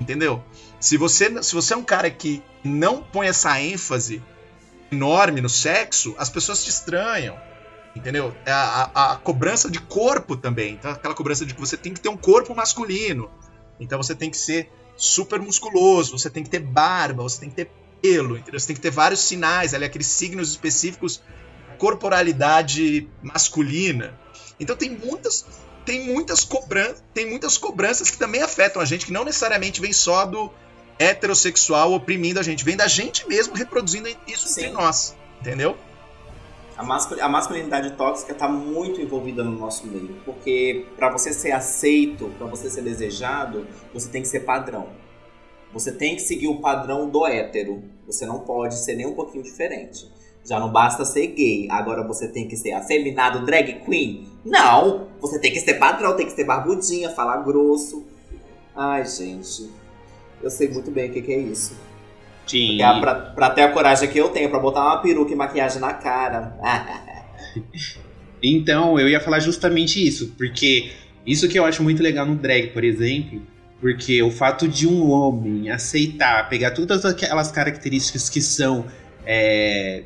Entendeu? 0.00 0.42
Se 0.80 0.96
você, 0.96 1.42
se 1.42 1.54
você 1.54 1.74
é 1.74 1.76
um 1.76 1.84
cara 1.84 2.10
que 2.10 2.42
não 2.64 3.02
põe 3.02 3.28
essa 3.28 3.60
ênfase 3.60 4.22
enorme 4.90 5.40
no 5.40 5.48
sexo, 5.48 6.14
as 6.18 6.30
pessoas 6.30 6.64
te 6.64 6.70
estranham 6.70 7.36
Entendeu? 7.94 8.34
É 8.46 8.52
a, 8.52 8.90
a, 8.94 9.12
a, 9.12 9.16
cobrança 9.16 9.70
de 9.70 9.78
corpo 9.80 10.36
também. 10.36 10.74
Então, 10.74 10.90
aquela 10.90 11.14
cobrança 11.14 11.44
de 11.44 11.54
que 11.54 11.60
você 11.60 11.76
tem 11.76 11.92
que 11.92 12.00
ter 12.00 12.08
um 12.08 12.16
corpo 12.16 12.54
masculino. 12.54 13.30
Então 13.78 14.02
você 14.02 14.14
tem 14.14 14.30
que 14.30 14.36
ser 14.36 14.70
super 14.96 15.40
musculoso, 15.40 16.16
você 16.18 16.30
tem 16.30 16.42
que 16.42 16.50
ter 16.50 16.60
barba, 16.60 17.22
você 17.22 17.40
tem 17.40 17.50
que 17.50 17.56
ter 17.56 17.70
pelo, 18.00 18.36
entendeu? 18.36 18.58
Você 18.58 18.68
tem 18.68 18.76
que 18.76 18.82
ter 18.82 18.90
vários 18.90 19.20
sinais, 19.20 19.74
ali, 19.74 19.84
aqueles 19.84 20.06
signos 20.06 20.50
específicos 20.50 21.20
corporalidade 21.82 23.08
masculina. 23.20 24.16
Então 24.60 24.76
tem 24.76 24.90
muitas 24.90 25.44
tem 25.84 26.06
muitas 26.06 26.44
cobranças, 26.44 27.02
tem 27.12 27.28
muitas 27.28 27.58
cobranças 27.58 28.08
que 28.08 28.16
também 28.16 28.40
afetam 28.40 28.80
a 28.80 28.84
gente, 28.84 29.04
que 29.04 29.12
não 29.12 29.24
necessariamente 29.24 29.80
vem 29.80 29.92
só 29.92 30.24
do 30.24 30.48
heterossexual 30.96 31.92
oprimindo 31.92 32.38
a 32.38 32.42
gente, 32.44 32.64
vem 32.64 32.76
da 32.76 32.86
gente 32.86 33.26
mesmo 33.26 33.54
reproduzindo 33.54 34.08
isso 34.28 34.46
Sim. 34.46 34.66
entre 34.66 34.74
nós, 34.74 35.16
entendeu? 35.40 35.76
A, 36.76 36.82
mascul 36.82 37.20
a 37.20 37.28
masculinidade 37.28 37.92
tóxica 37.92 38.32
está 38.32 38.48
muito 38.48 39.00
envolvida 39.00 39.44
no 39.44 39.52
nosso 39.52 39.86
meio, 39.86 40.16
porque 40.24 40.86
para 40.96 41.10
você 41.10 41.32
ser 41.32 41.52
aceito, 41.52 42.30
para 42.38 42.46
você 42.46 42.70
ser 42.70 42.82
desejado, 42.82 43.66
você 43.92 44.08
tem 44.08 44.22
que 44.22 44.28
ser 44.28 44.40
padrão. 44.40 44.88
Você 45.72 45.92
tem 45.92 46.16
que 46.16 46.22
seguir 46.22 46.48
o 46.48 46.60
padrão 46.60 47.08
do 47.08 47.26
hétero. 47.26 47.82
Você 48.06 48.26
não 48.26 48.40
pode 48.40 48.78
ser 48.78 48.94
nem 48.94 49.06
um 49.06 49.14
pouquinho 49.14 49.42
diferente. 49.42 50.10
Já 50.44 50.58
não 50.58 50.70
basta 50.70 51.04
ser 51.04 51.28
gay, 51.28 51.68
agora 51.70 52.06
você 52.06 52.26
tem 52.26 52.48
que 52.48 52.56
ser 52.56 52.72
afeminado 52.72 53.46
drag 53.46 53.80
queen? 53.84 54.26
Não! 54.44 55.08
Você 55.20 55.38
tem 55.38 55.52
que 55.52 55.60
ser 55.60 55.74
padrão, 55.74 56.16
tem 56.16 56.26
que 56.26 56.32
ser 56.32 56.44
barbudinha, 56.44 57.10
falar 57.10 57.38
grosso. 57.38 58.04
Ai, 58.74 59.04
gente. 59.06 59.70
Eu 60.42 60.50
sei 60.50 60.68
muito 60.68 60.90
bem 60.90 61.10
o 61.10 61.12
que, 61.12 61.22
que 61.22 61.32
é 61.32 61.38
isso. 61.38 61.76
Sim. 62.46 62.76
Pra, 62.78 63.00
pra, 63.00 63.14
pra, 63.14 63.50
ter 63.50 63.62
a 63.62 63.68
coragem 63.72 64.08
que 64.08 64.18
eu 64.18 64.28
tenho, 64.28 64.50
pra 64.50 64.58
botar 64.58 64.84
uma 64.84 64.98
peruca 64.98 65.32
e 65.32 65.36
maquiagem 65.36 65.80
na 65.80 65.94
cara. 65.94 66.56
então, 68.42 68.98
eu 68.98 69.08
ia 69.08 69.20
falar 69.20 69.40
justamente 69.40 70.04
isso, 70.06 70.34
porque 70.36 70.92
isso 71.26 71.48
que 71.48 71.58
eu 71.58 71.64
acho 71.64 71.82
muito 71.82 72.02
legal 72.02 72.26
no 72.26 72.34
drag, 72.34 72.68
por 72.68 72.84
exemplo, 72.84 73.42
porque 73.80 74.22
o 74.22 74.30
fato 74.30 74.68
de 74.68 74.86
um 74.86 75.10
homem 75.10 75.70
aceitar, 75.70 76.48
pegar 76.48 76.72
todas 76.72 77.04
aquelas 77.04 77.50
características 77.50 78.28
que 78.28 78.40
são. 78.40 78.86
É, 79.24 80.04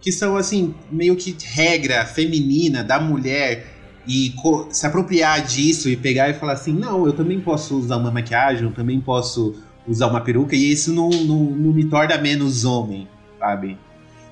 que 0.00 0.12
são, 0.12 0.36
assim, 0.36 0.74
meio 0.90 1.16
que 1.16 1.34
regra 1.42 2.04
feminina 2.04 2.84
da 2.84 3.00
mulher 3.00 3.66
e 4.06 4.34
se 4.70 4.86
apropriar 4.86 5.42
disso 5.42 5.88
e 5.88 5.96
pegar 5.96 6.28
e 6.28 6.34
falar 6.34 6.52
assim: 6.52 6.74
não, 6.74 7.06
eu 7.06 7.14
também 7.14 7.40
posso 7.40 7.78
usar 7.78 7.96
uma 7.96 8.10
maquiagem, 8.10 8.64
eu 8.64 8.72
também 8.72 9.00
posso 9.00 9.63
usar 9.86 10.06
uma 10.06 10.20
peruca 10.20 10.56
e 10.56 10.70
isso 10.72 10.92
não, 10.92 11.10
não, 11.10 11.44
não 11.44 11.72
me 11.72 11.84
torna 11.84 12.16
menos 12.18 12.64
homem, 12.64 13.08
sabe? 13.38 13.78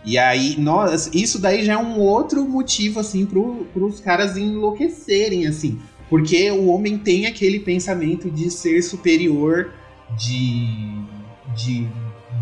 E 0.04 0.18
aí, 0.18 0.56
nós, 0.58 1.10
isso 1.14 1.38
daí 1.38 1.64
já 1.64 1.74
é 1.74 1.78
um 1.78 2.00
outro 2.00 2.44
motivo, 2.44 2.98
assim, 2.98 3.24
pro, 3.24 3.66
pros 3.72 4.00
caras 4.00 4.36
enlouquecerem, 4.36 5.46
assim. 5.46 5.78
Porque 6.10 6.50
o 6.50 6.66
homem 6.66 6.98
tem 6.98 7.26
aquele 7.26 7.60
pensamento 7.60 8.30
de 8.30 8.50
ser 8.50 8.82
superior, 8.82 9.72
de. 10.18 10.66
de 11.54 11.88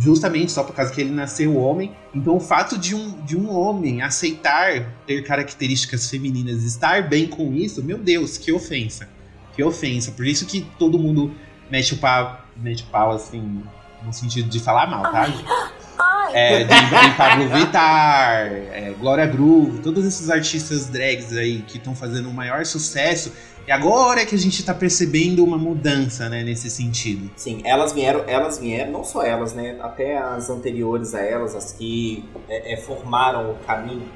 justamente 0.00 0.50
só 0.50 0.64
por 0.64 0.74
causa 0.74 0.90
que 0.90 1.00
ele 1.00 1.10
nasceu 1.10 1.56
homem. 1.56 1.92
Então, 2.14 2.36
o 2.36 2.40
fato 2.40 2.78
de 2.78 2.94
um, 2.94 3.20
de 3.24 3.36
um 3.36 3.54
homem 3.54 4.00
aceitar 4.00 4.96
ter 5.06 5.22
características 5.22 6.08
femininas, 6.08 6.64
estar 6.64 7.08
bem 7.08 7.26
com 7.26 7.52
isso, 7.52 7.82
meu 7.82 7.98
Deus, 7.98 8.38
que 8.38 8.50
ofensa. 8.50 9.08
Que 9.54 9.62
ofensa. 9.62 10.12
Por 10.12 10.26
isso 10.26 10.46
que 10.46 10.62
todo 10.78 10.98
mundo 10.98 11.30
mete 11.70 11.92
o 11.92 11.98
pau, 11.98 12.44
mete 12.60 12.82
o 12.82 12.86
pau 12.86 13.12
assim, 13.12 13.62
no 14.02 14.12
sentido 14.12 14.48
de 14.48 14.60
falar 14.60 14.86
mal, 14.86 15.02
tá? 15.02 15.26
Ai. 15.98 16.32
É, 16.32 16.64
de, 16.64 16.74
de 16.74 17.16
Pablo 17.16 17.48
Vittar, 17.48 18.46
é, 18.46 18.94
Glória 18.98 19.26
Groove, 19.26 19.80
todos 19.80 20.04
esses 20.04 20.30
artistas 20.30 20.86
drags 20.86 21.36
aí 21.36 21.62
que 21.62 21.76
estão 21.76 21.94
fazendo 21.94 22.28
o 22.30 22.32
maior 22.32 22.64
sucesso. 22.64 23.32
E 23.66 23.72
agora 23.72 24.22
é 24.22 24.24
que 24.24 24.34
a 24.34 24.38
gente 24.38 24.64
tá 24.64 24.72
percebendo 24.72 25.44
uma 25.44 25.58
mudança, 25.58 26.28
né, 26.28 26.42
nesse 26.42 26.70
sentido. 26.70 27.30
Sim, 27.36 27.60
elas 27.64 27.92
vieram, 27.92 28.24
elas 28.26 28.58
vieram, 28.58 28.90
não 28.90 29.04
só 29.04 29.22
elas, 29.22 29.52
né, 29.52 29.76
até 29.80 30.16
as 30.18 30.48
anteriores 30.48 31.14
a 31.14 31.20
elas, 31.20 31.54
as 31.54 31.72
que 31.72 32.24
é, 32.48 32.72
é, 32.72 32.76
formaram 32.76 33.52
o 33.52 33.54
caminho, 33.66 34.08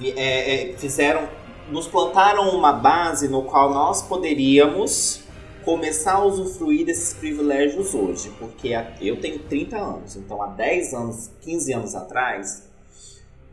é, 0.00 0.70
é, 0.70 0.76
fizeram, 0.78 1.28
nos 1.70 1.86
plantaram 1.86 2.50
uma 2.56 2.72
base 2.72 3.28
no 3.28 3.42
qual 3.42 3.72
nós 3.72 4.02
poderíamos 4.02 5.21
começar 5.64 6.14
a 6.14 6.24
usufruir 6.24 6.84
desses 6.84 7.14
privilégios 7.14 7.94
hoje, 7.94 8.30
porque 8.38 8.74
eu 9.00 9.20
tenho 9.20 9.38
30 9.40 9.76
anos, 9.76 10.16
então 10.16 10.42
há 10.42 10.48
10 10.48 10.94
anos, 10.94 11.30
15 11.40 11.72
anos 11.72 11.94
atrás, 11.94 12.68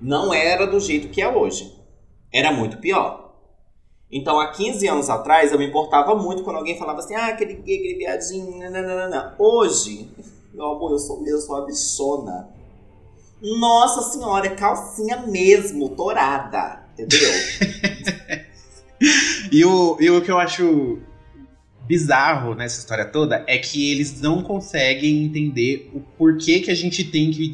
não 0.02 0.34
era 0.34 0.66
do 0.66 0.80
jeito 0.80 1.10
que 1.10 1.22
é 1.22 1.28
hoje. 1.28 1.78
Era 2.32 2.52
muito 2.52 2.78
pior. 2.78 3.30
Então, 4.12 4.40
há 4.40 4.52
15 4.52 4.88
anos 4.88 5.10
atrás, 5.10 5.52
eu 5.52 5.60
me 5.60 5.68
importava 5.68 6.16
muito 6.16 6.44
quando 6.44 6.58
alguém 6.58 6.78
falava 6.78 7.00
assim, 7.00 7.14
ah, 7.14 7.28
aquele 7.28 7.56
gay, 7.56 7.78
aquele 7.78 7.96
viadinho, 7.96 8.58
nananana. 8.58 9.36
Hoje, 9.38 10.10
meu 10.54 10.66
amor, 10.66 10.92
eu 10.92 11.00
sou, 11.00 11.24
eu 11.28 11.40
sou 11.40 11.58
a 11.58 11.66
bichona. 11.66 12.50
Nossa 13.42 14.02
senhora, 14.12 14.48
é 14.48 14.56
calcinha 14.56 15.18
mesmo, 15.28 15.90
torada. 15.90 16.84
entendeu? 16.94 17.30
e, 19.52 19.64
o, 19.64 19.98
e 20.00 20.10
o 20.10 20.22
que 20.22 20.32
eu 20.32 20.40
acho 20.40 21.00
bizarro 21.90 22.54
nessa 22.54 22.78
história 22.78 23.04
toda 23.04 23.44
é 23.48 23.58
que 23.58 23.92
eles 23.92 24.22
não 24.22 24.44
conseguem 24.44 25.24
entender 25.24 25.90
o 25.92 26.00
porquê 26.00 26.60
que 26.60 26.70
a 26.70 26.76
gente 26.76 27.04
tem 27.04 27.32
que 27.32 27.52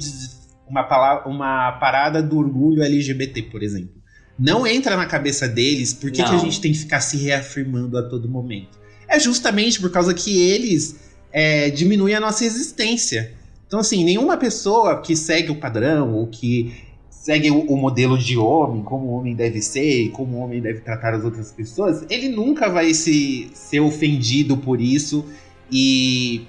uma, 0.68 0.84
palavra, 0.84 1.30
uma 1.30 1.72
parada 1.80 2.22
do 2.22 2.38
orgulho 2.38 2.84
LGBT, 2.84 3.44
por 3.44 3.64
exemplo. 3.64 3.96
Não 4.38 4.68
entra 4.68 4.98
na 4.98 5.06
cabeça 5.06 5.48
deles 5.48 5.94
por 5.94 6.12
que, 6.12 6.22
que 6.22 6.36
a 6.36 6.38
gente 6.38 6.60
tem 6.60 6.74
que 6.74 6.80
ficar 6.80 7.00
se 7.00 7.16
reafirmando 7.16 7.98
a 7.98 8.04
todo 8.04 8.28
momento. 8.28 8.78
É 9.08 9.18
justamente 9.18 9.80
por 9.80 9.90
causa 9.90 10.14
que 10.14 10.38
eles 10.38 11.00
é, 11.32 11.70
diminuem 11.70 12.14
a 12.14 12.20
nossa 12.20 12.44
existência. 12.44 13.32
Então, 13.66 13.80
assim, 13.80 14.04
nenhuma 14.04 14.36
pessoa 14.36 15.02
que 15.02 15.16
segue 15.16 15.50
o 15.50 15.56
padrão 15.56 16.14
ou 16.14 16.28
que 16.28 16.74
segue 17.26 17.50
o, 17.50 17.60
o, 17.62 17.76
modelo 17.76 18.20
de 18.20 18.38
homem, 18.38 18.84
como 18.84 19.08
o 19.08 19.18
homem 19.18 19.34
deve 19.34 19.60
ser, 19.60 20.12
como 20.12 20.38
o 20.38 20.42
homem 20.42 20.62
deve 20.62 20.82
tratar 20.82 21.16
as 21.16 21.24
outras 21.24 21.52
pessoas, 21.52 22.06
ele 22.08 22.30
nunca 22.30 22.70
vai 22.70 22.94
se, 22.94 23.50
ser 23.52 23.80
ofendido 23.80 24.56
por 24.56 24.80
isso 24.80 25.26
e 25.72 26.46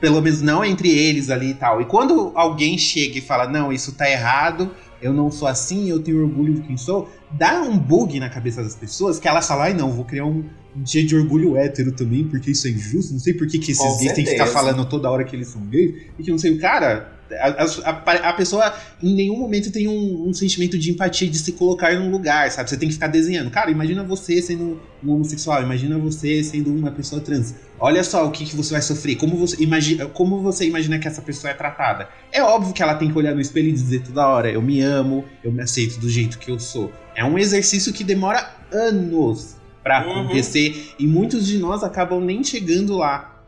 pelo 0.00 0.22
menos 0.22 0.40
não 0.40 0.64
entre 0.64 0.88
eles 0.88 1.28
ali 1.28 1.50
e 1.50 1.54
tal. 1.54 1.82
E 1.82 1.84
quando 1.84 2.32
alguém 2.34 2.78
chega 2.78 3.18
e 3.18 3.20
fala, 3.20 3.46
não, 3.46 3.70
isso 3.70 3.92
tá 3.92 4.10
errado, 4.10 4.70
eu 5.02 5.12
não 5.12 5.30
sou 5.30 5.46
assim, 5.46 5.90
eu 5.90 6.00
tenho 6.02 6.22
orgulho 6.22 6.54
de 6.54 6.62
quem 6.62 6.78
sou, 6.78 7.10
dá 7.32 7.60
um 7.60 7.76
bug 7.76 8.18
na 8.18 8.30
cabeça 8.30 8.62
das 8.62 8.74
pessoas 8.74 9.20
que 9.20 9.28
elas 9.28 9.46
falam, 9.46 9.64
ai 9.64 9.74
não, 9.74 9.92
vou 9.92 10.06
criar 10.06 10.24
um, 10.24 10.42
um 10.74 10.82
dia 10.82 11.04
de 11.04 11.14
orgulho 11.14 11.58
hétero 11.58 11.92
também, 11.92 12.24
porque 12.24 12.52
isso 12.52 12.66
é 12.66 12.70
injusto, 12.70 13.12
não 13.12 13.20
sei 13.20 13.34
por 13.34 13.46
que, 13.46 13.58
que 13.58 13.72
esses 13.72 13.98
gays 13.98 14.14
têm 14.14 14.24
que 14.24 14.30
ficar 14.30 14.46
falando 14.46 14.82
toda 14.86 15.10
hora 15.10 15.24
que 15.24 15.36
eles 15.36 15.48
são 15.48 15.60
gays, 15.66 15.94
e 16.18 16.22
que 16.22 16.30
não 16.30 16.38
sei, 16.38 16.56
cara, 16.56 17.19
a, 17.32 17.64
a, 17.84 18.30
a, 18.30 18.32
pessoa 18.32 18.74
em 19.02 19.14
nenhum 19.14 19.36
momento 19.36 19.70
tem 19.70 19.86
um, 19.86 20.28
um, 20.28 20.32
sentimento 20.32 20.78
de 20.78 20.90
empatia 20.90 21.28
de 21.28 21.38
se 21.38 21.52
colocar 21.52 21.94
num 21.94 22.10
lugar, 22.10 22.50
sabe? 22.50 22.68
Você 22.68 22.76
tem 22.76 22.88
que 22.88 22.94
ficar 22.94 23.06
desenhando. 23.06 23.50
Cara, 23.50 23.70
imagina 23.70 24.02
você 24.02 24.40
sendo 24.42 24.80
um 25.02 25.12
homossexual, 25.12 25.62
imagina 25.62 25.98
você 25.98 26.42
sendo 26.42 26.74
uma 26.74 26.90
pessoa 26.90 27.20
trans. 27.20 27.54
Olha 27.78 28.02
só 28.04 28.26
o 28.26 28.30
que, 28.30 28.44
que 28.44 28.56
você 28.56 28.72
vai 28.72 28.82
sofrer, 28.82 29.16
como 29.16 29.36
você, 29.36 29.62
imagina, 29.62 30.06
como 30.06 30.40
você 30.40 30.66
imagina 30.66 30.98
que 30.98 31.08
essa 31.08 31.22
pessoa 31.22 31.50
é 31.50 31.54
tratada. 31.54 32.08
É 32.32 32.42
óbvio 32.42 32.72
que 32.72 32.82
ela 32.82 32.94
tem 32.94 33.10
que 33.10 33.16
olhar 33.16 33.34
no 33.34 33.40
espelho 33.40 33.68
e 33.68 33.72
dizer 33.72 34.02
toda 34.02 34.26
hora: 34.26 34.50
eu 34.50 34.60
me 34.60 34.80
amo, 34.80 35.24
eu 35.42 35.52
me 35.52 35.62
aceito 35.62 35.98
do 36.00 36.08
jeito 36.08 36.38
que 36.38 36.50
eu 36.50 36.58
sou. 36.58 36.90
É 37.14 37.24
um 37.24 37.38
exercício 37.38 37.92
que 37.92 38.04
demora 38.04 38.54
anos 38.72 39.56
para 39.82 40.06
uhum. 40.06 40.24
acontecer 40.24 40.94
e 40.98 41.06
muitos 41.06 41.46
de 41.46 41.58
nós 41.58 41.82
acabam 41.82 42.20
nem 42.20 42.44
chegando 42.44 42.96
lá. 42.96 43.40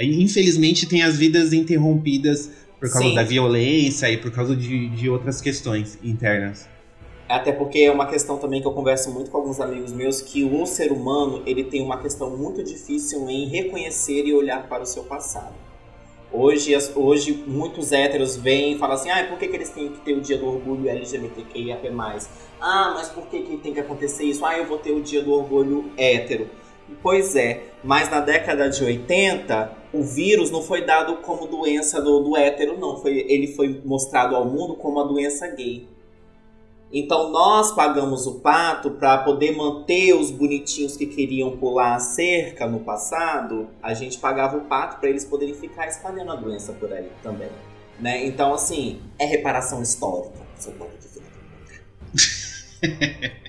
Infelizmente, 0.00 0.86
tem 0.86 1.02
as 1.02 1.16
vidas 1.16 1.52
interrompidas 1.52 2.50
por 2.78 2.90
causa 2.90 3.08
Sim. 3.08 3.14
da 3.14 3.22
violência 3.22 4.10
e 4.10 4.16
por 4.16 4.30
causa 4.30 4.54
de, 4.54 4.88
de 4.88 5.10
outras 5.10 5.40
questões 5.40 5.98
internas. 6.02 6.68
Até 7.28 7.52
porque 7.52 7.80
é 7.80 7.90
uma 7.90 8.06
questão 8.06 8.38
também 8.38 8.62
que 8.62 8.66
eu 8.66 8.72
converso 8.72 9.10
muito 9.10 9.30
com 9.30 9.36
alguns 9.36 9.60
amigos 9.60 9.92
meus 9.92 10.22
que 10.22 10.44
o 10.44 10.64
ser 10.64 10.90
humano 10.90 11.42
ele 11.44 11.62
tem 11.62 11.82
uma 11.82 11.98
questão 11.98 12.34
muito 12.34 12.62
difícil 12.62 13.28
em 13.28 13.46
reconhecer 13.48 14.24
e 14.24 14.32
olhar 14.32 14.66
para 14.66 14.82
o 14.82 14.86
seu 14.86 15.04
passado. 15.04 15.54
Hoje, 16.32 16.76
hoje 16.94 17.44
muitos 17.46 17.92
héteros 17.92 18.36
vêm 18.36 18.74
e 18.74 18.78
falam 18.78 18.94
assim, 18.94 19.10
ah, 19.10 19.26
por 19.28 19.38
que, 19.38 19.48
que 19.48 19.56
eles 19.56 19.70
têm 19.70 19.88
que 19.88 20.00
ter 20.00 20.14
o 20.14 20.20
dia 20.20 20.38
do 20.38 20.46
orgulho 20.46 20.88
LGBTQIAP+. 20.88 21.90
Ah, 22.60 22.92
mas 22.94 23.08
por 23.08 23.26
que, 23.26 23.42
que 23.42 23.56
tem 23.58 23.74
que 23.74 23.80
acontecer 23.80 24.24
isso? 24.24 24.44
Ah, 24.44 24.56
eu 24.56 24.66
vou 24.66 24.78
ter 24.78 24.92
o 24.92 25.02
dia 25.02 25.22
do 25.22 25.32
orgulho 25.32 25.90
hétero. 25.96 26.48
Pois 27.02 27.36
é, 27.36 27.64
mas 27.82 28.10
na 28.10 28.20
década 28.20 28.68
de 28.68 28.82
80, 28.82 29.72
o 29.92 30.02
vírus 30.02 30.50
não 30.50 30.62
foi 30.62 30.84
dado 30.84 31.16
como 31.18 31.46
doença 31.46 32.00
do, 32.00 32.20
do 32.20 32.36
hétero, 32.36 32.78
não. 32.78 33.00
Foi, 33.00 33.24
ele 33.28 33.48
foi 33.48 33.80
mostrado 33.84 34.34
ao 34.34 34.44
mundo 34.44 34.74
como 34.74 34.98
uma 34.98 35.06
doença 35.06 35.46
gay. 35.48 35.88
Então 36.90 37.30
nós 37.30 37.72
pagamos 37.72 38.26
o 38.26 38.40
pato 38.40 38.92
para 38.92 39.18
poder 39.18 39.54
manter 39.54 40.14
os 40.14 40.30
bonitinhos 40.30 40.96
que 40.96 41.06
queriam 41.06 41.56
pular 41.56 41.96
a 41.96 42.00
cerca 42.00 42.66
no 42.66 42.80
passado. 42.80 43.68
A 43.82 43.92
gente 43.92 44.18
pagava 44.18 44.56
o 44.56 44.62
pato 44.62 44.98
para 44.98 45.10
eles 45.10 45.24
poderem 45.24 45.54
ficar 45.54 45.86
espalhando 45.86 46.32
a 46.32 46.36
doença 46.36 46.72
por 46.72 46.90
aí 46.92 47.10
também. 47.22 47.50
Né? 48.00 48.26
Então, 48.26 48.54
assim, 48.54 49.02
é 49.18 49.26
reparação 49.26 49.82
histórica. 49.82 50.38
Seu 50.56 50.72
ponto 50.72 50.92
de 50.96 51.08
vista. 51.08 51.22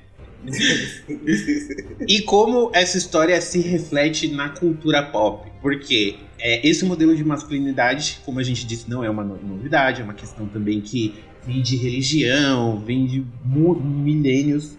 e 2.08 2.22
como 2.22 2.72
essa 2.74 2.98
história 2.98 3.40
se 3.42 3.60
reflete 3.60 4.28
na 4.30 4.50
cultura 4.50 5.04
pop? 5.04 5.50
Porque 5.62 6.16
é, 6.38 6.68
esse 6.68 6.86
modelo 6.86 7.16
de 7.16 7.24
masculinidade, 7.24 8.20
como 8.26 8.40
a 8.40 8.44
gente 8.44 8.66
disse, 8.66 8.90
não 8.90 9.04
é 9.04 9.10
uma 9.10 9.24
novidade, 9.24 10.02
é 10.02 10.04
uma 10.04 10.14
questão 10.14 10.48
também 10.48 10.80
que 10.82 11.16
vem 11.46 11.62
de 11.62 11.76
religião, 11.76 12.80
vem 12.80 13.06
de 13.06 13.26
milênios. 13.46 14.78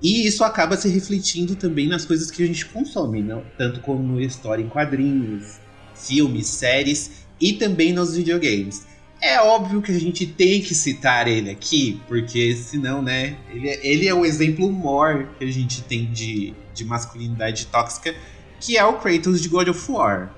E 0.00 0.26
isso 0.26 0.42
acaba 0.44 0.76
se 0.76 0.88
refletindo 0.88 1.54
também 1.54 1.86
nas 1.88 2.04
coisas 2.04 2.30
que 2.30 2.42
a 2.42 2.46
gente 2.46 2.66
consome, 2.66 3.22
não? 3.22 3.42
tanto 3.56 3.80
como 3.80 4.20
história 4.20 4.62
em 4.62 4.68
quadrinhos, 4.68 5.60
filmes, 5.94 6.46
séries 6.46 7.26
e 7.40 7.52
também 7.52 7.92
nos 7.92 8.16
videogames. 8.16 8.86
É 9.22 9.40
óbvio 9.40 9.80
que 9.80 9.92
a 9.92 10.00
gente 10.00 10.26
tem 10.26 10.60
que 10.60 10.74
citar 10.74 11.28
ele 11.28 11.48
aqui, 11.48 12.02
porque 12.08 12.56
senão, 12.56 13.00
né? 13.00 13.36
Ele 13.50 13.68
é, 13.68 13.86
ele 13.86 14.08
é 14.08 14.12
o 14.12 14.24
exemplo 14.24 14.70
maior 14.72 15.28
que 15.38 15.44
a 15.44 15.50
gente 15.50 15.80
tem 15.82 16.06
de, 16.10 16.52
de 16.74 16.84
masculinidade 16.84 17.66
tóxica, 17.66 18.12
que 18.58 18.76
é 18.76 18.84
o 18.84 18.94
Kratos 18.94 19.40
de 19.40 19.48
God 19.48 19.68
of 19.68 19.92
War, 19.92 20.34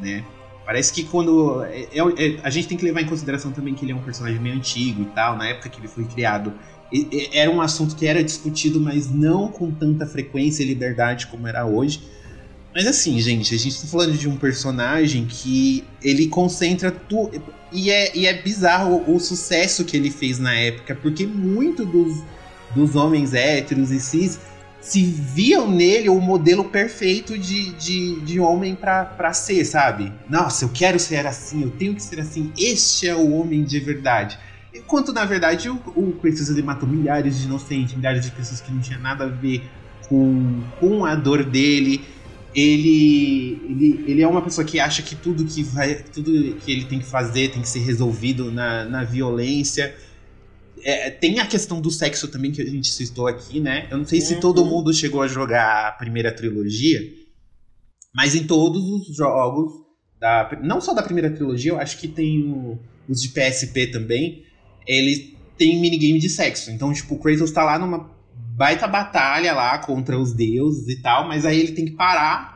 né? 0.00 0.24
Parece 0.64 0.94
que 0.94 1.04
quando. 1.04 1.62
É, 1.64 1.88
é, 1.92 1.98
é, 1.98 2.40
a 2.42 2.48
gente 2.48 2.68
tem 2.68 2.78
que 2.78 2.84
levar 2.86 3.02
em 3.02 3.06
consideração 3.06 3.52
também 3.52 3.74
que 3.74 3.84
ele 3.84 3.92
é 3.92 3.94
um 3.94 4.02
personagem 4.02 4.40
meio 4.40 4.54
antigo 4.54 5.02
e 5.02 5.06
tal, 5.06 5.36
na 5.36 5.48
época 5.48 5.68
que 5.68 5.78
ele 5.78 5.88
foi 5.88 6.04
criado. 6.04 6.54
Era 7.32 7.50
um 7.50 7.60
assunto 7.60 7.94
que 7.94 8.06
era 8.06 8.24
discutido, 8.24 8.80
mas 8.80 9.10
não 9.10 9.48
com 9.48 9.70
tanta 9.70 10.06
frequência 10.06 10.62
e 10.62 10.66
liberdade 10.66 11.26
como 11.26 11.46
era 11.46 11.66
hoje. 11.66 12.02
Mas 12.74 12.86
assim, 12.86 13.20
gente, 13.20 13.54
a 13.54 13.58
gente 13.58 13.78
tá 13.78 13.86
falando 13.86 14.16
de 14.16 14.26
um 14.26 14.36
personagem 14.36 15.26
que 15.26 15.84
ele 16.02 16.28
concentra 16.28 16.90
tudo. 16.90 17.42
E 17.72 17.90
é, 17.90 18.16
e 18.16 18.26
é 18.26 18.34
bizarro 18.34 19.02
o, 19.06 19.18
sucesso 19.18 19.84
que 19.84 19.96
ele 19.96 20.10
fez 20.10 20.38
na 20.38 20.54
época, 20.54 20.94
porque 20.94 21.26
muito 21.26 21.84
dos, 21.84 22.22
dos 22.74 22.94
homens 22.94 23.32
héteros 23.32 23.90
e 23.90 23.98
cis 23.98 24.38
se 24.80 25.02
viam 25.04 25.70
nele 25.70 26.08
o 26.08 26.20
modelo 26.20 26.64
perfeito 26.64 27.38
de, 27.38 27.72
de, 27.72 28.20
de 28.20 28.40
homem 28.40 28.74
para 28.74 29.32
ser, 29.32 29.64
sabe? 29.64 30.12
Nossa, 30.28 30.64
eu 30.64 30.68
quero 30.68 30.98
ser 30.98 31.24
assim, 31.26 31.62
eu 31.62 31.70
tenho 31.70 31.94
que 31.94 32.02
ser 32.02 32.20
assim, 32.20 32.52
este 32.58 33.08
é 33.08 33.14
o 33.14 33.32
homem 33.32 33.62
de 33.62 33.78
verdade. 33.78 34.38
Enquanto, 34.74 35.12
na 35.12 35.24
verdade, 35.24 35.70
o, 35.70 35.74
o 35.94 36.12
Kratos 36.20 36.50
ele 36.50 36.62
matou 36.62 36.88
milhares 36.88 37.38
de 37.38 37.46
inocentes, 37.46 37.94
milhares 37.94 38.24
de 38.24 38.32
pessoas 38.32 38.60
que 38.60 38.72
não 38.72 38.80
tinham 38.80 39.00
nada 39.00 39.24
a 39.24 39.28
ver 39.28 39.62
com, 40.08 40.62
com 40.80 41.04
a 41.04 41.14
dor 41.14 41.44
dele 41.44 42.04
ele, 42.54 43.60
ele, 43.68 44.04
ele 44.06 44.22
é 44.22 44.28
uma 44.28 44.42
pessoa 44.42 44.64
que 44.64 44.78
acha 44.78 45.02
que 45.02 45.16
tudo 45.16 45.44
que 45.44 45.62
vai, 45.62 46.02
tudo 46.02 46.54
que 46.56 46.70
ele 46.70 46.84
tem 46.84 46.98
que 46.98 47.06
fazer 47.06 47.50
tem 47.50 47.62
que 47.62 47.68
ser 47.68 47.80
resolvido 47.80 48.50
na, 48.50 48.84
na 48.84 49.04
violência. 49.04 49.94
É, 50.84 51.10
tem 51.10 51.38
a 51.38 51.46
questão 51.46 51.80
do 51.80 51.90
sexo 51.90 52.28
também 52.28 52.50
que 52.50 52.60
a 52.60 52.66
gente 52.66 52.88
citou 52.88 53.26
aqui, 53.26 53.60
né? 53.60 53.86
Eu 53.90 53.98
não 53.98 54.04
sei 54.04 54.20
se 54.20 54.40
todo 54.40 54.62
uhum. 54.62 54.68
mundo 54.68 54.92
chegou 54.92 55.22
a 55.22 55.28
jogar 55.28 55.88
a 55.88 55.92
primeira 55.92 56.32
trilogia, 56.32 57.00
mas 58.14 58.34
em 58.34 58.44
todos 58.44 58.82
os 58.82 59.16
jogos, 59.16 59.72
da, 60.20 60.58
não 60.62 60.80
só 60.80 60.92
da 60.92 61.02
primeira 61.02 61.30
trilogia, 61.30 61.72
eu 61.72 61.78
acho 61.78 61.98
que 61.98 62.08
tem 62.08 62.42
o, 62.42 62.78
os 63.08 63.22
de 63.22 63.28
PSP 63.28 63.86
também, 63.86 64.44
ele 64.86 65.38
tem 65.56 65.80
minigame 65.80 66.18
de 66.18 66.28
sexo. 66.28 66.70
Então, 66.70 66.92
tipo, 66.92 67.14
o 67.14 67.18
Kratos 67.18 67.50
tá 67.50 67.64
lá 67.64 67.78
numa 67.78 68.10
baita 68.54 68.86
batalha 68.86 69.52
lá 69.54 69.78
contra 69.78 70.18
os 70.18 70.32
deuses 70.32 70.88
e 70.88 71.00
tal, 71.00 71.26
mas 71.26 71.44
aí 71.44 71.58
ele 71.58 71.72
tem 71.72 71.86
que 71.86 71.92
parar 71.92 72.52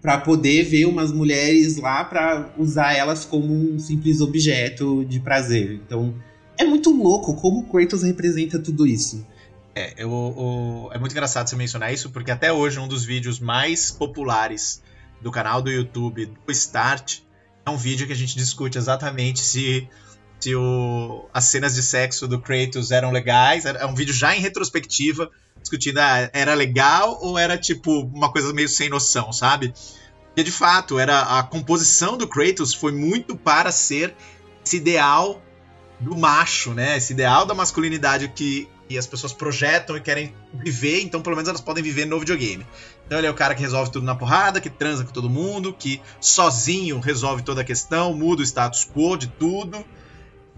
para 0.00 0.18
poder 0.18 0.64
ver 0.64 0.86
umas 0.86 1.12
mulheres 1.12 1.76
lá 1.76 2.04
para 2.04 2.50
usar 2.56 2.94
elas 2.94 3.24
como 3.24 3.52
um 3.52 3.78
simples 3.78 4.20
objeto 4.20 5.04
de 5.04 5.20
prazer. 5.20 5.80
Então, 5.84 6.14
é 6.56 6.64
muito 6.64 6.90
louco 6.90 7.34
como 7.34 7.60
o 7.60 7.64
Kratos 7.64 8.02
representa 8.02 8.58
tudo 8.58 8.86
isso. 8.86 9.26
É, 9.74 9.94
eu, 9.96 10.10
eu, 10.10 10.90
é 10.92 10.98
muito 10.98 11.12
engraçado 11.12 11.48
você 11.48 11.56
mencionar 11.56 11.92
isso, 11.92 12.10
porque 12.10 12.30
até 12.30 12.52
hoje 12.52 12.78
um 12.78 12.88
dos 12.88 13.04
vídeos 13.04 13.38
mais 13.38 13.90
populares 13.90 14.82
do 15.20 15.30
canal 15.30 15.60
do 15.62 15.70
YouTube 15.70 16.26
do 16.26 16.52
Start 16.52 17.18
é 17.64 17.70
um 17.70 17.76
vídeo 17.76 18.06
que 18.06 18.12
a 18.12 18.16
gente 18.16 18.36
discute 18.36 18.78
exatamente 18.78 19.40
se 19.40 19.86
se 20.40 20.54
o, 20.54 21.28
as 21.32 21.44
cenas 21.44 21.74
de 21.74 21.82
sexo 21.82 22.26
do 22.26 22.40
Kratos 22.40 22.90
eram 22.90 23.10
legais. 23.10 23.64
É 23.66 23.84
um 23.84 23.94
vídeo 23.94 24.14
já 24.14 24.34
em 24.34 24.40
retrospectiva, 24.40 25.30
discutindo 25.60 25.98
ah, 25.98 26.30
era 26.32 26.54
legal 26.54 27.18
ou 27.22 27.38
era 27.38 27.58
tipo 27.58 28.00
uma 28.00 28.32
coisa 28.32 28.52
meio 28.52 28.68
sem 28.68 28.88
noção, 28.88 29.32
sabe? 29.32 29.74
Porque 30.28 30.42
de 30.42 30.52
fato, 30.52 30.98
era 30.98 31.38
a 31.38 31.42
composição 31.42 32.16
do 32.16 32.26
Kratos 32.26 32.72
foi 32.72 32.92
muito 32.92 33.36
para 33.36 33.70
ser 33.70 34.14
esse 34.64 34.76
ideal 34.76 35.42
do 35.98 36.16
macho, 36.16 36.72
né? 36.72 36.96
Esse 36.96 37.12
ideal 37.12 37.44
da 37.44 37.52
masculinidade 37.52 38.28
que, 38.28 38.66
que 38.88 38.96
as 38.96 39.06
pessoas 39.06 39.34
projetam 39.34 39.96
e 39.96 40.00
querem 40.00 40.34
viver, 40.54 41.02
então 41.02 41.20
pelo 41.20 41.36
menos 41.36 41.48
elas 41.48 41.60
podem 41.60 41.82
viver 41.82 42.06
no 42.06 42.18
videogame. 42.18 42.66
Então 43.06 43.18
ele 43.18 43.26
é 43.26 43.30
o 43.30 43.34
cara 43.34 43.54
que 43.54 43.60
resolve 43.60 43.90
tudo 43.90 44.06
na 44.06 44.14
porrada, 44.14 44.60
que 44.60 44.70
transa 44.70 45.04
com 45.04 45.12
todo 45.12 45.28
mundo, 45.28 45.74
que 45.78 46.00
sozinho 46.20 46.98
resolve 47.00 47.42
toda 47.42 47.60
a 47.60 47.64
questão, 47.64 48.14
muda 48.14 48.40
o 48.40 48.44
status 48.44 48.88
quo 48.88 49.16
de 49.16 49.26
tudo. 49.26 49.84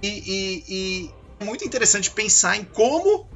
E, 0.03 0.09
e, 0.09 0.65
e 0.69 1.11
é 1.41 1.45
muito 1.45 1.65
interessante 1.65 2.11
pensar 2.11 2.57
em 2.57 2.65
como 2.65 3.27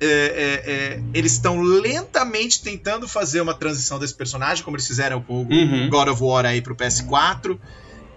é, 0.00 0.06
é, 0.06 0.72
é, 0.72 1.02
eles 1.12 1.32
estão 1.32 1.60
lentamente 1.60 2.62
tentando 2.62 3.06
fazer 3.06 3.40
uma 3.42 3.52
transição 3.52 3.98
desse 3.98 4.14
personagem, 4.14 4.64
como 4.64 4.76
eles 4.76 4.86
fizeram 4.86 5.20
com 5.20 5.42
o 5.42 5.46
uhum. 5.46 5.90
God 5.90 6.08
of 6.08 6.22
War 6.22 6.46
aí 6.46 6.62
pro 6.62 6.74
PS4. 6.74 7.58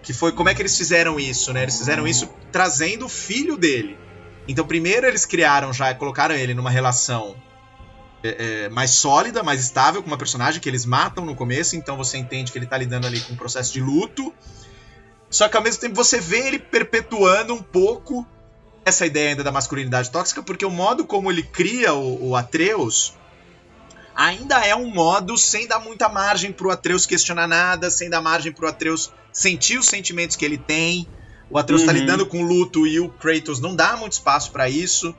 Que 0.01 0.13
foi 0.13 0.31
como 0.34 0.49
é 0.49 0.55
que 0.55 0.61
eles 0.61 0.77
fizeram 0.77 1.17
isso, 1.19 1.53
né? 1.53 1.63
Eles 1.63 1.77
fizeram 1.77 2.05
isso 2.05 2.29
trazendo 2.51 3.05
o 3.05 3.09
filho 3.09 3.57
dele. 3.57 3.97
Então, 4.47 4.65
primeiro 4.65 5.07
eles 5.07 5.25
criaram 5.25 5.71
já, 5.71 5.93
colocaram 5.93 6.36
ele 6.36 6.53
numa 6.53 6.69
relação 6.69 7.36
é, 8.23 8.65
é, 8.65 8.69
mais 8.69 8.91
sólida, 8.91 9.43
mais 9.43 9.61
estável 9.61 10.01
com 10.01 10.07
uma 10.07 10.17
personagem 10.17 10.59
que 10.59 10.67
eles 10.67 10.86
matam 10.86 11.25
no 11.25 11.36
começo, 11.36 11.75
então 11.75 11.95
você 11.95 12.17
entende 12.17 12.51
que 12.51 12.57
ele 12.57 12.65
tá 12.65 12.77
lidando 12.77 13.07
ali 13.07 13.19
com 13.21 13.34
um 13.34 13.38
processo 13.38 13.71
de 13.71 13.81
luto. 13.81 14.34
Só 15.34 15.49
que 15.49 15.57
ao 15.57 15.63
mesmo 15.63 15.81
tempo 15.81 15.95
você 15.95 16.19
vê 16.19 16.47
ele 16.47 16.59
perpetuando 16.59 17.55
um 17.55 17.61
pouco 17.61 18.23
essa 18.86 19.03
ideia 19.03 19.29
ainda 19.29 19.43
da 19.43 19.51
masculinidade 19.51 20.11
tóxica, 20.11 20.43
porque 20.43 20.63
o 20.63 20.69
modo 20.69 21.05
como 21.05 21.31
ele 21.31 21.41
cria 21.41 21.91
o, 21.91 22.29
o 22.29 22.36
Atreus 22.36 23.15
ainda 24.15 24.63
é 24.63 24.75
um 24.75 24.91
modo 24.91 25.36
sem 25.36 25.67
dar 25.67 25.79
muita 25.79 26.07
margem 26.07 26.51
pro 26.51 26.69
Atreus 26.69 27.07
questionar 27.07 27.47
nada, 27.47 27.89
sem 27.89 28.11
dar 28.11 28.21
margem 28.21 28.51
pro 28.51 28.67
Atreus 28.67 29.11
sentir 29.31 29.79
os 29.79 29.88
sentimentos 29.88 30.36
que 30.36 30.45
ele 30.45 30.59
tem. 30.59 31.07
O 31.49 31.57
Atreus 31.57 31.81
tá 31.81 31.88
uhum. 31.88 31.97
tá 31.97 31.99
lidando 31.99 32.25
com 32.27 32.43
luto 32.43 32.86
e 32.86 32.99
o 32.99 33.09
Kratos 33.09 33.59
não 33.59 33.75
dá 33.75 33.97
muito 33.97 34.13
espaço 34.13 34.51
para 34.51 34.69
isso. 34.69 35.15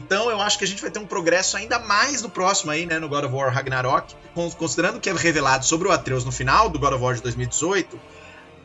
Então 0.00 0.30
eu 0.30 0.40
acho 0.40 0.56
que 0.56 0.64
a 0.64 0.66
gente 0.66 0.80
vai 0.80 0.90
ter 0.90 1.00
um 1.00 1.06
progresso 1.06 1.58
ainda 1.58 1.78
mais 1.78 2.22
no 2.22 2.30
próximo 2.30 2.70
aí, 2.70 2.86
né, 2.86 2.98
no 2.98 3.10
God 3.10 3.24
of 3.24 3.34
War 3.34 3.52
Ragnarok, 3.52 4.14
considerando 4.56 4.98
que 4.98 5.10
é 5.10 5.12
revelado 5.12 5.66
sobre 5.66 5.86
o 5.86 5.90
Atreus 5.90 6.24
no 6.24 6.32
final 6.32 6.70
do 6.70 6.78
God 6.78 6.94
of 6.94 7.04
War 7.04 7.14
de 7.14 7.20
2018, 7.20 8.00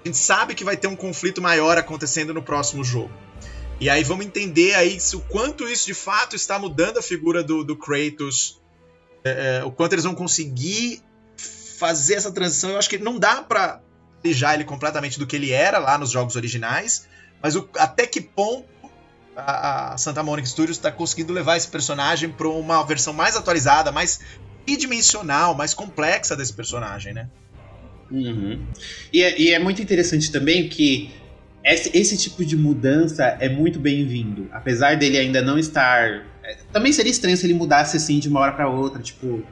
a 0.06 0.08
gente 0.08 0.18
sabe 0.20 0.54
que 0.54 0.64
vai 0.64 0.78
ter 0.78 0.86
um 0.86 0.96
conflito 0.96 1.42
maior 1.42 1.80
acontecendo 1.80 2.32
no 2.32 2.44
próximo 2.44 2.84
jogo. 2.84 3.12
E 3.80 3.90
aí 3.90 4.04
vamos 4.04 4.24
entender 4.24 4.76
aí 4.76 5.00
o 5.16 5.20
quanto 5.22 5.68
isso 5.68 5.88
de 5.88 5.96
fato 5.96 6.36
está 6.36 6.60
mudando 6.60 7.00
a 7.00 7.02
figura 7.02 7.44
do, 7.44 7.64
do 7.64 7.76
Kratos, 7.76 8.62
é, 9.24 9.58
é, 9.58 9.64
o 9.64 9.72
quanto 9.72 9.94
eles 9.94 10.06
vão 10.06 10.14
conseguir 10.14 11.02
fazer 11.80 12.14
essa 12.14 12.32
transição. 12.32 12.70
Eu 12.70 12.78
acho 12.78 12.88
que 12.88 13.00
não 13.00 13.18
dá 13.18 13.42
para 13.42 13.82
já 14.24 14.54
ele 14.54 14.64
completamente 14.64 15.18
do 15.18 15.26
que 15.26 15.36
ele 15.36 15.52
era 15.52 15.80
lá 15.80 15.98
nos 15.98 16.12
jogos 16.12 16.36
originais, 16.36 17.08
mas 17.42 17.56
o, 17.56 17.68
até 17.76 18.06
que 18.06 18.22
ponto 18.22 18.68
a, 19.36 19.94
a 19.94 19.98
Santa 19.98 20.22
Monica 20.22 20.48
Studios 20.48 20.78
está 20.78 20.92
conseguindo 20.92 21.34
levar 21.34 21.58
esse 21.58 21.68
personagem 21.68 22.30
para 22.30 22.48
uma 22.48 22.84
versão 22.84 23.12
mais 23.12 23.36
atualizada, 23.36 23.92
mais 23.92 24.20
tridimensional, 24.66 25.56
mais 25.56 25.74
complexa 25.74 26.36
desse 26.36 26.54
personagem, 26.54 27.12
né? 27.12 27.28
Uhum. 28.16 28.60
E, 29.12 29.22
é, 29.22 29.42
e, 29.42 29.52
é, 29.52 29.60
muito 29.60 29.82
interessante 29.82 30.32
também 30.32 30.70
que 30.70 31.12
esse, 31.64 31.92
esse 31.98 32.18
tipo 32.18 32.46
de 32.46 32.56
mudança 32.56 33.38
é 33.40 33.50
muito 33.50 33.80
bem-vindo. 33.80 34.48
Apesar 34.52 34.96
dele 34.96 35.18
ainda 35.18 35.42
não 35.42 35.58
estar. 35.58 36.26
É, 36.44 36.58
também 36.72 36.94
seria 36.94 37.12
estranho 37.12 37.36
se 37.36 37.46
ele 37.46 37.54
mudasse 37.54 37.98
assim 37.98 38.20
de 38.20 38.30
uma 38.30 38.40
hora 38.40 38.54
para 38.54 38.70
outra, 38.70 39.02
tipo. 39.02 39.44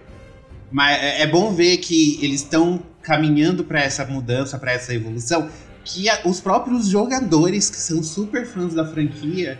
Mas 0.72 0.98
é, 1.02 1.22
é 1.22 1.28
bom 1.28 1.54
ver 1.54 1.78
que 1.78 2.20
eles 2.24 2.42
estão 2.42 2.82
caminhando 3.02 3.64
para 3.64 3.82
essa 3.82 4.06
mudança, 4.06 4.58
para 4.58 4.72
essa 4.72 4.94
evolução, 4.94 5.50
que 5.84 6.10
a, 6.10 6.22
os 6.26 6.40
próprios 6.40 6.88
jogadores 6.88 7.70
que 7.70 7.76
são 7.76 8.02
super 8.02 8.46
fãs 8.46 8.74
da 8.74 8.86
franquia 8.86 9.60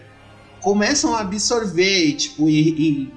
começam 0.62 1.14
a 1.14 1.20
absorver, 1.20 2.14
tipo, 2.14 2.50
e, 2.50 2.70
e, 2.70 3.12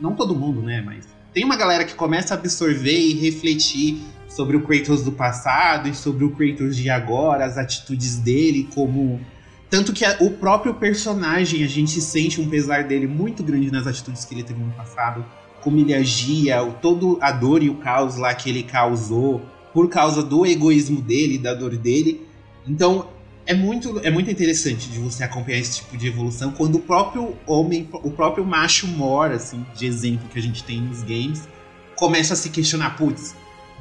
não 0.00 0.14
todo 0.14 0.34
mundo, 0.34 0.60
né, 0.60 0.82
mas 0.84 1.06
tem 1.32 1.44
uma 1.44 1.56
galera 1.56 1.84
que 1.84 1.94
começa 1.94 2.34
a 2.34 2.36
absorver 2.36 2.98
e 2.98 3.14
refletir 3.14 4.02
sobre 4.30 4.56
o 4.56 4.62
Kratos 4.62 5.02
do 5.02 5.12
passado 5.12 5.88
e 5.88 5.94
sobre 5.94 6.24
o 6.24 6.30
Kratos 6.30 6.76
de 6.76 6.88
agora, 6.88 7.44
as 7.44 7.58
atitudes 7.58 8.16
dele 8.16 8.68
como 8.72 9.20
tanto 9.68 9.92
que 9.92 10.04
a, 10.04 10.16
o 10.20 10.30
próprio 10.32 10.74
personagem 10.74 11.62
a 11.62 11.68
gente 11.68 12.00
sente 12.00 12.40
um 12.40 12.48
pesar 12.48 12.84
dele 12.84 13.06
muito 13.06 13.42
grande 13.42 13.70
nas 13.70 13.86
atitudes 13.86 14.24
que 14.24 14.34
ele 14.34 14.42
teve 14.42 14.60
no 14.60 14.72
passado, 14.72 15.24
como 15.60 15.78
ele 15.78 15.94
agia, 15.94 16.62
o, 16.62 16.72
todo 16.72 17.18
a 17.20 17.30
dor 17.30 17.62
e 17.62 17.70
o 17.70 17.76
caos 17.76 18.16
lá 18.16 18.34
que 18.34 18.48
ele 18.48 18.64
causou 18.64 19.42
por 19.72 19.88
causa 19.88 20.22
do 20.22 20.44
egoísmo 20.44 21.00
dele, 21.00 21.38
da 21.38 21.54
dor 21.54 21.76
dele. 21.76 22.26
Então, 22.66 23.08
é 23.46 23.54
muito, 23.54 24.00
é 24.00 24.10
muito 24.10 24.28
interessante 24.28 24.88
de 24.88 24.98
você 24.98 25.22
acompanhar 25.22 25.58
esse 25.58 25.76
tipo 25.76 25.96
de 25.96 26.08
evolução 26.08 26.50
quando 26.50 26.76
o 26.76 26.80
próprio 26.80 27.36
homem, 27.46 27.88
o 27.92 28.10
próprio 28.10 28.44
macho 28.44 28.88
mora, 28.88 29.36
assim, 29.36 29.64
de 29.76 29.86
exemplo 29.86 30.28
que 30.32 30.38
a 30.38 30.42
gente 30.42 30.64
tem 30.64 30.80
nos 30.80 31.02
games, 31.02 31.48
começa 31.94 32.34
a 32.34 32.36
se 32.36 32.50
questionar, 32.50 32.96
putz, 32.96 33.36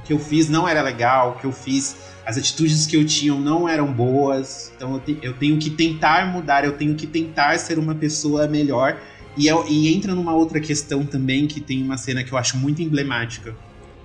que 0.10 0.14
eu 0.14 0.18
fiz 0.18 0.50
não 0.50 0.68
era 0.68 0.82
legal, 0.82 1.38
que 1.40 1.46
eu 1.46 1.52
fiz, 1.52 1.96
as 2.26 2.36
atitudes 2.36 2.88
que 2.88 2.98
eu 2.98 3.06
tinha 3.06 3.32
não 3.36 3.70
eram 3.70 3.94
boas, 3.94 4.74
então 4.76 4.96
eu, 4.96 5.00
te, 5.00 5.20
eu 5.22 5.34
tenho 5.36 5.60
que 5.60 5.70
tentar 5.70 6.26
mudar, 6.26 6.66
eu 6.66 6.72
tenho 6.72 6.96
que 6.96 7.06
tentar 7.06 7.60
ser 7.60 7.78
uma 7.78 7.94
pessoa 7.94 8.48
melhor. 8.48 9.00
E, 9.38 9.46
eu, 9.46 9.64
e 9.70 9.94
entra 9.94 10.16
numa 10.16 10.34
outra 10.34 10.60
questão 10.60 11.06
também, 11.06 11.46
que 11.46 11.62
tem 11.62 11.84
uma 11.84 11.96
cena 11.96 12.24
que 12.24 12.32
eu 12.32 12.40
acho 12.40 12.58
muito 12.58 12.82
emblemática, 12.82 13.56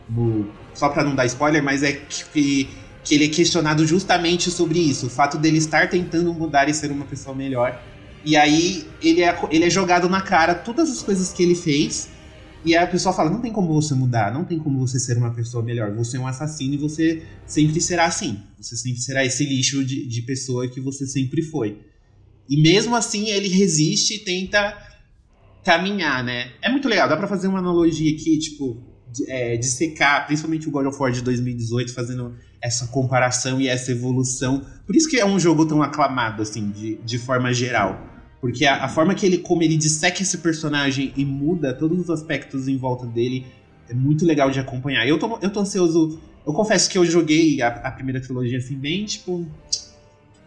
no, 0.07 0.47
só 0.75 0.91
para 0.91 1.03
não 1.03 1.15
dar 1.15 1.25
spoiler, 1.25 1.63
mas 1.63 1.83
é 1.83 1.93
que 1.93 2.69
que 3.03 3.15
ele 3.15 3.27
é 3.27 3.29
questionado 3.29 3.87
justamente 3.87 4.51
sobre 4.51 4.79
isso, 4.79 5.07
o 5.07 5.11
fato 5.11 5.37
dele 5.37 5.59
estar 5.59 5.91
tentando 5.91 6.33
mudar 6.33 6.71
e 6.71 6.75
ser 6.75 6.91
uma 6.91 7.05
pessoa 7.05 7.37
melhor. 7.37 7.79
E 8.25 8.35
aí 8.35 8.87
ele 9.03 9.23
é, 9.23 9.39
ele 9.51 9.65
é 9.65 9.71
jogado 9.71 10.09
na 10.09 10.23
cara 10.23 10.55
todas 10.55 10.91
as 10.91 11.03
coisas 11.03 11.31
que 11.31 11.43
ele 11.43 11.55
fez. 11.55 12.09
E 12.65 12.75
a 12.77 12.87
pessoa 12.87 13.15
fala: 13.15 13.31
não 13.31 13.41
tem 13.41 13.53
como 13.53 13.73
você 13.73 13.95
mudar, 13.95 14.33
não 14.33 14.45
tem 14.45 14.59
como 14.59 14.79
você 14.79 14.99
ser 14.99 15.17
uma 15.17 15.33
pessoa 15.33 15.63
melhor. 15.63 15.95
Você 15.95 16.17
é 16.17 16.21
um 16.21 16.27
assassino 16.27 16.75
e 16.75 16.79
você 16.79 17.23
sempre 17.47 17.81
será 17.81 18.07
assim. 18.07 18.41
Você 18.59 18.77
sempre 18.77 19.01
será 19.01 19.25
esse 19.25 19.45
lixo 19.45 19.85
de, 19.85 20.07
de 20.07 20.23
pessoa 20.23 20.69
que 20.69 20.81
você 20.81 21.07
sempre 21.07 21.43
foi. 21.43 21.79
E 22.49 22.61
mesmo 22.61 22.97
assim 22.97 23.29
ele 23.31 23.49
resiste 23.49 24.15
e 24.15 24.19
tenta 24.19 24.77
caminhar, 25.65 26.23
né? 26.23 26.53
É 26.63 26.71
muito 26.71 26.89
legal, 26.89 27.09
dá 27.09 27.17
pra 27.17 27.27
fazer 27.27 27.49
uma 27.49 27.59
analogia 27.59 28.15
aqui, 28.15 28.39
tipo, 28.39 28.83
de, 29.11 29.31
é, 29.31 29.57
de 29.57 29.67
secar, 29.67 30.27
principalmente 30.27 30.69
o 30.69 30.71
God 30.71 30.87
of 30.87 30.99
War 31.01 31.11
de 31.11 31.23
2018, 31.23 31.95
fazendo 31.95 32.35
essa 32.61 32.87
comparação 32.89 33.61
e 33.61 33.69
essa 33.69 33.93
evolução. 33.93 34.65
Por 34.87 34.95
isso 34.95 35.09
que 35.09 35.19
é 35.19 35.25
um 35.25 35.39
jogo 35.39 35.67
tão 35.67 35.83
aclamado, 35.83 36.43
assim, 36.43 36.71
de, 36.71 36.97
de 36.97 37.19
forma 37.19 37.53
geral. 37.53 38.14
Porque 38.45 38.67
a, 38.67 38.85
a 38.85 38.89
forma 38.91 39.15
que 39.15 39.25
ele, 39.25 39.39
como 39.39 39.63
ele 39.63 39.75
disseca 39.75 40.21
esse 40.21 40.37
personagem 40.37 41.15
e 41.17 41.25
muda 41.25 41.73
todos 41.73 41.99
os 41.99 42.11
aspectos 42.11 42.69
em 42.69 42.77
volta 42.77 43.07
dele, 43.07 43.47
é 43.89 43.95
muito 43.95 44.27
legal 44.27 44.51
de 44.51 44.61
acompanhar. 44.61 45.09
Eu 45.09 45.19
tô, 45.19 45.39
eu 45.41 45.49
tô 45.49 45.61
ansioso. 45.61 46.21
Eu 46.47 46.53
confesso 46.53 46.91
que 46.91 46.99
eu 46.99 47.07
joguei 47.07 47.63
a, 47.63 47.69
a 47.69 47.91
primeira 47.91 48.21
trilogia 48.21 48.59
assim, 48.59 48.77
bem, 48.77 49.07
tipo. 49.07 49.47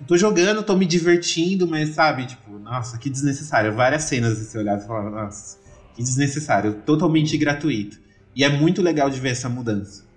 Tô 0.05 0.15
jogando, 0.15 0.61
tô 0.61 0.77
me 0.77 0.85
divertindo, 0.85 1.67
mas 1.67 1.89
sabe, 1.89 2.27
tipo, 2.27 2.59
nossa, 2.59 2.99
que 2.99 3.09
desnecessário. 3.09 3.73
Várias 3.73 4.03
cenas 4.03 4.37
você 4.37 4.59
olhar 4.59 4.77
e 4.77 4.85
falar, 4.85 5.09
nossa, 5.09 5.57
que 5.95 6.03
desnecessário. 6.03 6.75
Totalmente 6.85 7.35
gratuito. 7.35 7.97
E 8.35 8.43
é 8.43 8.49
muito 8.49 8.79
legal 8.83 9.09
de 9.09 9.19
ver 9.19 9.29
essa 9.29 9.49
mudança 9.49 10.07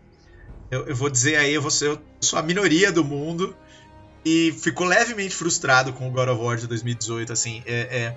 eu, 0.71 0.87
eu 0.87 0.95
vou 0.95 1.11
dizer 1.11 1.37
aí, 1.37 1.53
eu, 1.53 1.61
vou 1.61 1.71
eu 1.83 2.01
sou 2.21 2.39
a 2.39 2.43
minoria 2.43 2.93
do 2.93 3.05
mundo 3.05 3.55
e 4.25 4.53
ficou 4.53 4.87
levemente 4.87 5.35
frustrado 5.35 5.93
com 5.93 6.09
o 6.09 6.11
God 6.11 6.29
of 6.29 6.43
War 6.43 6.57
de 6.57 6.67
2018. 6.67 7.33
Assim, 7.33 7.63
é, 7.67 8.17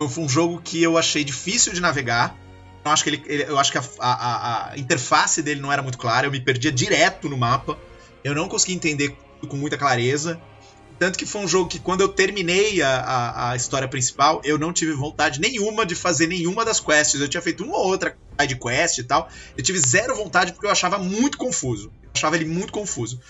é, 0.00 0.08
foi 0.08 0.24
um 0.24 0.28
jogo 0.28 0.60
que 0.62 0.82
eu 0.82 0.96
achei 0.96 1.24
difícil 1.24 1.72
de 1.72 1.80
navegar. 1.80 2.36
Eu 2.84 2.90
acho 2.90 3.02
que, 3.02 3.10
ele, 3.10 3.22
ele 3.26 3.42
eu 3.44 3.58
acho 3.58 3.72
que 3.72 3.78
a, 3.78 3.84
a, 3.98 4.72
a, 4.72 4.78
interface 4.78 5.42
dele 5.42 5.60
não 5.60 5.72
era 5.72 5.82
muito 5.82 5.98
clara, 5.98 6.26
eu 6.26 6.30
me 6.30 6.40
perdia 6.40 6.72
direto 6.72 7.28
no 7.28 7.36
mapa. 7.36 7.78
Eu 8.22 8.34
não 8.34 8.48
conseguia 8.48 8.76
entender 8.76 9.16
com 9.48 9.56
muita 9.56 9.76
clareza. 9.76 10.40
Tanto 10.98 11.18
que 11.18 11.26
foi 11.26 11.42
um 11.42 11.48
jogo 11.48 11.68
que, 11.68 11.78
quando 11.78 12.00
eu 12.00 12.08
terminei 12.08 12.80
a, 12.80 12.88
a, 12.88 13.50
a, 13.50 13.56
história 13.56 13.86
principal, 13.86 14.40
eu 14.42 14.58
não 14.58 14.72
tive 14.72 14.92
vontade 14.92 15.38
nenhuma 15.40 15.84
de 15.84 15.94
fazer 15.94 16.26
nenhuma 16.26 16.64
das 16.64 16.80
quests. 16.80 17.20
Eu 17.20 17.28
tinha 17.28 17.42
feito 17.42 17.64
uma 17.64 17.76
ou 17.76 17.88
outra 17.88 18.16
side 18.40 18.56
quest 18.56 18.98
e 18.98 19.04
tal. 19.04 19.28
Eu 19.56 19.62
tive 19.62 19.78
zero 19.78 20.16
vontade 20.16 20.52
porque 20.52 20.66
eu 20.66 20.70
achava 20.70 20.96
muito 20.96 21.36
confuso. 21.36 21.92
Eu 22.02 22.10
achava 22.14 22.36
ele 22.36 22.46
muito 22.46 22.72
confuso. 22.72 23.20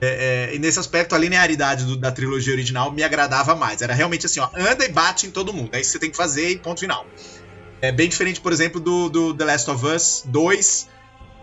É, 0.00 0.50
é, 0.50 0.54
e 0.54 0.58
nesse 0.58 0.78
aspecto, 0.78 1.14
a 1.14 1.18
linearidade 1.18 1.84
do, 1.84 1.96
da 1.96 2.12
trilogia 2.12 2.52
original 2.52 2.92
me 2.92 3.02
agradava 3.02 3.54
mais. 3.54 3.82
Era 3.82 3.94
realmente 3.94 4.26
assim, 4.26 4.40
ó, 4.40 4.48
anda 4.54 4.84
e 4.84 4.88
bate 4.88 5.26
em 5.26 5.30
todo 5.30 5.52
mundo. 5.52 5.70
É 5.72 5.80
isso 5.80 5.90
que 5.90 5.92
você 5.92 5.98
tem 5.98 6.10
que 6.10 6.16
fazer 6.16 6.50
e 6.50 6.58
ponto 6.58 6.80
final. 6.80 7.06
É 7.80 7.92
bem 7.92 8.08
diferente, 8.08 8.40
por 8.40 8.52
exemplo, 8.52 8.80
do, 8.80 9.08
do 9.08 9.34
The 9.34 9.44
Last 9.44 9.70
of 9.70 9.86
Us 9.86 10.22
2, 10.26 10.88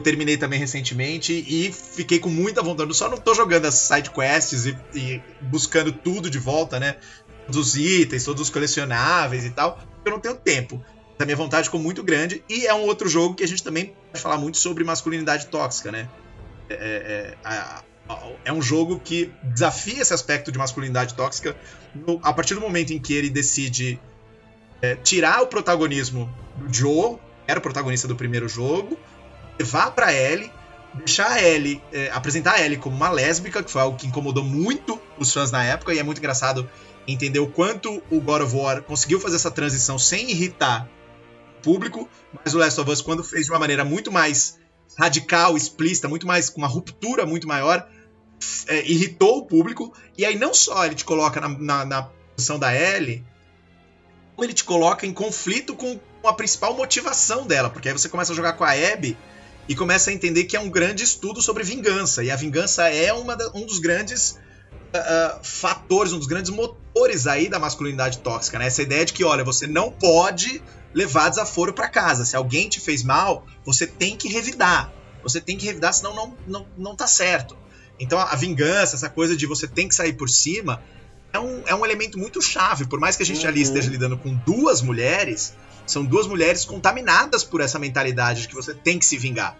terminei 0.04 0.38
também 0.38 0.60
recentemente 0.60 1.34
e 1.34 1.72
fiquei 1.72 2.20
com 2.20 2.30
muita 2.30 2.62
vontade. 2.62 2.90
Eu 2.90 2.94
só 2.94 3.10
não 3.10 3.18
tô 3.18 3.34
jogando 3.34 3.66
as 3.66 3.76
side 3.76 4.10
quests 4.10 4.66
e, 4.66 4.78
e, 4.94 5.22
buscando 5.42 5.92
tudo 5.92 6.30
de 6.30 6.40
volta, 6.40 6.80
né? 6.80 6.98
Todos 7.46 7.70
os 7.70 7.76
itens, 7.76 8.24
todos 8.24 8.42
os 8.42 8.50
colecionáveis 8.50 9.46
e 9.46 9.52
tal. 9.52 9.80
Eu 10.04 10.12
não 10.12 10.20
tenho 10.20 10.36
tempo. 10.36 10.84
A 11.18 11.24
minha 11.24 11.38
vontade 11.38 11.66
ficou 11.66 11.80
muito 11.80 12.04
grande. 12.04 12.44
E 12.50 12.68
é 12.68 12.74
um 12.74 12.82
outro 12.82 13.08
jogo 13.08 13.36
que 13.36 13.44
a 13.44 13.48
gente 13.48 13.64
também 13.64 13.96
pode 14.12 14.22
falar 14.22 14.38
muito 14.38 14.58
sobre 14.58 14.84
masculinidade 14.84 15.48
tóxica, 15.48 15.92
né? 15.92 16.10
É, 16.70 16.74
é, 16.74 17.54
é, 17.54 17.84
é 18.44 18.54
um 18.54 18.62
jogo 18.62 19.00
que 19.00 19.32
desafia 19.44 20.02
esse 20.02 20.14
aspecto 20.14 20.52
de 20.52 20.58
masculinidade 20.58 21.14
tóxica 21.16 21.56
no, 21.94 22.20
a 22.22 22.32
partir 22.32 22.54
do 22.54 22.62
momento 22.62 22.94
em 22.94 23.00
que 23.00 23.14
ele 23.14 23.30
decide 23.30 24.00
é, 24.82 24.96
tirar 24.96 25.42
o 25.42 25.48
protagonismo 25.48 26.32
do 26.56 26.72
Joe, 26.72 27.18
era 27.48 27.60
o 27.60 27.62
protagonista 27.62 28.08
do 28.08 28.16
primeiro 28.16 28.48
jogo, 28.48 28.98
levar 29.58 29.92
para 29.92 30.14
Ellie, 30.14 30.52
deixar 30.94 31.32
a 31.32 31.42
é, 31.42 32.12
apresentar 32.14 32.54
a 32.54 32.62
Ellie 32.62 32.78
como 32.78 32.96
uma 32.96 33.10
lésbica, 33.10 33.64
que 33.64 33.72
foi 33.72 33.82
algo 33.82 33.98
que 33.98 34.08
incomodou 34.08 34.44
muito 34.44 35.00
os 35.18 35.34
fãs 35.34 35.52
na 35.52 35.64
época, 35.64 35.94
e 35.94 36.00
é 36.00 36.04
muito 36.04 36.20
engraçado 36.20 36.70
entender 37.08 37.40
o 37.40 37.48
quanto 37.48 38.02
o 38.10 38.20
God 38.20 38.44
of 38.44 38.56
War 38.56 38.82
conseguiu 38.82 39.20
fazer 39.20 39.36
essa 39.36 39.52
transição 39.52 39.98
sem 39.98 40.30
irritar 40.30 40.88
público, 41.62 42.08
mas 42.44 42.54
o 42.54 42.58
Last 42.60 42.80
of 42.80 42.90
Us, 42.90 43.02
quando 43.02 43.24
fez 43.24 43.46
de 43.46 43.52
uma 43.52 43.60
maneira 43.60 43.84
muito 43.84 44.12
mais 44.12 44.60
radical, 44.98 45.58
explícita, 45.58 46.08
muito 46.08 46.28
mais 46.28 46.50
com 46.50 46.60
uma 46.60 46.68
ruptura 46.68 47.26
muito 47.26 47.48
maior, 47.48 47.88
é, 48.68 48.86
irritou 48.86 49.40
o 49.40 49.46
público. 49.46 49.94
E 50.18 50.26
aí 50.26 50.38
não 50.38 50.54
só 50.54 50.86
ele 50.86 50.96
te 50.96 51.06
coloca 51.06 51.40
na, 51.40 51.50
na, 51.50 51.86
na 51.86 52.10
posição 52.36 52.60
da 52.60 52.76
Ellie, 52.76 53.24
como 54.36 54.46
ele 54.46 54.54
te 54.54 54.64
coloca 54.64 55.06
em 55.06 55.14
conflito 55.14 55.76
com 55.76 56.00
a 56.24 56.34
principal 56.34 56.76
motivação 56.76 57.46
dela, 57.46 57.70
porque 57.70 57.88
aí 57.88 57.94
você 57.94 58.10
começa 58.10 58.34
a 58.34 58.36
jogar 58.36 58.54
com 58.54 58.64
a 58.64 58.72
Abby 58.72 59.18
e 59.68 59.76
começa 59.76 60.10
a 60.10 60.14
entender 60.14 60.44
que 60.46 60.56
é 60.56 60.60
um 60.60 60.70
grande 60.70 61.04
estudo 61.04 61.42
sobre 61.42 61.64
vingança. 61.64 62.24
E 62.24 62.30
a 62.30 62.36
vingança 62.36 62.90
é 62.90 63.08
da, 63.08 63.52
um 63.54 63.66
dos 63.66 63.80
grandes 63.80 64.40
uh, 64.94 65.44
fatores, 65.44 66.14
um 66.14 66.18
dos 66.18 66.28
grandes 66.28 66.52
motores 66.52 67.28
aí 67.28 67.50
da 67.50 67.60
masculinidade 67.60 68.20
tóxica, 68.20 68.60
né? 68.60 68.68
Essa 68.68 68.82
ideia 68.82 69.06
de 69.06 69.14
que, 69.14 69.24
olha, 69.24 69.44
você 69.44 69.66
não 69.66 69.92
pode 69.92 70.62
levar 70.94 71.30
desaforo 71.30 71.74
para 71.74 71.90
casa. 71.90 72.26
Se 72.26 72.36
alguém 72.36 72.70
te 72.70 72.80
fez 72.80 73.04
mal, 73.04 73.46
você 73.66 73.88
tem 73.88 74.16
que 74.16 74.28
revidar. 74.28 74.94
Você 75.24 75.42
tem 75.42 75.58
que 75.58 75.66
revidar, 75.66 75.94
senão 75.94 76.16
não, 76.16 76.38
não, 76.46 76.68
não 76.78 76.96
tá 76.96 77.08
certo. 77.08 77.58
Então 78.00 78.20
a 78.20 78.36
vingança, 78.36 78.96
essa 78.96 79.10
coisa 79.10 79.36
de 79.36 79.46
você 79.46 79.68
tem 79.68 79.88
que 79.88 79.96
sair 79.96 80.14
por 80.14 80.30
cima, 80.30 80.82
é 81.32 81.40
um, 81.40 81.64
é 81.66 81.76
um 81.76 81.86
elemento 81.86 82.18
muito 82.18 82.42
chave. 82.42 82.86
Por 82.86 83.00
mais 83.00 83.16
que 83.16 83.24
a 83.24 83.26
gente 83.26 83.42
uhum. 83.44 83.50
ali 83.50 83.62
esteja 83.62 83.90
lidando 83.90 84.18
com 84.18 84.34
duas 84.34 84.82
mulheres, 84.82 85.54
são 85.86 86.04
duas 86.04 86.28
mulheres 86.28 86.66
contaminadas 86.66 87.44
por 87.44 87.62
essa 87.62 87.78
mentalidade 87.78 88.44
de 88.44 88.48
que 88.48 88.56
você 88.56 88.74
tem 88.74 88.98
que 88.98 89.06
se 89.06 89.18
vingar. 89.18 89.58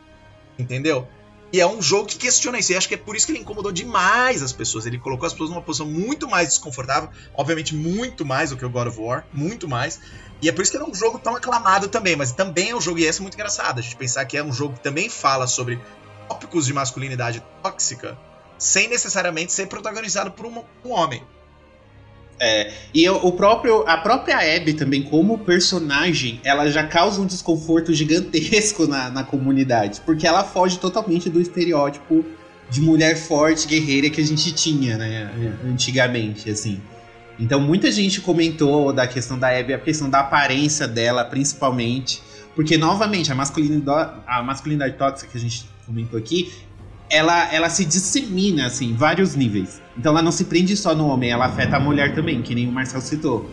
Entendeu? 0.58 1.08
E 1.52 1.60
é 1.62 1.68
um 1.68 1.82
jogo 1.82 2.08
que 2.08 2.18
questiona 2.18 2.60
isso. 2.60 2.72
E 2.72 2.76
acho 2.76 2.88
que 2.88 2.96
é 2.96 2.98
por 2.98 3.16
isso 3.16 3.26
que 3.26 3.32
ele 3.32 3.40
incomodou 3.40 3.72
demais 3.72 4.42
as 4.42 4.52
pessoas. 4.52 4.86
Ele 4.86 4.98
colocou 4.98 5.28
as 5.28 5.34
pessoas 5.34 5.50
numa 5.50 5.62
posição 5.62 5.88
muito 5.88 6.28
mais 6.28 6.50
desconfortável. 6.50 7.10
Obviamente, 7.34 7.76
muito 7.76 8.26
mais 8.26 8.50
do 8.50 8.58
que 8.58 8.66
o 8.66 8.70
God 8.70 8.88
of 8.88 9.00
War. 9.00 9.26
Muito 9.32 9.68
mais. 9.68 10.00
E 10.42 10.50
é 10.50 10.52
por 10.52 10.62
isso 10.62 10.72
que 10.72 10.78
ele 10.78 10.86
é 10.86 10.88
um 10.88 10.94
jogo 10.94 11.20
tão 11.20 11.36
aclamado 11.36 11.88
também. 11.88 12.16
Mas 12.16 12.32
também 12.32 12.72
é 12.72 12.76
um 12.76 12.82
jogo, 12.82 13.00
e 13.00 13.06
essa 13.06 13.20
é 13.20 13.22
muito 13.22 13.36
engraçado. 13.36 13.80
A 13.80 13.82
gente 13.82 13.96
pensar 13.96 14.26
que 14.26 14.38
é 14.38 14.44
um 14.44 14.52
jogo 14.52 14.74
que 14.74 14.82
também 14.82 15.10
fala 15.10 15.48
sobre 15.48 15.80
tópicos 16.28 16.66
de 16.66 16.74
masculinidade 16.74 17.44
tóxica. 17.62 18.18
Sem 18.58 18.88
necessariamente 18.88 19.52
ser 19.52 19.68
protagonizado 19.68 20.32
por 20.32 20.46
um, 20.46 20.64
um 20.86 20.92
homem. 20.92 21.22
É, 22.40 22.72
e 22.94 23.08
o 23.10 23.32
próprio, 23.32 23.88
a 23.88 23.98
própria 23.98 24.38
Abby 24.58 24.74
também, 24.74 25.04
como 25.04 25.38
personagem, 25.38 26.42
ela 26.44 26.70
já 26.70 26.86
causa 26.86 27.22
um 27.22 27.26
desconforto 27.26 27.94
gigantesco 27.94 28.88
na, 28.88 29.10
na 29.10 29.24
comunidade. 29.24 30.02
Porque 30.02 30.28
ela 30.28 30.44
foge 30.44 30.78
totalmente 30.78 31.30
do 31.30 31.40
estereótipo 31.40 32.26
de 32.70 32.82
mulher 32.82 33.16
forte, 33.16 33.68
guerreira 33.68 34.10
que 34.10 34.20
a 34.20 34.26
gente 34.26 34.52
tinha, 34.54 34.98
né? 34.98 35.32
Antigamente, 35.66 36.50
assim. 36.50 36.82
Então 37.40 37.60
muita 37.60 37.92
gente 37.92 38.22
comentou 38.22 38.92
da 38.94 39.08
questão 39.08 39.38
da 39.38 39.50
Abby, 39.50 39.74
a 39.74 39.80
questão 39.80 40.10
da 40.10 40.22
aparência 40.22 40.88
dela, 40.88 41.24
principalmente. 41.24 42.22
Porque, 42.56 42.78
novamente, 42.78 43.32
a 43.32 43.36
masculinidade, 43.36 44.22
a 44.26 44.42
masculinidade 44.42 44.96
tóxica 44.98 45.32
que 45.32 45.38
a 45.38 45.42
gente 45.42 45.66
comentou 45.86 46.18
aqui, 46.18 46.52
ela, 47.10 47.54
ela 47.54 47.70
se 47.70 47.86
dissemina, 47.86 48.66
assim, 48.66 48.90
em 48.92 48.96
vários 48.96 49.36
níveis. 49.36 49.82
Então 49.98 50.12
ela 50.12 50.22
não 50.22 50.32
se 50.32 50.46
prende 50.46 50.76
só 50.76 50.96
no 50.96 51.08
homem, 51.08 51.30
ela 51.30 51.46
afeta 51.46 51.78
a 51.78 51.80
mulher 51.80 52.16
também, 52.16 52.42
que 52.42 52.56
nem 52.56 52.68
o 52.68 52.72
Marcel 52.72 53.02
citou. 53.02 53.50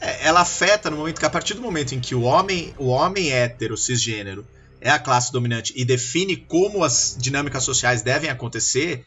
É, 0.00 0.26
ela 0.26 0.40
afeta 0.40 0.90
no 0.90 0.96
momento 0.96 1.18
que, 1.18 1.26
a 1.26 1.30
partir 1.30 1.54
do 1.54 1.62
momento 1.62 1.94
em 1.94 2.00
que 2.00 2.14
o 2.14 2.22
homem, 2.22 2.74
o 2.78 2.88
homem 2.88 3.30
hétero, 3.30 3.76
cisgênero, 3.76 4.46
é 4.80 4.90
a 4.90 4.98
classe 4.98 5.32
dominante 5.32 5.72
e 5.76 5.84
define 5.84 6.36
como 6.36 6.84
as 6.84 7.16
dinâmicas 7.18 7.64
sociais 7.64 8.00
devem 8.00 8.30
acontecer, 8.30 9.04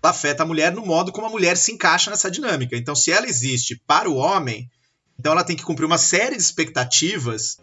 ela 0.00 0.10
afeta 0.10 0.44
a 0.44 0.46
mulher 0.46 0.72
no 0.72 0.86
modo 0.86 1.10
como 1.10 1.26
a 1.26 1.30
mulher 1.30 1.56
se 1.56 1.72
encaixa 1.72 2.10
nessa 2.10 2.30
dinâmica. 2.30 2.76
Então, 2.76 2.94
se 2.94 3.10
ela 3.10 3.26
existe 3.26 3.82
para 3.84 4.08
o 4.08 4.14
homem, 4.14 4.70
então 5.18 5.32
ela 5.32 5.42
tem 5.42 5.56
que 5.56 5.64
cumprir 5.64 5.86
uma 5.86 5.98
série 5.98 6.36
de 6.36 6.42
expectativas 6.42 7.58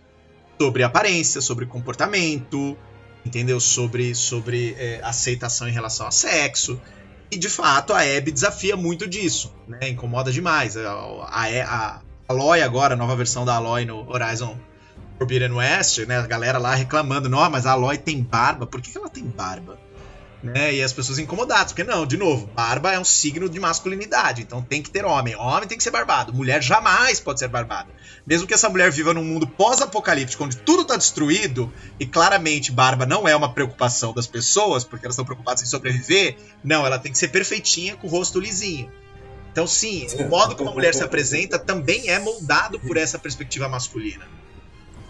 sobre 0.59 0.83
aparência, 0.83 1.41
sobre 1.41 1.65
comportamento, 1.65 2.77
entendeu? 3.25 3.59
Sobre, 3.59 4.15
sobre 4.15 4.75
é, 4.77 4.99
aceitação 5.03 5.67
em 5.67 5.71
relação 5.71 6.07
a 6.07 6.11
sexo. 6.11 6.79
E 7.31 7.37
de 7.37 7.49
fato 7.49 7.93
a 7.93 8.01
Abby 8.01 8.31
desafia 8.31 8.75
muito 8.75 9.07
disso, 9.07 9.53
né? 9.67 9.89
Incomoda 9.89 10.31
demais. 10.31 10.77
A, 10.77 10.91
a, 10.91 11.63
a 11.63 12.01
Aloy 12.27 12.61
agora, 12.61 12.93
a 12.93 12.97
nova 12.97 13.15
versão 13.15 13.43
da 13.45 13.55
Aloy 13.55 13.85
no 13.85 14.09
Horizon 14.09 14.57
Forbidden 15.17 15.53
West, 15.53 15.99
né? 15.99 16.17
A 16.19 16.27
galera 16.27 16.57
lá 16.57 16.75
reclamando, 16.75 17.27
não, 17.27 17.49
mas 17.49 17.65
a 17.65 17.71
Aloy 17.71 17.97
tem 17.97 18.21
barba. 18.21 18.65
Por 18.65 18.81
que, 18.81 18.91
que 18.91 18.97
ela 18.97 19.09
tem 19.09 19.23
barba? 19.23 19.77
Né? 20.45 20.75
E 20.75 20.83
as 20.83 20.93
pessoas 20.93 21.17
incomodadas, 21.17 21.73
porque 21.73 21.83
não, 21.83 22.05
de 22.05 22.17
novo, 22.17 22.45
barba 22.47 22.93
é 22.93 22.99
um 22.99 23.03
signo 23.03 23.49
de 23.49 23.59
masculinidade, 23.59 24.43
então 24.43 24.61
tem 24.61 24.81
que 24.81 24.91
ter 24.91 25.03
homem. 25.03 25.35
Homem 25.35 25.67
tem 25.67 25.75
que 25.75 25.83
ser 25.83 25.89
barbado, 25.89 26.31
mulher 26.31 26.61
jamais 26.61 27.19
pode 27.19 27.39
ser 27.39 27.47
barbada. 27.47 27.89
Mesmo 28.27 28.47
que 28.47 28.53
essa 28.53 28.69
mulher 28.69 28.91
viva 28.91 29.11
num 29.11 29.23
mundo 29.23 29.47
pós-apocalíptico, 29.47 30.43
onde 30.43 30.57
tudo 30.57 30.83
está 30.83 30.95
destruído, 30.95 31.73
e 31.99 32.05
claramente 32.05 32.71
barba 32.71 33.07
não 33.07 33.27
é 33.27 33.35
uma 33.35 33.51
preocupação 33.51 34.13
das 34.13 34.27
pessoas, 34.27 34.83
porque 34.83 35.05
elas 35.05 35.15
estão 35.15 35.25
preocupadas 35.25 35.63
em 35.63 35.65
sobreviver, 35.65 36.37
não, 36.63 36.85
ela 36.85 36.99
tem 36.99 37.11
que 37.11 37.17
ser 37.17 37.29
perfeitinha 37.29 37.95
com 37.95 38.05
o 38.05 38.09
rosto 38.09 38.39
lisinho. 38.39 38.91
Então, 39.51 39.65
sim, 39.65 40.05
o 40.19 40.29
modo 40.29 40.55
como 40.55 40.69
a 40.69 40.73
mulher 40.73 40.93
se 40.93 41.01
apresenta 41.01 41.57
também 41.57 42.09
é 42.09 42.19
moldado 42.19 42.79
por 42.79 42.97
essa 42.97 43.17
perspectiva 43.17 43.67
masculina. 43.69 44.27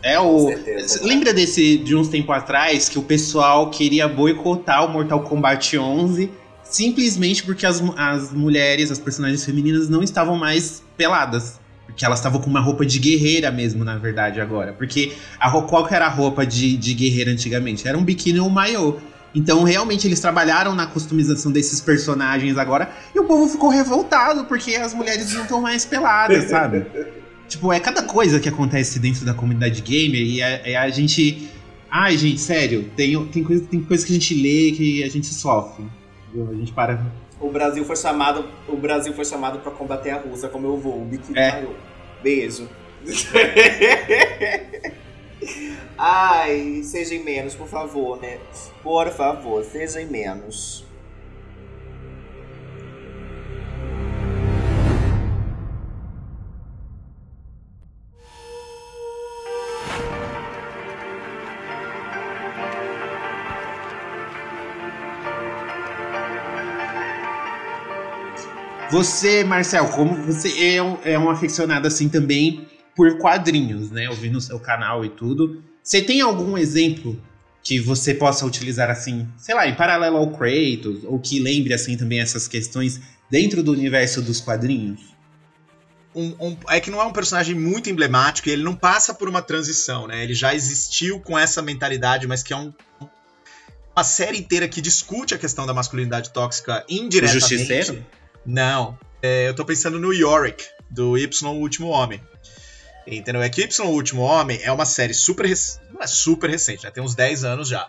É 0.06 0.20
o. 0.20 0.53
Lembra 1.01 1.34
desse 1.34 1.78
de 1.80 1.95
uns 1.95 2.08
tempos 2.08 2.36
atrás 2.36 2.88
que 2.88 2.99
o 2.99 3.01
pessoal 3.01 3.72
queria 3.72 4.08
boicotar 4.08 4.86
o 4.86 4.88
Mortal 4.88 5.24
Kombat 5.24 5.76
11 5.80 6.30
simplesmente 6.64 7.43
porque 7.43 7.66
as, 7.66 7.82
as 7.97 8.32
mulheres, 8.32 8.91
as 8.91 8.99
personagens 8.99 9.43
femininas 9.43 9.89
não 9.89 10.03
estavam 10.03 10.36
mais 10.36 10.84
peladas. 10.95 11.60
Porque 11.86 12.03
elas 12.03 12.20
estavam 12.20 12.41
com 12.41 12.49
uma 12.49 12.60
roupa 12.60 12.86
de 12.86 12.99
guerreira 12.99 13.51
mesmo, 13.51 13.84
na 13.84 13.97
verdade, 13.97 14.41
agora. 14.41 14.74
Porque 14.74 15.14
a, 15.39 15.49
qual 15.62 15.88
que 15.88 15.95
era 15.95 16.06
a 16.06 16.10
roupa 16.10 16.45
de, 16.45 16.76
de 16.76 16.93
guerreira 16.93 17.32
antigamente? 17.32 17.88
Era 17.88 17.97
um 17.97 18.03
biquíni 18.03 18.39
ou 18.39 18.47
um 18.47 18.49
maiô. 18.49 18.97
Então, 19.34 19.64
realmente, 19.64 20.08
eles 20.08 20.20
trabalharam 20.20 20.76
na 20.76 20.88
customização 20.88 21.51
desses 21.51 21.80
personagens 21.82 22.58
agora. 22.58 22.89
E 23.14 23.20
o 23.20 23.24
povo 23.26 23.47
ficou 23.47 23.70
revoltado 23.70 24.45
porque 24.45 24.76
as 24.76 24.93
mulheres 24.93 25.34
não 25.34 25.43
estão 25.43 25.62
mais 25.62 25.86
peladas, 25.86 26.45
sabe? 26.45 26.86
Tipo, 27.48 27.72
é 27.72 27.80
cada 27.80 28.04
coisa 28.04 28.39
que 28.39 28.50
acontece 28.50 29.00
dentro 29.00 29.26
da 29.26 29.34
comunidade 29.34 29.82
gamer 29.82 30.22
e 30.22 30.41
a, 30.41 30.84
a 30.84 30.89
gente. 30.89 31.50
Ai, 31.89 32.18
gente, 32.18 32.41
sério, 32.41 32.89
tem, 32.96 33.24
tem, 33.28 33.43
coisa, 33.43 33.66
tem 33.66 33.82
coisa 33.82 34.06
que 34.06 34.12
a 34.12 34.16
gente 34.16 34.34
lê 34.34 34.72
que 34.72 35.04
a 35.04 35.10
gente 35.10 35.28
sofre. 35.28 35.86
A 36.34 36.54
gente 36.54 36.74
para. 36.74 37.06
O 37.39 37.50
Brasil 37.50 37.86
foi 37.86 37.96
chamado. 37.96 38.46
O 38.68 38.76
Brasil 38.76 39.14
foi 39.14 39.26
chamado 39.26 39.60
para 39.60 39.72
combater 39.72 40.12
a 40.12 40.18
Rússia 40.18 40.50
como 40.50 40.68
eu 40.68 40.78
vou. 40.78 41.02
O 41.02 41.06
biquíni 41.06 41.38
é. 41.38 41.52
maior. 41.52 41.76
Beijo. 42.22 42.68
Ai, 45.98 46.82
sejam 46.84 47.24
menos, 47.24 47.56
por 47.56 47.68
favor, 47.68 48.20
né? 48.22 48.39
Por 48.82 49.10
favor, 49.12 49.64
sejam 49.64 50.10
menos. 50.10 50.85
Você, 68.96 69.43
Marcel, 69.43 69.89
como 69.89 70.16
você 70.24 70.78
é 70.78 70.82
um, 70.82 70.98
é 71.04 71.20
um 71.20 71.30
aficionado 71.30 71.86
assim 71.86 72.08
também 72.08 72.66
por 72.96 73.18
quadrinhos, 73.18 73.91
né? 73.91 74.06
Eu 74.08 74.14
vi 74.14 74.30
no 74.30 74.39
seu 74.39 74.58
canal 74.58 75.04
e 75.04 75.10
tudo. 75.10 75.62
Você 75.84 76.02
tem 76.02 76.22
algum 76.22 76.58
exemplo 76.58 77.22
que 77.62 77.78
você 77.78 78.14
possa 78.14 78.46
utilizar 78.46 78.89
assim, 78.89 79.28
sei 79.36 79.54
lá, 79.54 79.68
em 79.68 79.76
paralelo 79.76 80.16
ao 80.16 80.32
Kratos, 80.32 81.04
ou 81.04 81.20
que 81.20 81.41
lembre 81.41 81.74
assim 81.74 81.98
também 81.98 82.22
essas 82.22 82.48
questões 82.48 83.02
dentro 83.30 83.62
do 83.62 83.74
universo 83.74 84.22
dos 84.22 84.39
quadrinhos? 84.39 85.02
Um, 86.16 86.34
um, 86.39 86.58
é 86.70 86.80
que 86.80 86.89
não 86.89 87.02
é 87.02 87.04
um 87.04 87.12
personagem 87.12 87.54
muito 87.54 87.89
emblemático 87.89 88.48
e 88.48 88.54
ele 88.54 88.64
não 88.64 88.78
passa 88.78 89.14
por 89.14 89.28
uma 89.28 89.41
transição, 89.41 90.08
né? 90.08 90.24
Ele 90.24 90.34
já 90.34 90.56
existiu 90.56 91.20
com 91.20 91.38
essa 91.38 91.62
mentalidade, 91.62 92.26
mas 92.28 92.41
que 92.41 92.54
é 92.54 92.56
um, 92.56 92.74
uma 93.93 94.06
série 94.06 94.38
inteira 94.38 94.70
que 94.70 94.80
discute 94.80 95.36
a 95.36 95.38
questão 95.38 95.66
da 95.66 95.74
masculinidade 95.74 96.30
tóxica 96.30 96.86
indiretamente. 96.88 97.43
O 97.43 97.50
Justiceiro? 97.50 98.06
Não. 98.46 98.98
É, 99.22 99.48
eu 99.48 99.56
tô 99.56 99.66
pensando 99.66 100.00
no 100.00 100.14
Yorick, 100.14 100.64
do 100.89 101.18
Y, 101.18 101.50
o 101.50 101.60
Último 101.60 101.88
Homem. 101.88 102.22
Entendeu? 103.08 103.41
É 103.41 103.50
que 103.50 103.62
Y, 103.62 103.86
o 103.88 103.91
Último 103.91 104.22
Homem 104.22 104.60
é 104.64 104.72
uma 104.72 104.86
série 104.86 105.14
super. 105.14 105.48
Não 105.91 106.02
é 106.02 106.08
super 106.08 106.50
recente, 106.50 106.84
né? 106.84 106.91
Tem 106.91 107.04
uns 107.04 107.16
10 107.16 107.43
anos 107.43 107.68
já. 107.68 107.88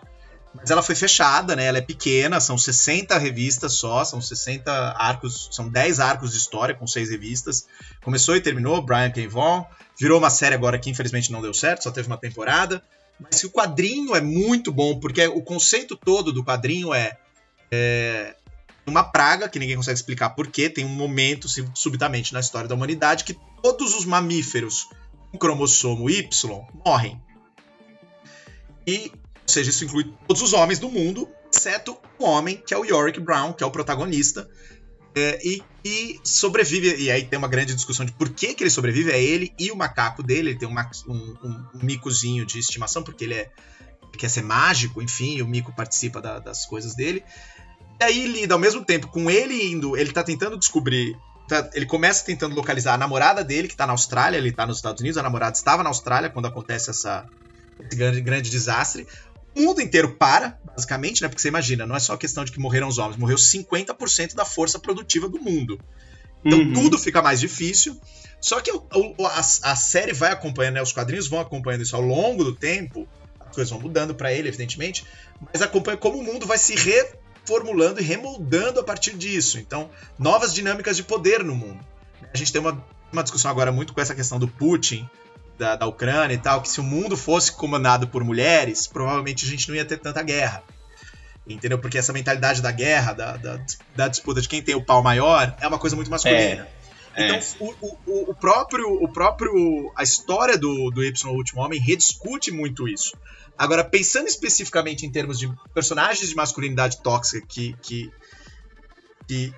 Mas 0.53 0.71
ela 0.71 0.81
foi 0.81 0.95
fechada, 0.95 1.55
né? 1.55 1.65
Ela 1.65 1.77
é 1.79 1.81
pequena, 1.81 2.39
são 2.39 2.57
60 2.57 3.17
revistas 3.17 3.73
só, 3.73 4.03
são 4.03 4.19
60 4.19 4.71
arcos, 4.97 5.49
são 5.51 5.69
10 5.69 5.99
arcos 5.99 6.31
de 6.31 6.37
história 6.37 6.73
com 6.73 6.87
6 6.87 7.09
revistas. 7.09 7.67
Começou 8.03 8.35
e 8.35 8.41
terminou, 8.41 8.81
Brian 8.81 9.11
K. 9.11 9.27
Vaughan. 9.27 9.65
Virou 9.99 10.19
uma 10.19 10.29
série 10.29 10.55
agora 10.55 10.79
que 10.79 10.89
infelizmente 10.89 11.31
não 11.31 11.41
deu 11.41 11.53
certo, 11.53 11.83
só 11.83 11.91
teve 11.91 12.07
uma 12.07 12.17
temporada. 12.17 12.81
Mas 13.19 13.43
o 13.43 13.49
quadrinho 13.49 14.15
é 14.15 14.21
muito 14.21 14.71
bom, 14.71 14.99
porque 14.99 15.25
o 15.27 15.41
conceito 15.41 15.95
todo 15.95 16.31
do 16.31 16.43
quadrinho 16.43 16.93
é, 16.93 17.17
é 17.71 18.35
uma 18.87 19.03
praga 19.03 19.49
que 19.49 19.59
ninguém 19.59 19.75
consegue 19.75 19.97
explicar 19.97 20.29
porquê. 20.31 20.69
Tem 20.69 20.85
um 20.85 20.89
momento, 20.89 21.47
subitamente, 21.73 22.33
na 22.33 22.39
história 22.39 22.67
da 22.67 22.75
humanidade 22.75 23.23
que 23.23 23.37
todos 23.61 23.93
os 23.93 24.05
mamíferos 24.05 24.89
com 25.31 25.37
cromossomo 25.37 26.09
Y 26.09 26.67
morrem. 26.85 27.21
E, 28.85 29.11
ou 29.13 29.47
seja, 29.47 29.69
isso 29.69 29.83
inclui 29.83 30.13
todos 30.27 30.41
os 30.41 30.53
homens 30.53 30.79
do 30.79 30.89
mundo, 30.89 31.27
exceto 31.53 31.97
o 32.17 32.23
homem, 32.23 32.61
que 32.65 32.73
é 32.73 32.77
o 32.77 32.85
Yorick 32.85 33.19
Brown, 33.19 33.51
que 33.51 33.63
é 33.63 33.67
o 33.67 33.71
protagonista, 33.71 34.49
é, 35.13 35.39
e, 35.45 35.61
e, 35.83 36.19
sobrevive. 36.23 36.95
E 36.95 37.11
aí 37.11 37.25
tem 37.25 37.37
uma 37.37 37.47
grande 37.47 37.75
discussão 37.75 38.05
de 38.05 38.13
por 38.13 38.29
que, 38.29 38.53
que 38.53 38.63
ele 38.63 38.69
sobrevive. 38.69 39.11
É 39.11 39.21
ele 39.21 39.53
e 39.59 39.71
o 39.71 39.75
macaco 39.75 40.23
dele. 40.23 40.51
Ele 40.51 40.59
tem 40.59 40.67
um, 40.67 40.75
um, 41.07 41.13
um, 41.13 41.65
um 41.75 41.83
micozinho 41.83 42.45
de 42.45 42.59
estimação, 42.59 43.03
porque 43.03 43.25
ele, 43.25 43.33
é, 43.33 43.51
quer 44.17 44.29
ser 44.29 44.43
mágico, 44.43 45.01
enfim, 45.01 45.41
o 45.41 45.47
mico 45.47 45.73
participa 45.73 46.21
da, 46.21 46.39
das 46.39 46.65
coisas 46.65 46.95
dele. 46.95 47.23
E 47.99 48.03
aí 48.03 48.27
lida 48.27 48.53
ao 48.53 48.59
mesmo 48.59 48.83
tempo 48.83 49.07
com 49.07 49.29
ele 49.29 49.71
indo. 49.71 49.97
Ele 49.97 50.11
tá 50.11 50.23
tentando 50.23 50.57
descobrir. 50.57 51.17
Tá, 51.47 51.69
ele 51.73 51.85
começa 51.85 52.25
tentando 52.25 52.55
localizar 52.55 52.93
a 52.93 52.97
namorada 52.97 53.43
dele, 53.43 53.67
que 53.67 53.75
tá 53.75 53.87
na 53.87 53.93
Austrália, 53.93 54.37
ele 54.37 54.51
tá 54.51 54.65
nos 54.65 54.77
Estados 54.77 54.99
Unidos, 54.99 55.17
a 55.17 55.23
namorada 55.23 55.55
estava 55.55 55.81
na 55.81 55.89
Austrália 55.89 56.29
quando 56.29 56.45
acontece 56.45 56.89
essa, 56.89 57.25
esse 57.79 57.95
grande, 57.95 58.19
grande 58.19 58.49
desastre 58.49 59.07
o 59.57 59.61
mundo 59.61 59.81
inteiro 59.81 60.13
para, 60.13 60.59
basicamente, 60.63 61.21
né? 61.21 61.27
Porque 61.27 61.41
você 61.41 61.47
imagina, 61.47 61.85
não 61.85 61.95
é 61.95 61.99
só 61.99 62.15
questão 62.15 62.45
de 62.45 62.51
que 62.51 62.59
morreram 62.59 62.87
os 62.87 62.99
homens, 62.99 63.17
morreu 63.17 63.37
50% 63.37 64.35
da 64.35 64.45
força 64.45 64.77
produtiva 64.77 65.27
do 65.27 65.39
mundo. 65.39 65.79
Então 66.45 66.59
uhum. 66.59 66.73
tudo 66.73 66.99
fica 66.99 67.21
mais 67.21 67.39
difícil. 67.39 67.99
Só 68.39 68.61
que 68.61 68.71
o, 68.71 68.85
a, 69.25 69.39
a, 69.39 69.75
série 69.75 70.13
vai 70.13 70.31
acompanhando, 70.31 70.75
né, 70.75 70.81
os 70.81 70.93
quadrinhos 70.93 71.27
vão 71.27 71.39
acompanhando 71.39 71.81
isso 71.81 71.95
ao 71.95 72.03
longo 72.03 72.43
do 72.43 72.53
tempo. 72.53 73.07
As 73.39 73.55
coisas 73.55 73.71
vão 73.71 73.79
mudando 73.79 74.13
para 74.13 74.31
ele, 74.31 74.47
evidentemente, 74.47 75.03
mas 75.51 75.61
acompanha 75.61 75.97
como 75.97 76.19
o 76.19 76.23
mundo 76.23 76.45
vai 76.45 76.59
se 76.59 76.75
reformulando 77.47 78.01
e 78.01 78.03
remoldando 78.03 78.81
a 78.81 78.83
partir 78.83 79.15
disso. 79.15 79.57
Então, 79.57 79.89
novas 80.19 80.53
dinâmicas 80.53 80.97
de 80.97 81.03
poder 81.03 81.43
no 81.43 81.55
mundo. 81.55 81.79
A 82.33 82.37
gente 82.37 82.51
tem 82.51 82.59
uma, 82.59 82.83
uma 83.11 83.23
discussão 83.23 83.49
agora 83.49 83.71
muito 83.71 83.93
com 83.93 84.01
essa 84.01 84.13
questão 84.13 84.37
do 84.37 84.49
Putin, 84.49 85.09
da, 85.57 85.77
da 85.77 85.87
Ucrânia 85.87 86.33
e 86.35 86.37
tal, 86.37 86.61
que 86.61 86.67
se 86.67 86.81
o 86.81 86.83
mundo 86.83 87.15
fosse 87.15 87.53
comandado 87.53 88.07
por 88.07 88.23
mulheres, 88.23 88.85
provavelmente 88.85 89.45
a 89.45 89.47
gente 89.47 89.69
não 89.69 89.75
ia 89.75 89.85
ter 89.85 89.97
tanta 89.97 90.21
guerra. 90.21 90.61
Entendeu? 91.47 91.79
Porque 91.79 91.97
essa 91.97 92.11
mentalidade 92.11 92.61
da 92.61 92.71
guerra, 92.71 93.13
da, 93.13 93.37
da, 93.37 93.59
da 93.95 94.07
disputa 94.09 94.41
de 94.41 94.49
quem 94.49 94.61
tem 94.61 94.75
o 94.75 94.83
pau 94.83 95.01
maior, 95.01 95.55
é 95.61 95.67
uma 95.67 95.79
coisa 95.79 95.95
muito 95.95 96.11
masculina. 96.11 96.67
É, 97.15 97.25
então, 97.25 97.35
é. 97.37 97.43
O, 97.59 97.97
o, 98.05 98.31
o, 98.31 98.35
próprio, 98.35 98.91
o 99.01 99.07
próprio. 99.07 99.91
A 99.95 100.03
história 100.03 100.57
do, 100.57 100.91
do 100.91 101.01
Y, 101.01 101.31
o 101.31 101.35
Último 101.35 101.61
Homem, 101.61 101.79
rediscute 101.79 102.51
muito 102.51 102.87
isso. 102.87 103.17
Agora, 103.57 103.83
pensando 103.83 104.27
especificamente 104.27 105.05
em 105.05 105.11
termos 105.11 105.39
de 105.39 105.51
personagens 105.73 106.29
de 106.29 106.35
masculinidade 106.35 107.01
tóxica 107.01 107.45
que, 107.47 107.75
que, 107.81 108.11
que 109.27 109.53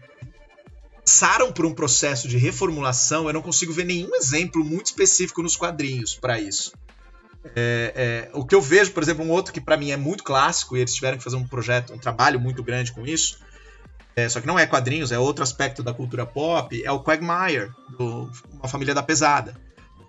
passaram 1.03 1.51
por 1.51 1.65
um 1.65 1.73
processo 1.73 2.27
de 2.27 2.37
reformulação, 2.37 3.27
eu 3.27 3.33
não 3.33 3.41
consigo 3.41 3.73
ver 3.73 3.83
nenhum 3.83 4.13
exemplo 4.15 4.63
muito 4.63 4.85
específico 4.87 5.41
nos 5.41 5.55
quadrinhos 5.55 6.15
para 6.15 6.39
isso. 6.39 6.71
É, 7.55 8.29
é, 8.33 8.37
o 8.37 8.45
que 8.45 8.53
eu 8.53 8.61
vejo, 8.61 8.91
por 8.91 9.01
exemplo, 9.01 9.25
um 9.25 9.31
outro 9.31 9.51
que 9.51 9.59
para 9.59 9.75
mim 9.75 9.91
é 9.91 9.97
muito 9.97 10.23
clássico, 10.23 10.77
e 10.77 10.81
eles 10.81 10.93
tiveram 10.93 11.17
que 11.17 11.23
fazer 11.23 11.35
um 11.35 11.47
projeto, 11.47 11.93
um 11.93 11.97
trabalho 11.97 12.39
muito 12.39 12.63
grande 12.63 12.91
com 12.91 13.05
isso, 13.07 13.39
é, 14.15 14.27
só 14.29 14.39
que 14.39 14.47
não 14.47 14.59
é 14.59 14.67
quadrinhos, 14.67 15.11
é 15.11 15.17
outro 15.17 15.43
aspecto 15.43 15.81
da 15.81 15.93
cultura 15.93 16.25
pop, 16.25 16.83
é 16.83 16.91
o 16.91 17.01
Quagmire, 17.01 17.71
do 17.97 18.29
Uma 18.53 18.67
Família 18.67 18.93
da 18.93 19.01
Pesada. 19.01 19.55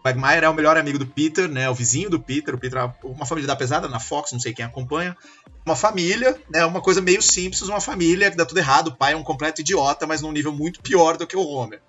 Quagmire 0.02 0.44
é 0.44 0.48
o 0.48 0.54
melhor 0.54 0.76
amigo 0.76 0.98
do 0.98 1.06
Peter, 1.06 1.48
né, 1.48 1.68
o 1.68 1.74
vizinho 1.74 2.08
do 2.08 2.18
Peter, 2.18 2.54
o 2.54 2.58
Peter 2.58 2.78
é 2.78 2.92
uma 3.04 3.26
família 3.26 3.46
da 3.46 3.54
pesada 3.54 3.88
na 3.88 4.00
Fox, 4.00 4.32
não 4.32 4.40
sei 4.40 4.54
quem 4.54 4.64
acompanha. 4.64 5.16
Uma 5.64 5.76
família, 5.76 6.38
né, 6.50 6.64
uma 6.64 6.80
coisa 6.80 7.02
meio 7.02 7.20
simples, 7.20 7.62
uma 7.62 7.80
família 7.80 8.30
que 8.30 8.36
dá 8.36 8.46
tudo 8.46 8.58
errado, 8.58 8.88
o 8.88 8.96
pai 8.96 9.12
é 9.12 9.16
um 9.16 9.22
completo 9.22 9.60
idiota, 9.60 10.06
mas 10.06 10.22
num 10.22 10.32
nível 10.32 10.52
muito 10.52 10.80
pior 10.80 11.16
do 11.16 11.26
que 11.26 11.36
o 11.36 11.46
Homer. 11.46 11.80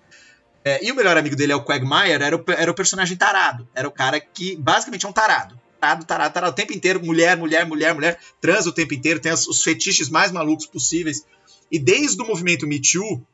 É, 0.64 0.86
e 0.86 0.92
o 0.92 0.96
melhor 0.96 1.18
amigo 1.18 1.36
dele 1.36 1.54
é 1.54 1.56
o 1.56 1.64
Quagmire, 1.64 2.12
era 2.12 2.36
o, 2.36 2.44
era 2.48 2.70
o 2.70 2.76
personagem 2.76 3.18
tarado. 3.18 3.68
Era 3.74 3.88
o 3.88 3.92
cara 3.92 4.20
que 4.20 4.56
basicamente 4.56 5.06
é 5.06 5.10
um 5.10 5.14
tarado. 5.14 5.60
Tarado, 5.80 6.06
tarado, 6.06 6.34
tarado. 6.34 6.52
O 6.52 6.56
tempo 6.56 6.74
inteiro, 6.74 7.04
mulher, 7.04 7.36
mulher, 7.36 7.66
mulher, 7.66 7.96
mulher. 7.96 8.20
Transa 8.40 8.70
o 8.70 8.72
tempo 8.72 8.94
inteiro, 8.94 9.20
tem 9.20 9.32
os, 9.32 9.48
os 9.48 9.64
fetiches 9.64 10.10
mais 10.10 10.32
malucos 10.32 10.68
possíveis. 10.68 11.26
E 11.72 11.80
desde 11.80 12.22
o 12.22 12.28
movimento 12.28 12.68
Me 12.68 12.80
Too, 12.80 13.26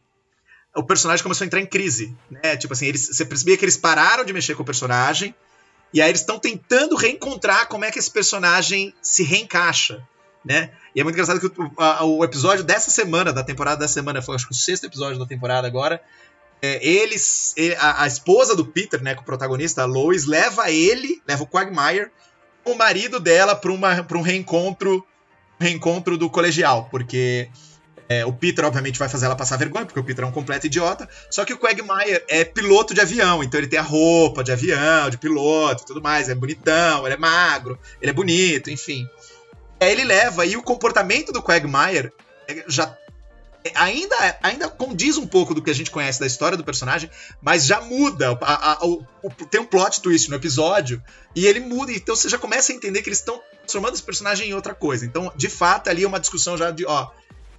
o 0.77 0.83
personagem 0.83 1.23
começou 1.23 1.43
a 1.43 1.47
entrar 1.47 1.59
em 1.59 1.65
crise, 1.65 2.15
né? 2.29 2.55
Tipo 2.55 2.73
assim, 2.73 2.85
eles, 2.85 3.07
você 3.07 3.25
percebia 3.25 3.57
que 3.57 3.65
eles 3.65 3.75
pararam 3.75 4.23
de 4.23 4.31
mexer 4.31 4.55
com 4.55 4.61
o 4.61 4.65
personagem 4.65 5.33
e 5.91 6.01
aí 6.01 6.09
eles 6.09 6.21
estão 6.21 6.37
tentando 6.37 6.95
reencontrar 6.95 7.67
como 7.67 7.83
é 7.83 7.91
que 7.91 7.97
esse 7.97 8.11
personagem 8.11 8.93
se 9.01 9.23
reencaixa, 9.23 10.05
né? 10.45 10.71
E 10.93 11.01
é 11.01 11.03
muito 11.03 11.15
engraçado 11.15 11.39
que 11.39 11.47
o, 11.47 11.71
a, 11.77 12.03
o 12.05 12.23
episódio 12.23 12.63
dessa 12.63 12.91
semana, 12.91 13.33
da 13.33 13.43
temporada 13.43 13.79
dessa 13.79 13.95
semana, 13.95 14.21
foi 14.21 14.35
acho 14.35 14.45
que 14.45 14.53
o 14.53 14.55
sexto 14.55 14.85
episódio 14.85 15.17
da 15.17 15.25
temporada 15.25 15.65
agora, 15.65 16.01
é, 16.61 16.85
eles, 16.85 17.55
a, 17.79 18.03
a, 18.03 18.07
esposa 18.07 18.55
do 18.55 18.65
Peter, 18.65 19.01
né, 19.01 19.15
com 19.15 19.21
o 19.21 19.25
protagonista, 19.25 19.81
a 19.81 19.85
Lois, 19.85 20.25
leva 20.25 20.69
ele, 20.69 21.21
leva 21.27 21.43
o 21.43 21.47
Quagmire, 21.47 22.11
o 22.63 22.75
marido 22.75 23.19
dela 23.19 23.55
para 23.55 23.71
um 23.71 24.21
reencontro, 24.21 25.05
reencontro 25.59 26.17
do 26.17 26.29
colegial, 26.29 26.87
porque 26.91 27.49
é, 28.09 28.25
o 28.25 28.31
Peter, 28.31 28.63
obviamente, 28.63 28.97
vai 28.97 29.09
fazer 29.09 29.25
ela 29.25 29.35
passar 29.35 29.57
vergonha, 29.57 29.85
porque 29.85 29.99
o 29.99 30.03
Peter 30.03 30.23
é 30.23 30.27
um 30.27 30.31
completo 30.31 30.65
idiota. 30.65 31.07
Só 31.29 31.43
que 31.43 31.53
o 31.53 31.57
Quagmire 31.57 32.23
é 32.27 32.45
piloto 32.45 32.93
de 32.93 33.01
avião, 33.01 33.43
então 33.43 33.59
ele 33.59 33.67
tem 33.67 33.79
a 33.79 33.83
roupa 33.83 34.43
de 34.43 34.51
avião, 34.51 35.09
de 35.09 35.17
piloto 35.17 35.83
e 35.83 35.85
tudo 35.85 36.01
mais. 36.01 36.29
É 36.29 36.35
bonitão, 36.35 37.05
ele 37.05 37.15
é 37.15 37.17
magro, 37.17 37.77
ele 38.01 38.11
é 38.11 38.13
bonito, 38.13 38.69
enfim. 38.69 39.07
Aí 39.79 39.91
ele 39.91 40.05
leva, 40.05 40.45
e 40.45 40.55
o 40.55 40.63
comportamento 40.63 41.31
do 41.31 41.43
Quagmire 41.43 42.11
é, 42.47 42.63
já 42.67 42.97
é, 43.63 43.71
ainda, 43.75 44.15
ainda 44.41 44.69
condiz 44.69 45.17
um 45.17 45.27
pouco 45.27 45.53
do 45.53 45.61
que 45.61 45.69
a 45.69 45.75
gente 45.75 45.91
conhece 45.91 46.19
da 46.19 46.25
história 46.25 46.57
do 46.57 46.63
personagem, 46.63 47.09
mas 47.41 47.65
já 47.65 47.81
muda. 47.81 48.37
A, 48.41 48.73
a, 48.73 48.85
o, 48.85 49.05
tem 49.51 49.59
um 49.59 49.65
plot 49.65 50.01
twist 50.01 50.29
no 50.29 50.35
episódio, 50.35 51.03
e 51.35 51.45
ele 51.45 51.59
muda, 51.59 51.91
então 51.91 52.15
você 52.15 52.29
já 52.29 52.37
começa 52.37 52.71
a 52.71 52.75
entender 52.75 53.01
que 53.01 53.09
eles 53.09 53.19
estão 53.19 53.41
transformando 53.59 53.95
esse 53.95 54.03
personagem 54.03 54.49
em 54.49 54.53
outra 54.53 54.73
coisa. 54.73 55.05
Então, 55.05 55.31
de 55.35 55.49
fato, 55.49 55.89
ali 55.89 56.03
é 56.03 56.07
uma 56.07 56.19
discussão 56.19 56.57
já 56.57 56.71
de, 56.71 56.85
ó, 56.85 57.09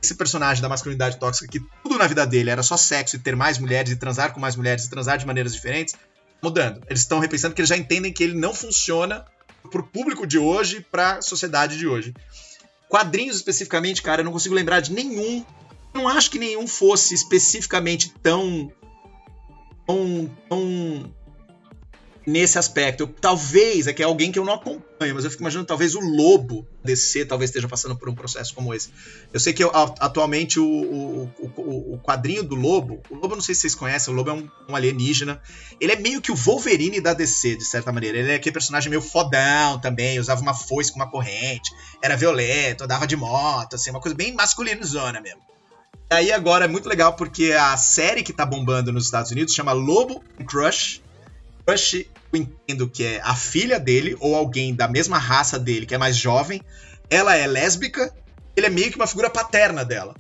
esse 0.03 0.15
personagem 0.15 0.63
da 0.63 0.69
masculinidade 0.69 1.19
tóxica, 1.19 1.51
que 1.51 1.61
tudo 1.83 1.99
na 1.99 2.07
vida 2.07 2.27
dele 2.27 2.51
era 2.51 2.63
só 2.63 2.77
sexo 2.77 3.17
e 3.17 3.19
ter 3.19 3.35
mais 3.35 3.59
mulheres 3.59 3.93
e 3.93 3.97
transar 3.97 4.33
com 4.33 4.41
mais 4.41 4.57
mulheres 4.57 4.85
e 4.85 4.91
transar 4.91 5.19
de 5.19 5.27
maneiras 5.27 5.53
diferentes, 5.53 5.95
mudando. 6.43 6.81
Eles 6.89 7.01
estão 7.01 7.19
repensando 7.19 7.55
que 7.55 7.61
eles 7.61 7.69
já 7.69 7.77
entendem 7.77 8.13
que 8.13 8.23
ele 8.23 8.35
não 8.35 8.55
funciona 8.55 9.25
pro 9.71 9.83
público 9.83 10.27
de 10.27 10.39
hoje, 10.39 10.87
pra 10.91 11.21
sociedade 11.21 11.77
de 11.77 11.87
hoje. 11.87 12.15
Quadrinhos 12.89 13.37
especificamente, 13.37 14.03
cara, 14.03 14.21
eu 14.21 14.25
não 14.25 14.33
consigo 14.33 14.55
lembrar 14.55 14.81
de 14.81 14.93
nenhum. 14.93 15.45
Não 15.93 16.09
acho 16.09 16.31
que 16.31 16.39
nenhum 16.39 16.67
fosse 16.67 17.15
especificamente 17.15 18.15
tão. 18.23 18.73
tão. 19.87 20.31
tão 20.49 21.15
nesse 22.29 22.59
aspecto. 22.59 23.05
Eu, 23.05 23.09
talvez, 23.09 23.87
é 23.87 23.93
que 23.93 24.03
é 24.03 24.05
alguém 24.05 24.31
que 24.31 24.39
eu 24.39 24.45
não 24.45 24.53
acompanho, 24.53 25.15
mas 25.15 25.25
eu 25.25 25.31
fico 25.31 25.43
imaginando, 25.43 25.67
talvez 25.67 25.95
o 25.95 26.01
Lobo 26.01 26.67
DC 26.85 27.25
talvez 27.25 27.49
esteja 27.49 27.67
passando 27.67 27.97
por 27.97 28.09
um 28.09 28.15
processo 28.15 28.55
como 28.55 28.75
esse. 28.75 28.91
Eu 29.33 29.41
sei 29.41 29.53
que 29.53 29.65
eu, 29.65 29.71
atualmente 29.75 30.61
o, 30.61 30.67
o, 30.67 31.33
o, 31.39 31.95
o, 31.95 31.99
quadrinho 31.99 32.45
do 32.45 32.55
Lobo, 32.55 33.01
o 33.11 33.15
Lobo 33.15 33.35
não 33.35 33.43
sei 33.43 33.55
se 33.55 33.63
vocês 33.63 33.75
conhecem, 33.75 34.13
o 34.13 34.17
Lobo 34.17 34.31
é 34.31 34.33
um, 34.35 34.49
um, 34.69 34.77
alienígena. 34.77 35.41
Ele 35.81 35.93
é 35.93 35.97
meio 35.97 36.21
que 36.21 36.31
o 36.31 36.37
Wolverine 36.37 37.01
da 37.01 37.15
DC, 37.15 37.57
de 37.57 37.65
certa 37.65 37.91
maneira. 37.91 38.19
Ele 38.19 38.31
é 38.31 38.35
aquele 38.35 38.53
personagem 38.53 38.91
meio 38.91 39.03
fodão 39.03 39.81
também, 39.81 40.19
usava 40.19 40.43
uma 40.43 40.55
foice 40.55 40.93
com 40.93 40.99
uma 40.99 41.11
corrente, 41.11 41.71
era 42.03 42.17
violento, 42.17 42.85
andava 42.85 43.07
de 43.07 43.17
moto, 43.17 43.75
assim, 43.75 43.91
uma 43.91 44.01
coisa 44.01 44.15
bem 44.15 44.35
masculinizona 44.35 45.21
mesmo. 45.21 45.41
Aí 46.11 46.33
agora 46.33 46.65
é 46.65 46.69
muito 46.69 46.89
legal 46.89 47.15
porque 47.15 47.53
a 47.53 47.77
série 47.77 48.23
que 48.23 48.33
tá 48.33 48.47
bombando 48.47 48.93
nos 48.93 49.05
Estados 49.05 49.31
Unidos 49.31 49.55
chama 49.55 49.73
Lobo 49.73 50.23
Crush. 50.47 51.03
Crush 51.69 52.07
eu 52.33 52.41
entendo 52.41 52.89
que 52.89 53.05
é 53.05 53.21
a 53.23 53.35
filha 53.35 53.79
dele 53.79 54.17
ou 54.21 54.35
alguém 54.35 54.75
da 54.75 54.89
mesma 54.89 55.19
raça 55.19 55.59
dele, 55.59 55.87
que 55.87 55.95
é 55.95 55.99
mais 55.99 56.17
jovem. 56.17 56.63
Ela 57.11 57.37
é 57.37 57.47
lésbica, 57.47 58.13
ele 58.57 58.67
é 58.67 58.71
meio 58.71 58.91
que 58.91 58.97
uma 58.97 59.07
figura 59.07 59.31
paterna 59.31 59.85
dela. 59.85 60.15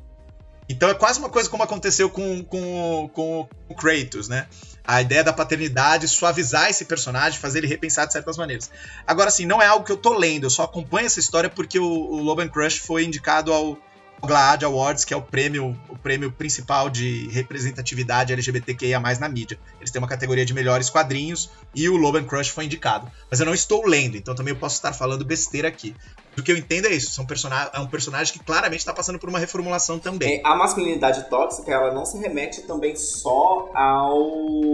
Então 0.68 0.88
é 0.90 0.94
quase 0.94 1.18
uma 1.18 1.30
coisa 1.30 1.48
como 1.48 1.62
aconteceu 1.62 2.10
com, 2.10 2.44
com, 2.44 3.10
com 3.14 3.48
o 3.68 3.74
Kratos, 3.74 4.28
né? 4.28 4.46
A 4.86 5.00
ideia 5.00 5.24
da 5.24 5.32
paternidade, 5.32 6.08
suavizar 6.08 6.68
esse 6.68 6.84
personagem, 6.84 7.38
fazer 7.38 7.58
ele 7.58 7.66
repensar 7.66 8.06
de 8.06 8.12
certas 8.12 8.36
maneiras. 8.36 8.70
Agora, 9.06 9.28
assim, 9.28 9.46
não 9.46 9.60
é 9.62 9.66
algo 9.66 9.84
que 9.84 9.92
eu 9.92 9.96
tô 9.96 10.16
lendo, 10.16 10.44
eu 10.44 10.50
só 10.50 10.64
acompanho 10.64 11.06
essa 11.06 11.20
história 11.20 11.48
porque 11.48 11.78
o, 11.78 11.84
o 11.84 12.22
Loban 12.22 12.48
Crush 12.48 12.78
foi 12.78 13.04
indicado 13.04 13.52
ao 13.52 13.78
GLAAD 14.26 14.64
Awards, 14.64 15.04
que 15.04 15.14
é 15.14 15.16
o 15.16 15.22
prêmio, 15.22 15.76
o 15.88 15.96
prêmio 15.96 16.30
principal 16.32 16.90
de 16.90 17.28
representatividade 17.28 18.32
LGBTQIA+, 18.32 19.00
na 19.20 19.28
mídia. 19.28 19.58
Eles 19.78 19.90
têm 19.90 20.00
uma 20.00 20.08
categoria 20.08 20.44
de 20.44 20.52
melhores 20.52 20.90
quadrinhos 20.90 21.50
e 21.74 21.88
o 21.88 21.96
Loban 21.96 22.24
Crush 22.24 22.48
foi 22.48 22.64
indicado. 22.64 23.10
Mas 23.30 23.40
eu 23.40 23.46
não 23.46 23.54
estou 23.54 23.86
lendo, 23.86 24.16
então 24.16 24.34
também 24.34 24.52
eu 24.52 24.58
posso 24.58 24.76
estar 24.76 24.92
falando 24.92 25.24
besteira 25.24 25.68
aqui. 25.68 25.94
O 26.36 26.42
que 26.42 26.52
eu 26.52 26.56
entendo 26.56 26.86
é 26.86 26.92
isso, 26.92 27.10
são 27.10 27.26
é 27.72 27.80
um 27.80 27.86
personagem 27.86 28.32
que 28.32 28.38
claramente 28.38 28.78
está 28.78 28.94
passando 28.94 29.18
por 29.18 29.28
uma 29.28 29.40
reformulação 29.40 29.98
também. 29.98 30.38
É, 30.38 30.42
a 30.44 30.54
masculinidade 30.54 31.28
tóxica, 31.28 31.72
ela 31.72 31.92
não 31.92 32.06
se 32.06 32.16
remete 32.18 32.62
também 32.62 32.94
só 32.94 33.70
ao 33.74 34.68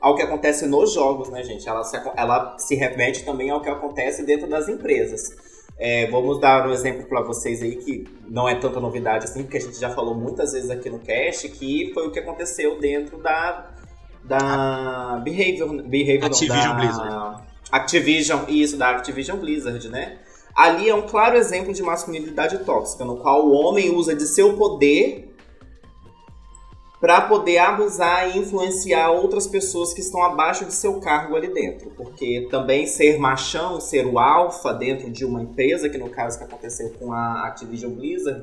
ao 0.00 0.14
que 0.14 0.22
acontece 0.22 0.66
nos 0.66 0.94
jogos, 0.94 1.28
né, 1.28 1.42
gente? 1.42 1.68
Ela 1.68 1.84
se, 1.84 2.00
ela 2.16 2.56
se 2.58 2.74
remete 2.74 3.24
também 3.24 3.50
ao 3.50 3.60
que 3.60 3.68
acontece 3.68 4.24
dentro 4.24 4.48
das 4.48 4.68
empresas. 4.68 5.34
É, 5.78 6.10
vamos 6.10 6.40
dar 6.40 6.66
um 6.68 6.72
exemplo 6.72 7.06
para 7.06 7.20
vocês 7.22 7.62
aí 7.62 7.76
que 7.76 8.04
não 8.28 8.48
é 8.48 8.56
tanta 8.56 8.80
novidade 8.80 9.26
assim, 9.26 9.42
porque 9.44 9.58
a 9.58 9.60
gente 9.60 9.78
já 9.78 9.90
falou 9.90 10.14
muitas 10.14 10.52
vezes 10.52 10.70
aqui 10.70 10.90
no 10.90 10.98
cast, 10.98 11.48
que 11.50 11.92
foi 11.94 12.08
o 12.08 12.10
que 12.10 12.18
aconteceu 12.18 12.78
dentro 12.80 13.18
da 13.18 13.70
da 14.24 15.20
Behavior, 15.24 15.82
Behavior 15.84 16.26
Activision 16.26 16.58
não, 16.58 16.68
da 16.68 16.74
Blizzard. 16.74 17.42
Activision, 17.70 18.40
isso, 18.48 18.76
da 18.76 18.90
Activision 18.90 19.38
Blizzard, 19.38 19.88
né? 19.88 20.18
Ali 20.54 20.88
é 20.88 20.94
um 20.94 21.02
claro 21.02 21.36
exemplo 21.36 21.72
de 21.72 21.82
masculinidade 21.82 22.58
tóxica, 22.64 23.04
no 23.04 23.16
qual 23.16 23.46
o 23.46 23.52
homem 23.52 23.94
usa 23.94 24.14
de 24.14 24.26
seu 24.26 24.54
poder 24.54 25.34
para 27.00 27.20
poder 27.22 27.58
abusar 27.58 28.34
e 28.34 28.38
influenciar 28.40 29.10
outras 29.10 29.46
pessoas 29.46 29.94
que 29.94 30.00
estão 30.00 30.20
abaixo 30.22 30.64
de 30.64 30.72
seu 30.74 31.00
cargo 31.00 31.36
ali 31.36 31.48
dentro. 31.48 31.90
Porque 31.96 32.48
também 32.50 32.86
ser 32.86 33.18
machão, 33.18 33.80
ser 33.80 34.04
o 34.06 34.18
alfa 34.18 34.72
dentro 34.72 35.08
de 35.10 35.24
uma 35.24 35.40
empresa, 35.42 35.88
que 35.88 35.96
no 35.96 36.10
caso 36.10 36.38
que 36.38 36.44
aconteceu 36.44 36.90
com 36.98 37.12
a 37.12 37.46
Activision 37.46 37.92
Blizzard, 37.92 38.42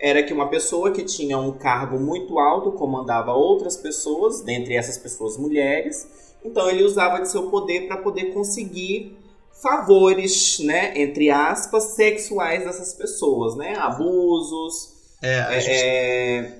era 0.00 0.22
que 0.22 0.32
uma 0.32 0.48
pessoa 0.48 0.92
que 0.92 1.02
tinha 1.02 1.36
um 1.38 1.50
cargo 1.58 1.98
muito 1.98 2.38
alto 2.38 2.70
comandava 2.70 3.32
outras 3.32 3.76
pessoas, 3.76 4.42
dentre 4.42 4.76
essas 4.76 4.96
pessoas 4.96 5.36
mulheres. 5.36 6.36
Então 6.44 6.70
ele 6.70 6.84
usava 6.84 7.20
de 7.20 7.28
seu 7.28 7.50
poder 7.50 7.88
para 7.88 7.96
poder 7.96 8.32
conseguir 8.32 9.16
favores, 9.60 10.60
né, 10.60 10.92
entre 10.94 11.30
aspas, 11.30 11.82
sexuais 11.96 12.64
dessas 12.64 12.94
pessoas, 12.94 13.56
né? 13.56 13.74
Abusos, 13.76 14.94
É, 15.20 15.56
é, 15.56 15.60
gente- 15.60 15.74
é, 15.74 16.58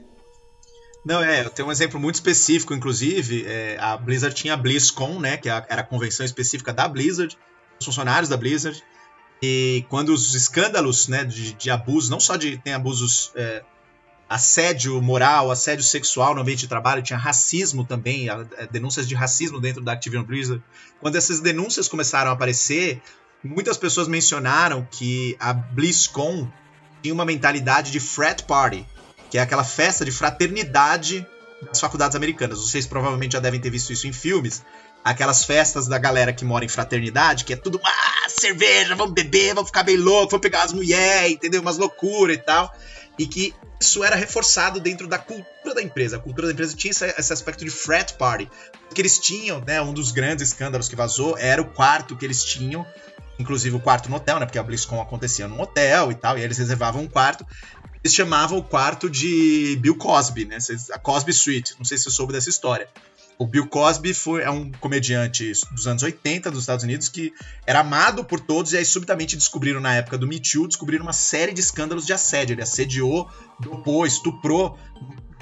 Não, 1.08 1.22
é, 1.24 1.40
eu 1.42 1.48
tenho 1.48 1.66
um 1.68 1.72
exemplo 1.72 1.98
muito 1.98 2.16
específico, 2.16 2.74
inclusive, 2.74 3.46
é, 3.46 3.78
a 3.80 3.96
Blizzard 3.96 4.36
tinha 4.36 4.52
a 4.52 4.56
BlizzCon, 4.58 5.18
né, 5.18 5.38
que 5.38 5.48
é 5.48 5.64
era 5.66 5.80
a 5.80 5.82
convenção 5.84 6.26
específica 6.26 6.70
da 6.70 6.86
Blizzard, 6.86 7.34
os 7.80 7.86
funcionários 7.86 8.28
da 8.28 8.36
Blizzard, 8.36 8.82
e 9.42 9.86
quando 9.88 10.10
os 10.10 10.34
escândalos, 10.34 11.08
né, 11.08 11.24
de, 11.24 11.54
de 11.54 11.70
abuso, 11.70 12.10
não 12.10 12.20
só 12.20 12.36
de, 12.36 12.58
tem 12.58 12.74
abusos, 12.74 13.32
é, 13.34 13.62
assédio 14.28 15.00
moral, 15.00 15.50
assédio 15.50 15.82
sexual 15.82 16.34
no 16.34 16.42
ambiente 16.42 16.60
de 16.60 16.68
trabalho, 16.68 17.02
tinha 17.02 17.18
racismo 17.18 17.86
também, 17.86 18.28
a- 18.28 18.34
a- 18.58 18.66
denúncias 18.70 19.08
de 19.08 19.14
racismo 19.14 19.58
dentro 19.58 19.82
da 19.82 19.92
Activision 19.92 20.26
Blizzard, 20.26 20.62
quando 21.00 21.16
essas 21.16 21.40
denúncias 21.40 21.88
começaram 21.88 22.30
a 22.30 22.34
aparecer, 22.34 23.00
muitas 23.42 23.78
pessoas 23.78 24.08
mencionaram 24.08 24.86
que 24.90 25.34
a 25.40 25.54
BlizzCon 25.54 26.46
tinha 27.02 27.14
uma 27.14 27.24
mentalidade 27.24 27.90
de 27.90 27.98
frat 27.98 28.42
party, 28.42 28.86
que 29.30 29.38
é 29.38 29.40
aquela 29.40 29.64
festa 29.64 30.04
de 30.04 30.10
fraternidade 30.10 31.26
das 31.62 31.80
faculdades 31.80 32.16
americanas. 32.16 32.58
Vocês 32.58 32.86
provavelmente 32.86 33.32
já 33.32 33.40
devem 33.40 33.60
ter 33.60 33.70
visto 33.70 33.92
isso 33.92 34.06
em 34.06 34.12
filmes. 34.12 34.62
Aquelas 35.04 35.44
festas 35.44 35.86
da 35.86 35.98
galera 35.98 36.32
que 36.32 36.44
mora 36.44 36.64
em 36.64 36.68
fraternidade, 36.68 37.44
que 37.44 37.52
é 37.52 37.56
tudo, 37.56 37.80
ah, 37.84 38.28
cerveja, 38.28 38.94
vamos 38.94 39.14
beber, 39.14 39.54
vamos 39.54 39.68
ficar 39.68 39.82
bem 39.82 39.96
louco, 39.96 40.30
vamos 40.30 40.42
pegar 40.42 40.64
as 40.64 40.72
mulheres, 40.72 41.32
entendeu? 41.32 41.60
Umas 41.60 41.78
loucuras 41.78 42.36
e 42.36 42.40
tal. 42.40 42.72
E 43.18 43.26
que 43.26 43.54
isso 43.80 44.02
era 44.04 44.16
reforçado 44.16 44.80
dentro 44.80 45.06
da 45.06 45.18
cultura 45.18 45.74
da 45.74 45.82
empresa. 45.82 46.16
A 46.16 46.20
cultura 46.20 46.48
da 46.48 46.52
empresa 46.52 46.76
tinha 46.76 46.90
esse, 46.90 47.32
aspecto 47.32 47.64
de 47.64 47.70
frat 47.70 48.14
party. 48.14 48.48
Porque 48.86 49.00
eles 49.00 49.18
tinham, 49.18 49.60
né, 49.60 49.80
um 49.80 49.92
dos 49.92 50.12
grandes 50.12 50.48
escândalos 50.48 50.88
que 50.88 50.96
vazou 50.96 51.36
era 51.38 51.60
o 51.60 51.66
quarto 51.66 52.16
que 52.16 52.24
eles 52.24 52.42
tinham, 52.44 52.86
inclusive 53.38 53.76
o 53.76 53.80
quarto 53.80 54.08
no 54.08 54.16
hotel, 54.16 54.38
né, 54.40 54.46
porque 54.46 54.58
a 54.58 54.62
BlizzCon 54.62 55.00
acontecia 55.00 55.46
num 55.46 55.60
hotel 55.60 56.10
e 56.10 56.14
tal, 56.14 56.38
e 56.38 56.42
eles 56.42 56.58
reservavam 56.58 57.02
um 57.02 57.08
quarto 57.08 57.46
eles 58.02 58.14
chamavam 58.14 58.58
o 58.58 58.62
quarto 58.62 59.10
de 59.10 59.76
Bill 59.80 59.96
Cosby, 59.96 60.44
né? 60.44 60.58
A 60.92 60.98
Cosby 60.98 61.32
Suite. 61.32 61.74
Não 61.78 61.84
sei 61.84 61.98
se 61.98 62.04
você 62.04 62.10
soube 62.10 62.32
dessa 62.32 62.48
história. 62.48 62.88
O 63.38 63.46
Bill 63.46 63.68
Cosby 63.68 64.12
foi, 64.12 64.42
é 64.42 64.50
um 64.50 64.72
comediante 64.72 65.52
dos 65.70 65.86
anos 65.86 66.02
80 66.02 66.50
dos 66.50 66.60
Estados 66.60 66.84
Unidos 66.84 67.08
que 67.08 67.32
era 67.64 67.80
amado 67.80 68.24
por 68.24 68.40
todos 68.40 68.72
e 68.72 68.76
aí 68.76 68.84
subitamente 68.84 69.36
descobriram 69.36 69.80
na 69.80 69.94
época 69.94 70.18
do 70.18 70.26
Me 70.26 70.40
Too, 70.40 70.66
descobriram 70.66 71.04
uma 71.04 71.12
série 71.12 71.52
de 71.52 71.60
escândalos 71.60 72.04
de 72.04 72.12
assédio. 72.12 72.54
Ele 72.54 72.62
assediou, 72.62 73.30
dopou, 73.60 74.04
estuprou 74.04 74.76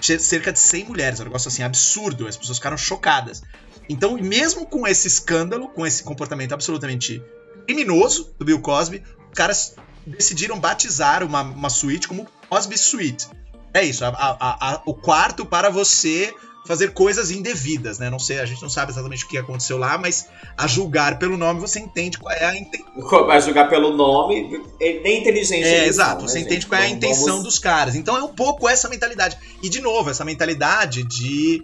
cerca 0.01 0.53
de 0.53 0.59
100 0.59 0.85
mulheres. 0.85 1.21
Um 1.21 1.25
negócio 1.25 1.49
assim 1.49 1.63
absurdo. 1.63 2.27
As 2.27 2.37
pessoas 2.37 2.59
ficaram 2.59 2.77
chocadas. 2.77 3.43
Então, 3.89 4.17
mesmo 4.19 4.67
com 4.67 4.87
esse 4.87 5.07
escândalo, 5.09 5.69
com 5.69 5.87
esse 5.87 6.03
comportamento 6.03 6.53
absolutamente 6.53 7.23
criminoso 7.67 8.35
do 8.39 8.45
Bill 8.45 8.61
Cosby, 8.61 9.03
os 9.29 9.35
caras 9.35 9.75
decidiram 10.07 10.59
batizar 10.59 11.25
uma, 11.25 11.43
uma 11.43 11.71
suíte 11.71 12.07
como 12.07 12.29
Cosby 12.49 12.79
Suite. 12.79 13.27
É 13.75 13.83
isso, 13.85 14.05
a- 14.05 14.09
a- 14.09 14.73
a- 14.75 14.83
o 14.87 14.95
quarto 14.95 15.45
para 15.45 15.69
você 15.71 16.33
fazer 16.67 16.93
coisas 16.93 17.31
indevidas, 17.31 17.99
né? 17.99 18.11
Não 18.11 18.19
sei, 18.19 18.41
a 18.41 18.47
gente 18.47 18.61
não 18.61 18.69
sabe 18.69 18.91
exatamente 18.91 19.25
o 19.25 19.29
que 19.29 19.39
aconteceu 19.39 19.79
lá, 19.79 19.97
mas 19.97 20.27
a 20.57 20.67
julgar 20.67 21.17
pelo 21.19 21.37
nome 21.37 21.61
você 21.61 21.79
entende 21.79 22.19
qual 22.19 22.35
é 22.35 22.45
a 22.45 22.57
intenção. 22.57 23.27
Vai 23.27 23.41
julgar 23.41 23.69
pelo 23.69 23.97
nome, 23.97 24.61
é 24.81 25.01
nem 25.01 25.21
inteligente. 25.21 25.63
É, 25.65 25.87
exato, 25.87 26.21
são, 26.23 26.29
você 26.29 26.35
né, 26.37 26.41
entende 26.41 26.55
gente? 26.63 26.67
qual 26.67 26.81
é 26.81 26.85
a 26.87 26.89
intenção 26.89 27.27
vamos- 27.27 27.45
dos 27.45 27.59
caras. 27.61 27.95
Então 27.95 28.17
é 28.17 28.23
um 28.23 28.35
pouco 28.35 28.69
essa 28.69 28.89
mentalidade. 28.89 29.37
E 29.63 29.69
de 29.69 29.81
novo, 29.81 30.11
essa 30.11 30.25
mentalidade 30.25 31.05
de 31.05 31.63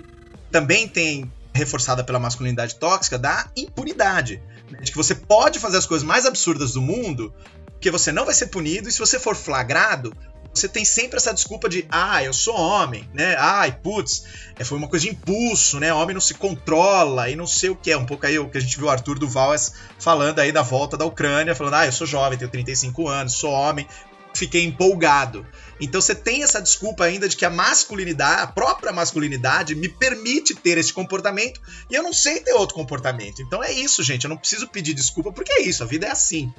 também 0.53 0.87
tem 0.87 1.33
reforçada 1.55 2.05
pela 2.05 2.19
masculinidade 2.21 2.77
tóxica 2.77 3.19
da 3.19 3.49
impunidade, 3.57 4.41
né? 4.71 4.79
de 4.83 4.91
que 4.93 4.97
você 4.97 5.15
pode 5.15 5.59
fazer 5.59 5.79
as 5.79 5.87
coisas 5.87 6.07
mais 6.07 6.27
absurdas 6.27 6.75
do 6.75 6.81
mundo, 6.81 7.35
porque 7.73 7.91
você 7.91 8.13
não 8.13 8.25
vai 8.25 8.35
ser 8.35 8.47
punido 8.47 8.89
e 8.89 8.93
se 8.93 8.99
você 9.01 9.19
for 9.19 9.35
flagrado, 9.35 10.15
você 10.53 10.69
tem 10.69 10.85
sempre 10.85 11.17
essa 11.17 11.33
desculpa 11.33 11.69
de, 11.69 11.87
ah, 11.89 12.23
eu 12.23 12.33
sou 12.33 12.55
homem, 12.55 13.09
né? 13.15 13.35
Ai, 13.39 13.73
putz, 13.73 14.25
é, 14.59 14.65
foi 14.65 14.77
uma 14.77 14.89
coisa 14.89 15.07
de 15.07 15.13
impulso, 15.13 15.81
né? 15.81 15.93
Homem 15.93 16.15
não 16.15 16.21
se 16.21 16.35
controla 16.35 17.31
e 17.31 17.37
não 17.37 17.47
sei 17.47 17.71
o 17.71 17.77
que 17.77 17.91
é. 17.91 17.97
Um 17.97 18.05
pouco 18.05 18.27
aí 18.27 18.39
o 18.39 18.49
que 18.49 18.59
a 18.59 18.61
gente 18.61 18.77
viu 18.77 18.87
o 18.87 18.91
Arthur 18.91 19.19
Duval 19.19 19.55
falando 19.99 20.39
aí 20.39 20.53
da 20.53 20.63
volta 20.63 20.97
da 20.97 21.05
Ucrânia, 21.05 21.55
falando, 21.55 21.75
ah, 21.75 21.87
eu 21.87 21.93
sou 21.93 22.07
jovem, 22.07 22.39
tenho 22.39 22.51
35 22.51 23.09
anos, 23.09 23.35
sou 23.35 23.51
homem, 23.51 23.87
fiquei 24.35 24.65
empolgado. 24.65 25.47
Então 25.81 26.01
você 26.01 26.15
tem 26.15 26.43
essa 26.43 26.61
desculpa 26.61 27.05
ainda 27.05 27.29
de 27.29 27.37
que 27.37 27.45
a 27.45 27.51
masculinidade, 27.51 28.43
a 28.43 28.47
própria 28.47 28.93
masculinidade, 28.93 29.75
me 29.75 29.89
permite 29.89 30.55
ter 30.55 30.79
esse 30.79 30.93
comportamento 30.93 31.61
e 31.91 31.95
eu 31.95 32.03
não 32.03 32.13
sei 32.13 32.41
ter 32.41 32.53
outro 32.53 32.75
comportamento. 32.75 33.43
Então 33.43 33.63
é 33.63 33.73
isso, 33.73 34.03
gente. 34.03 34.25
Eu 34.25 34.31
não 34.31 34.37
preciso 34.37 34.69
pedir 34.69 34.95
desculpa 34.95 35.33
porque 35.33 35.53
é 35.53 35.63
isso, 35.63 35.83
a 35.83 35.87
vida 35.87 36.07
é 36.07 36.11
assim. 36.11 36.53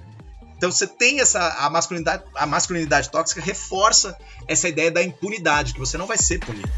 Então 0.63 0.71
você 0.71 0.87
tem 0.87 1.19
essa 1.19 1.45
a 1.59 1.69
masculinidade, 1.69 2.23
a 2.35 2.45
masculinidade 2.45 3.09
tóxica 3.09 3.41
reforça 3.41 4.17
essa 4.47 4.69
ideia 4.69 4.89
da 4.89 5.03
impunidade, 5.03 5.73
que 5.73 5.79
você 5.81 5.97
não 5.97 6.07
vai 6.07 6.17
ser 6.17 6.39
punido. 6.39 6.71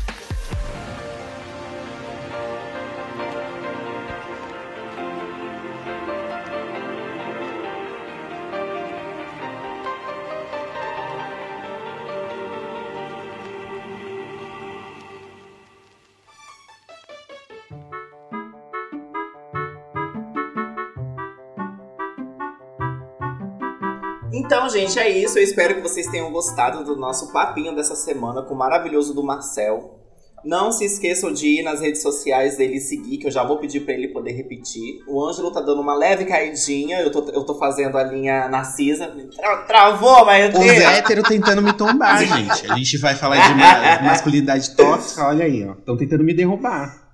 Então, 24.66 24.80
gente, 24.80 24.98
é 25.00 25.10
isso. 25.10 25.38
Eu 25.38 25.44
espero 25.44 25.76
que 25.76 25.82
vocês 25.82 26.08
tenham 26.08 26.32
gostado 26.32 26.84
do 26.84 26.96
nosso 26.96 27.32
papinho 27.32 27.76
dessa 27.76 27.96
semana 27.96 28.42
com 28.42 28.54
o 28.54 28.58
maravilhoso 28.58 29.14
do 29.14 29.24
Marcel. 29.24 30.00
Não 30.44 30.72
se 30.72 30.86
esqueçam 30.86 31.32
de 31.34 31.48
ir 31.60 31.64
nas 31.64 31.82
redes 31.82 32.02
sociais 32.04 32.56
dele 32.58 32.76
e 32.78 32.80
seguir, 32.80 33.18
que 33.18 33.26
eu 33.28 33.32
já 33.32 33.44
vou 33.44 33.58
pedir 33.58 33.80
pra 33.82 33.94
ele 33.96 34.10
poder 34.10 34.32
repetir. 34.32 35.00
O 35.08 35.24
Ângelo 35.28 35.50
tá 35.52 35.60
dando 35.60 35.82
uma 35.82 35.96
leve 35.96 36.26
caidinha, 36.26 37.00
eu 37.02 37.12
tô, 37.12 37.20
eu 37.32 37.44
tô 37.44 37.58
fazendo 37.58 37.98
a 37.98 38.04
linha 38.04 38.48
Narcisa. 38.48 39.08
Tra- 39.36 39.58
travou, 39.64 40.24
mas 40.26 40.54
Os 40.54 40.60
héteros 40.98 41.28
tentando 41.28 41.64
me 41.64 41.74
tombar, 41.74 42.20
gente. 42.26 42.72
A 42.72 42.76
gente 42.76 42.98
vai 43.00 43.16
falar 43.16 43.38
de 43.48 43.54
ma- 43.56 44.02
masculinidade 44.08 44.76
tóxica, 44.76 45.28
olha 45.28 45.46
aí, 45.46 45.68
ó. 45.68 45.74
Estão 45.74 45.98
tentando 45.98 46.24
me 46.24 46.34
derrubar. 46.36 47.05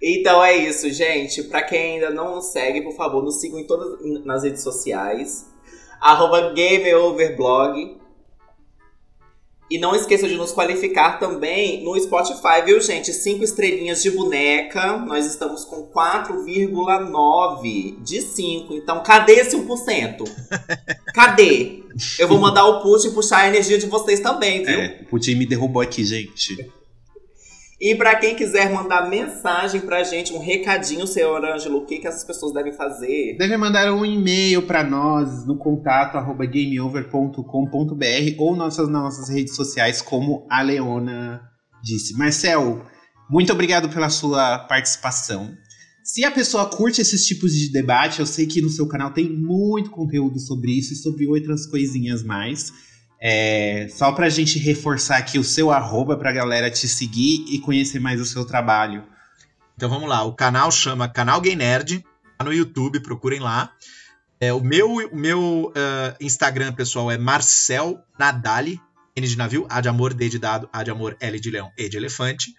Então 0.00 0.44
é 0.44 0.56
isso, 0.56 0.88
gente. 0.90 1.42
Pra 1.44 1.62
quem 1.62 1.94
ainda 1.94 2.10
não 2.10 2.40
segue, 2.40 2.82
por 2.82 2.94
favor, 2.94 3.22
nos 3.22 3.40
sigam 3.40 3.58
em 3.58 3.66
todas 3.66 3.98
nas 4.24 4.44
redes 4.44 4.62
sociais. 4.62 5.46
Arroba 6.00 6.52
GameOverblog. 6.52 7.98
E 9.70 9.78
não 9.78 9.94
esqueça 9.94 10.26
de 10.26 10.34
nos 10.34 10.50
qualificar 10.50 11.18
também 11.18 11.84
no 11.84 11.94
Spotify, 12.00 12.62
viu, 12.64 12.80
gente? 12.80 13.12
Cinco 13.12 13.44
estrelinhas 13.44 14.02
de 14.02 14.10
boneca. 14.10 14.96
Nós 14.96 15.26
estamos 15.26 15.62
com 15.66 15.86
4,9 15.88 18.02
de 18.02 18.22
5. 18.22 18.74
Então, 18.74 19.02
cadê 19.02 19.34
esse 19.34 19.54
1%? 19.54 20.24
Cadê? 21.12 21.82
Eu 22.18 22.28
vou 22.28 22.38
mandar 22.38 22.64
o 22.64 22.80
push 22.80 23.04
e 23.04 23.10
puxar 23.10 23.40
a 23.40 23.48
energia 23.48 23.76
de 23.76 23.84
vocês 23.84 24.20
também, 24.20 24.64
viu? 24.64 24.78
É, 24.78 25.00
o 25.02 25.04
Putin 25.04 25.34
me 25.34 25.44
derrubou 25.44 25.82
aqui, 25.82 26.02
gente. 26.02 26.72
E 27.80 27.94
pra 27.94 28.16
quem 28.16 28.34
quiser 28.34 28.72
mandar 28.72 29.08
mensagem 29.08 29.80
pra 29.80 30.02
gente, 30.02 30.32
um 30.32 30.40
recadinho, 30.40 31.06
senhor 31.06 31.44
Ângelo, 31.44 31.78
o 31.78 31.86
que, 31.86 32.00
que 32.00 32.08
essas 32.08 32.24
pessoas 32.24 32.52
devem 32.52 32.72
fazer? 32.72 33.36
Deve 33.38 33.56
mandar 33.56 33.92
um 33.92 34.04
e-mail 34.04 34.62
para 34.62 34.82
nós 34.82 35.46
no 35.46 35.56
contato 35.56 36.16
arroba 36.16 36.44
gameover.com.br 36.44 37.44
ou 38.36 38.56
nossas, 38.56 38.88
nossas 38.88 39.28
redes 39.28 39.54
sociais, 39.54 40.02
como 40.02 40.44
a 40.50 40.60
Leona 40.60 41.40
disse. 41.80 42.18
Marcel, 42.18 42.84
muito 43.30 43.52
obrigado 43.52 43.88
pela 43.88 44.10
sua 44.10 44.58
participação. 44.58 45.54
Se 46.02 46.24
a 46.24 46.32
pessoa 46.32 46.66
curte 46.66 47.00
esses 47.00 47.26
tipos 47.26 47.52
de 47.52 47.70
debate, 47.70 48.18
eu 48.18 48.26
sei 48.26 48.46
que 48.46 48.60
no 48.60 48.70
seu 48.70 48.88
canal 48.88 49.12
tem 49.12 49.30
muito 49.30 49.90
conteúdo 49.90 50.40
sobre 50.40 50.72
isso 50.72 50.94
e 50.94 50.96
sobre 50.96 51.28
outras 51.28 51.64
coisinhas 51.66 52.24
mais. 52.24 52.72
É, 53.20 53.88
só 53.90 54.12
pra 54.12 54.28
gente 54.28 54.58
reforçar 54.58 55.16
aqui 55.16 55.38
o 55.38 55.44
seu 55.44 55.70
arroba 55.72 56.16
pra 56.16 56.32
galera 56.32 56.70
te 56.70 56.86
seguir 56.86 57.44
e 57.48 57.58
conhecer 57.58 57.98
mais 57.98 58.20
o 58.20 58.24
seu 58.24 58.44
trabalho. 58.44 59.04
Então 59.76 59.88
vamos 59.88 60.08
lá, 60.08 60.24
o 60.24 60.34
canal 60.34 60.70
chama 60.70 61.08
Canal 61.08 61.40
Gay 61.40 61.56
Nerd, 61.56 62.04
tá 62.36 62.44
no 62.44 62.52
YouTube, 62.52 63.00
procurem 63.00 63.40
lá. 63.40 63.72
É, 64.40 64.52
o 64.52 64.60
meu, 64.60 64.92
o 64.92 65.16
meu 65.16 65.66
uh, 65.66 66.16
Instagram, 66.20 66.72
pessoal, 66.72 67.10
é 67.10 67.18
Marcel 67.18 68.00
Nadali, 68.18 68.80
N 69.16 69.26
de 69.26 69.36
navio, 69.36 69.66
A 69.68 69.80
de 69.80 69.88
amor, 69.88 70.14
D 70.14 70.28
de 70.28 70.38
dado, 70.38 70.68
A 70.72 70.84
de 70.84 70.90
amor, 70.90 71.16
L 71.20 71.40
de 71.40 71.50
leão, 71.50 71.72
E 71.76 71.88
de 71.88 71.96
elefante. 71.96 72.54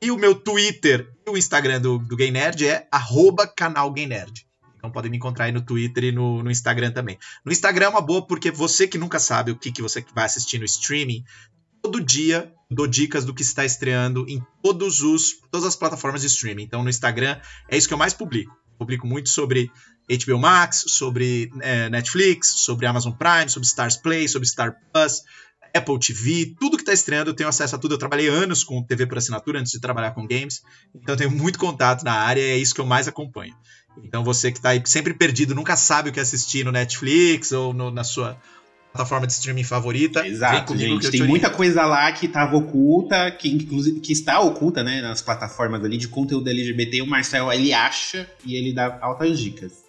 E 0.00 0.10
o 0.10 0.16
meu 0.16 0.34
Twitter 0.34 1.08
e 1.26 1.30
o 1.30 1.36
Instagram 1.36 1.80
do, 1.80 1.98
do 1.98 2.16
Gay 2.16 2.30
Nerd 2.30 2.66
é 2.66 2.88
arroba 2.90 3.46
canal 3.46 3.92
Gay 3.92 4.06
Nerd. 4.06 4.46
Então 4.82 4.90
podem 4.90 5.12
me 5.12 5.16
encontrar 5.16 5.44
aí 5.44 5.52
no 5.52 5.60
Twitter 5.60 6.02
e 6.02 6.12
no, 6.12 6.42
no, 6.42 6.50
Instagram 6.50 6.90
também. 6.90 7.16
No 7.44 7.52
Instagram 7.52 7.86
é 7.86 7.88
uma 7.88 8.00
boa 8.00 8.26
porque 8.26 8.50
você 8.50 8.88
que 8.88 8.98
nunca 8.98 9.20
sabe 9.20 9.52
o 9.52 9.56
que, 9.56 9.70
que 9.70 9.80
você 9.80 10.04
vai 10.12 10.24
assistir 10.24 10.58
no 10.58 10.64
streaming, 10.64 11.24
todo 11.80 12.02
dia 12.02 12.52
dou 12.68 12.88
dicas 12.88 13.24
do 13.24 13.32
que 13.32 13.42
está 13.42 13.64
estreando 13.64 14.26
em 14.28 14.44
todos 14.60 15.00
os, 15.00 15.38
todas 15.52 15.68
as 15.68 15.76
plataformas 15.76 16.22
de 16.22 16.26
streaming. 16.26 16.64
Então 16.64 16.82
no 16.82 16.90
Instagram 16.90 17.38
é 17.68 17.76
isso 17.76 17.86
que 17.86 17.94
eu 17.94 17.98
mais 17.98 18.12
publico. 18.12 18.52
Publico 18.76 19.06
muito 19.06 19.28
sobre 19.28 19.70
HBO 20.08 20.40
Max, 20.40 20.82
sobre 20.88 21.52
é, 21.60 21.88
Netflix, 21.88 22.48
sobre 22.48 22.84
Amazon 22.84 23.12
Prime, 23.12 23.48
sobre 23.48 23.68
Stars 23.68 23.96
Play, 23.96 24.26
sobre 24.26 24.48
Star 24.48 24.76
Plus, 24.92 25.22
Apple 25.74 25.98
TV, 25.98 26.54
tudo 26.58 26.76
que 26.76 26.82
está 26.82 26.92
estreando, 26.92 27.30
eu 27.30 27.34
tenho 27.34 27.48
acesso 27.48 27.74
a 27.74 27.78
tudo. 27.78 27.94
Eu 27.94 27.98
trabalhei 27.98 28.28
anos 28.28 28.62
com 28.62 28.82
TV 28.82 29.06
por 29.06 29.18
assinatura 29.18 29.58
antes 29.58 29.72
de 29.72 29.80
trabalhar 29.80 30.12
com 30.12 30.26
games, 30.26 30.62
então 30.94 31.14
eu 31.14 31.18
tenho 31.18 31.30
muito 31.30 31.58
contato 31.58 32.04
na 32.04 32.12
área 32.12 32.40
e 32.40 32.50
é 32.50 32.56
isso 32.56 32.74
que 32.74 32.80
eu 32.80 32.86
mais 32.86 33.08
acompanho. 33.08 33.54
Então 34.04 34.24
você 34.24 34.50
que 34.50 34.58
está 34.58 34.70
aí 34.70 34.82
sempre 34.84 35.14
perdido, 35.14 35.54
nunca 35.54 35.76
sabe 35.76 36.10
o 36.10 36.12
que 36.12 36.20
assistir 36.20 36.64
no 36.64 36.72
Netflix 36.72 37.52
ou 37.52 37.72
no, 37.72 37.90
na 37.90 38.04
sua 38.04 38.38
plataforma 38.92 39.26
de 39.26 39.32
streaming 39.32 39.64
favorita. 39.64 40.26
Exato, 40.26 40.76
gente. 40.76 41.10
Tem 41.10 41.22
muita 41.22 41.50
coisa 41.50 41.84
lá 41.86 42.12
que 42.12 42.26
estava 42.26 42.56
oculta, 42.56 43.30
que 43.30 43.48
inclusive 43.48 44.00
que 44.00 44.12
está 44.12 44.40
oculta, 44.40 44.82
né, 44.82 45.00
nas 45.00 45.22
plataformas 45.22 45.82
ali 45.82 45.96
de 45.96 46.08
conteúdo 46.08 46.48
LGBT. 46.48 47.02
O 47.02 47.06
Marcel 47.06 47.50
ele 47.52 47.72
acha 47.72 48.28
e 48.44 48.54
ele 48.54 48.72
dá 48.72 48.98
altas 49.00 49.38
dicas. 49.38 49.81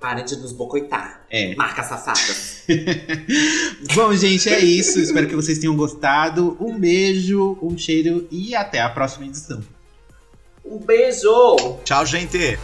Pare 0.00 0.22
de 0.22 0.34
nos 0.36 0.52
bocoitar. 0.52 1.26
É. 1.30 1.54
Marca 1.54 1.82
safadas. 1.82 2.64
Bom, 3.94 4.14
gente, 4.14 4.48
é 4.48 4.58
isso. 4.58 4.98
Espero 4.98 5.28
que 5.28 5.36
vocês 5.36 5.58
tenham 5.58 5.76
gostado. 5.76 6.56
Um 6.58 6.78
beijo, 6.78 7.58
um 7.60 7.76
cheiro 7.76 8.26
e 8.30 8.54
até 8.54 8.80
a 8.80 8.88
próxima 8.88 9.26
edição. 9.26 9.62
Um 10.64 10.78
beijo! 10.78 11.78
Tchau, 11.84 12.06
gente! 12.06 12.58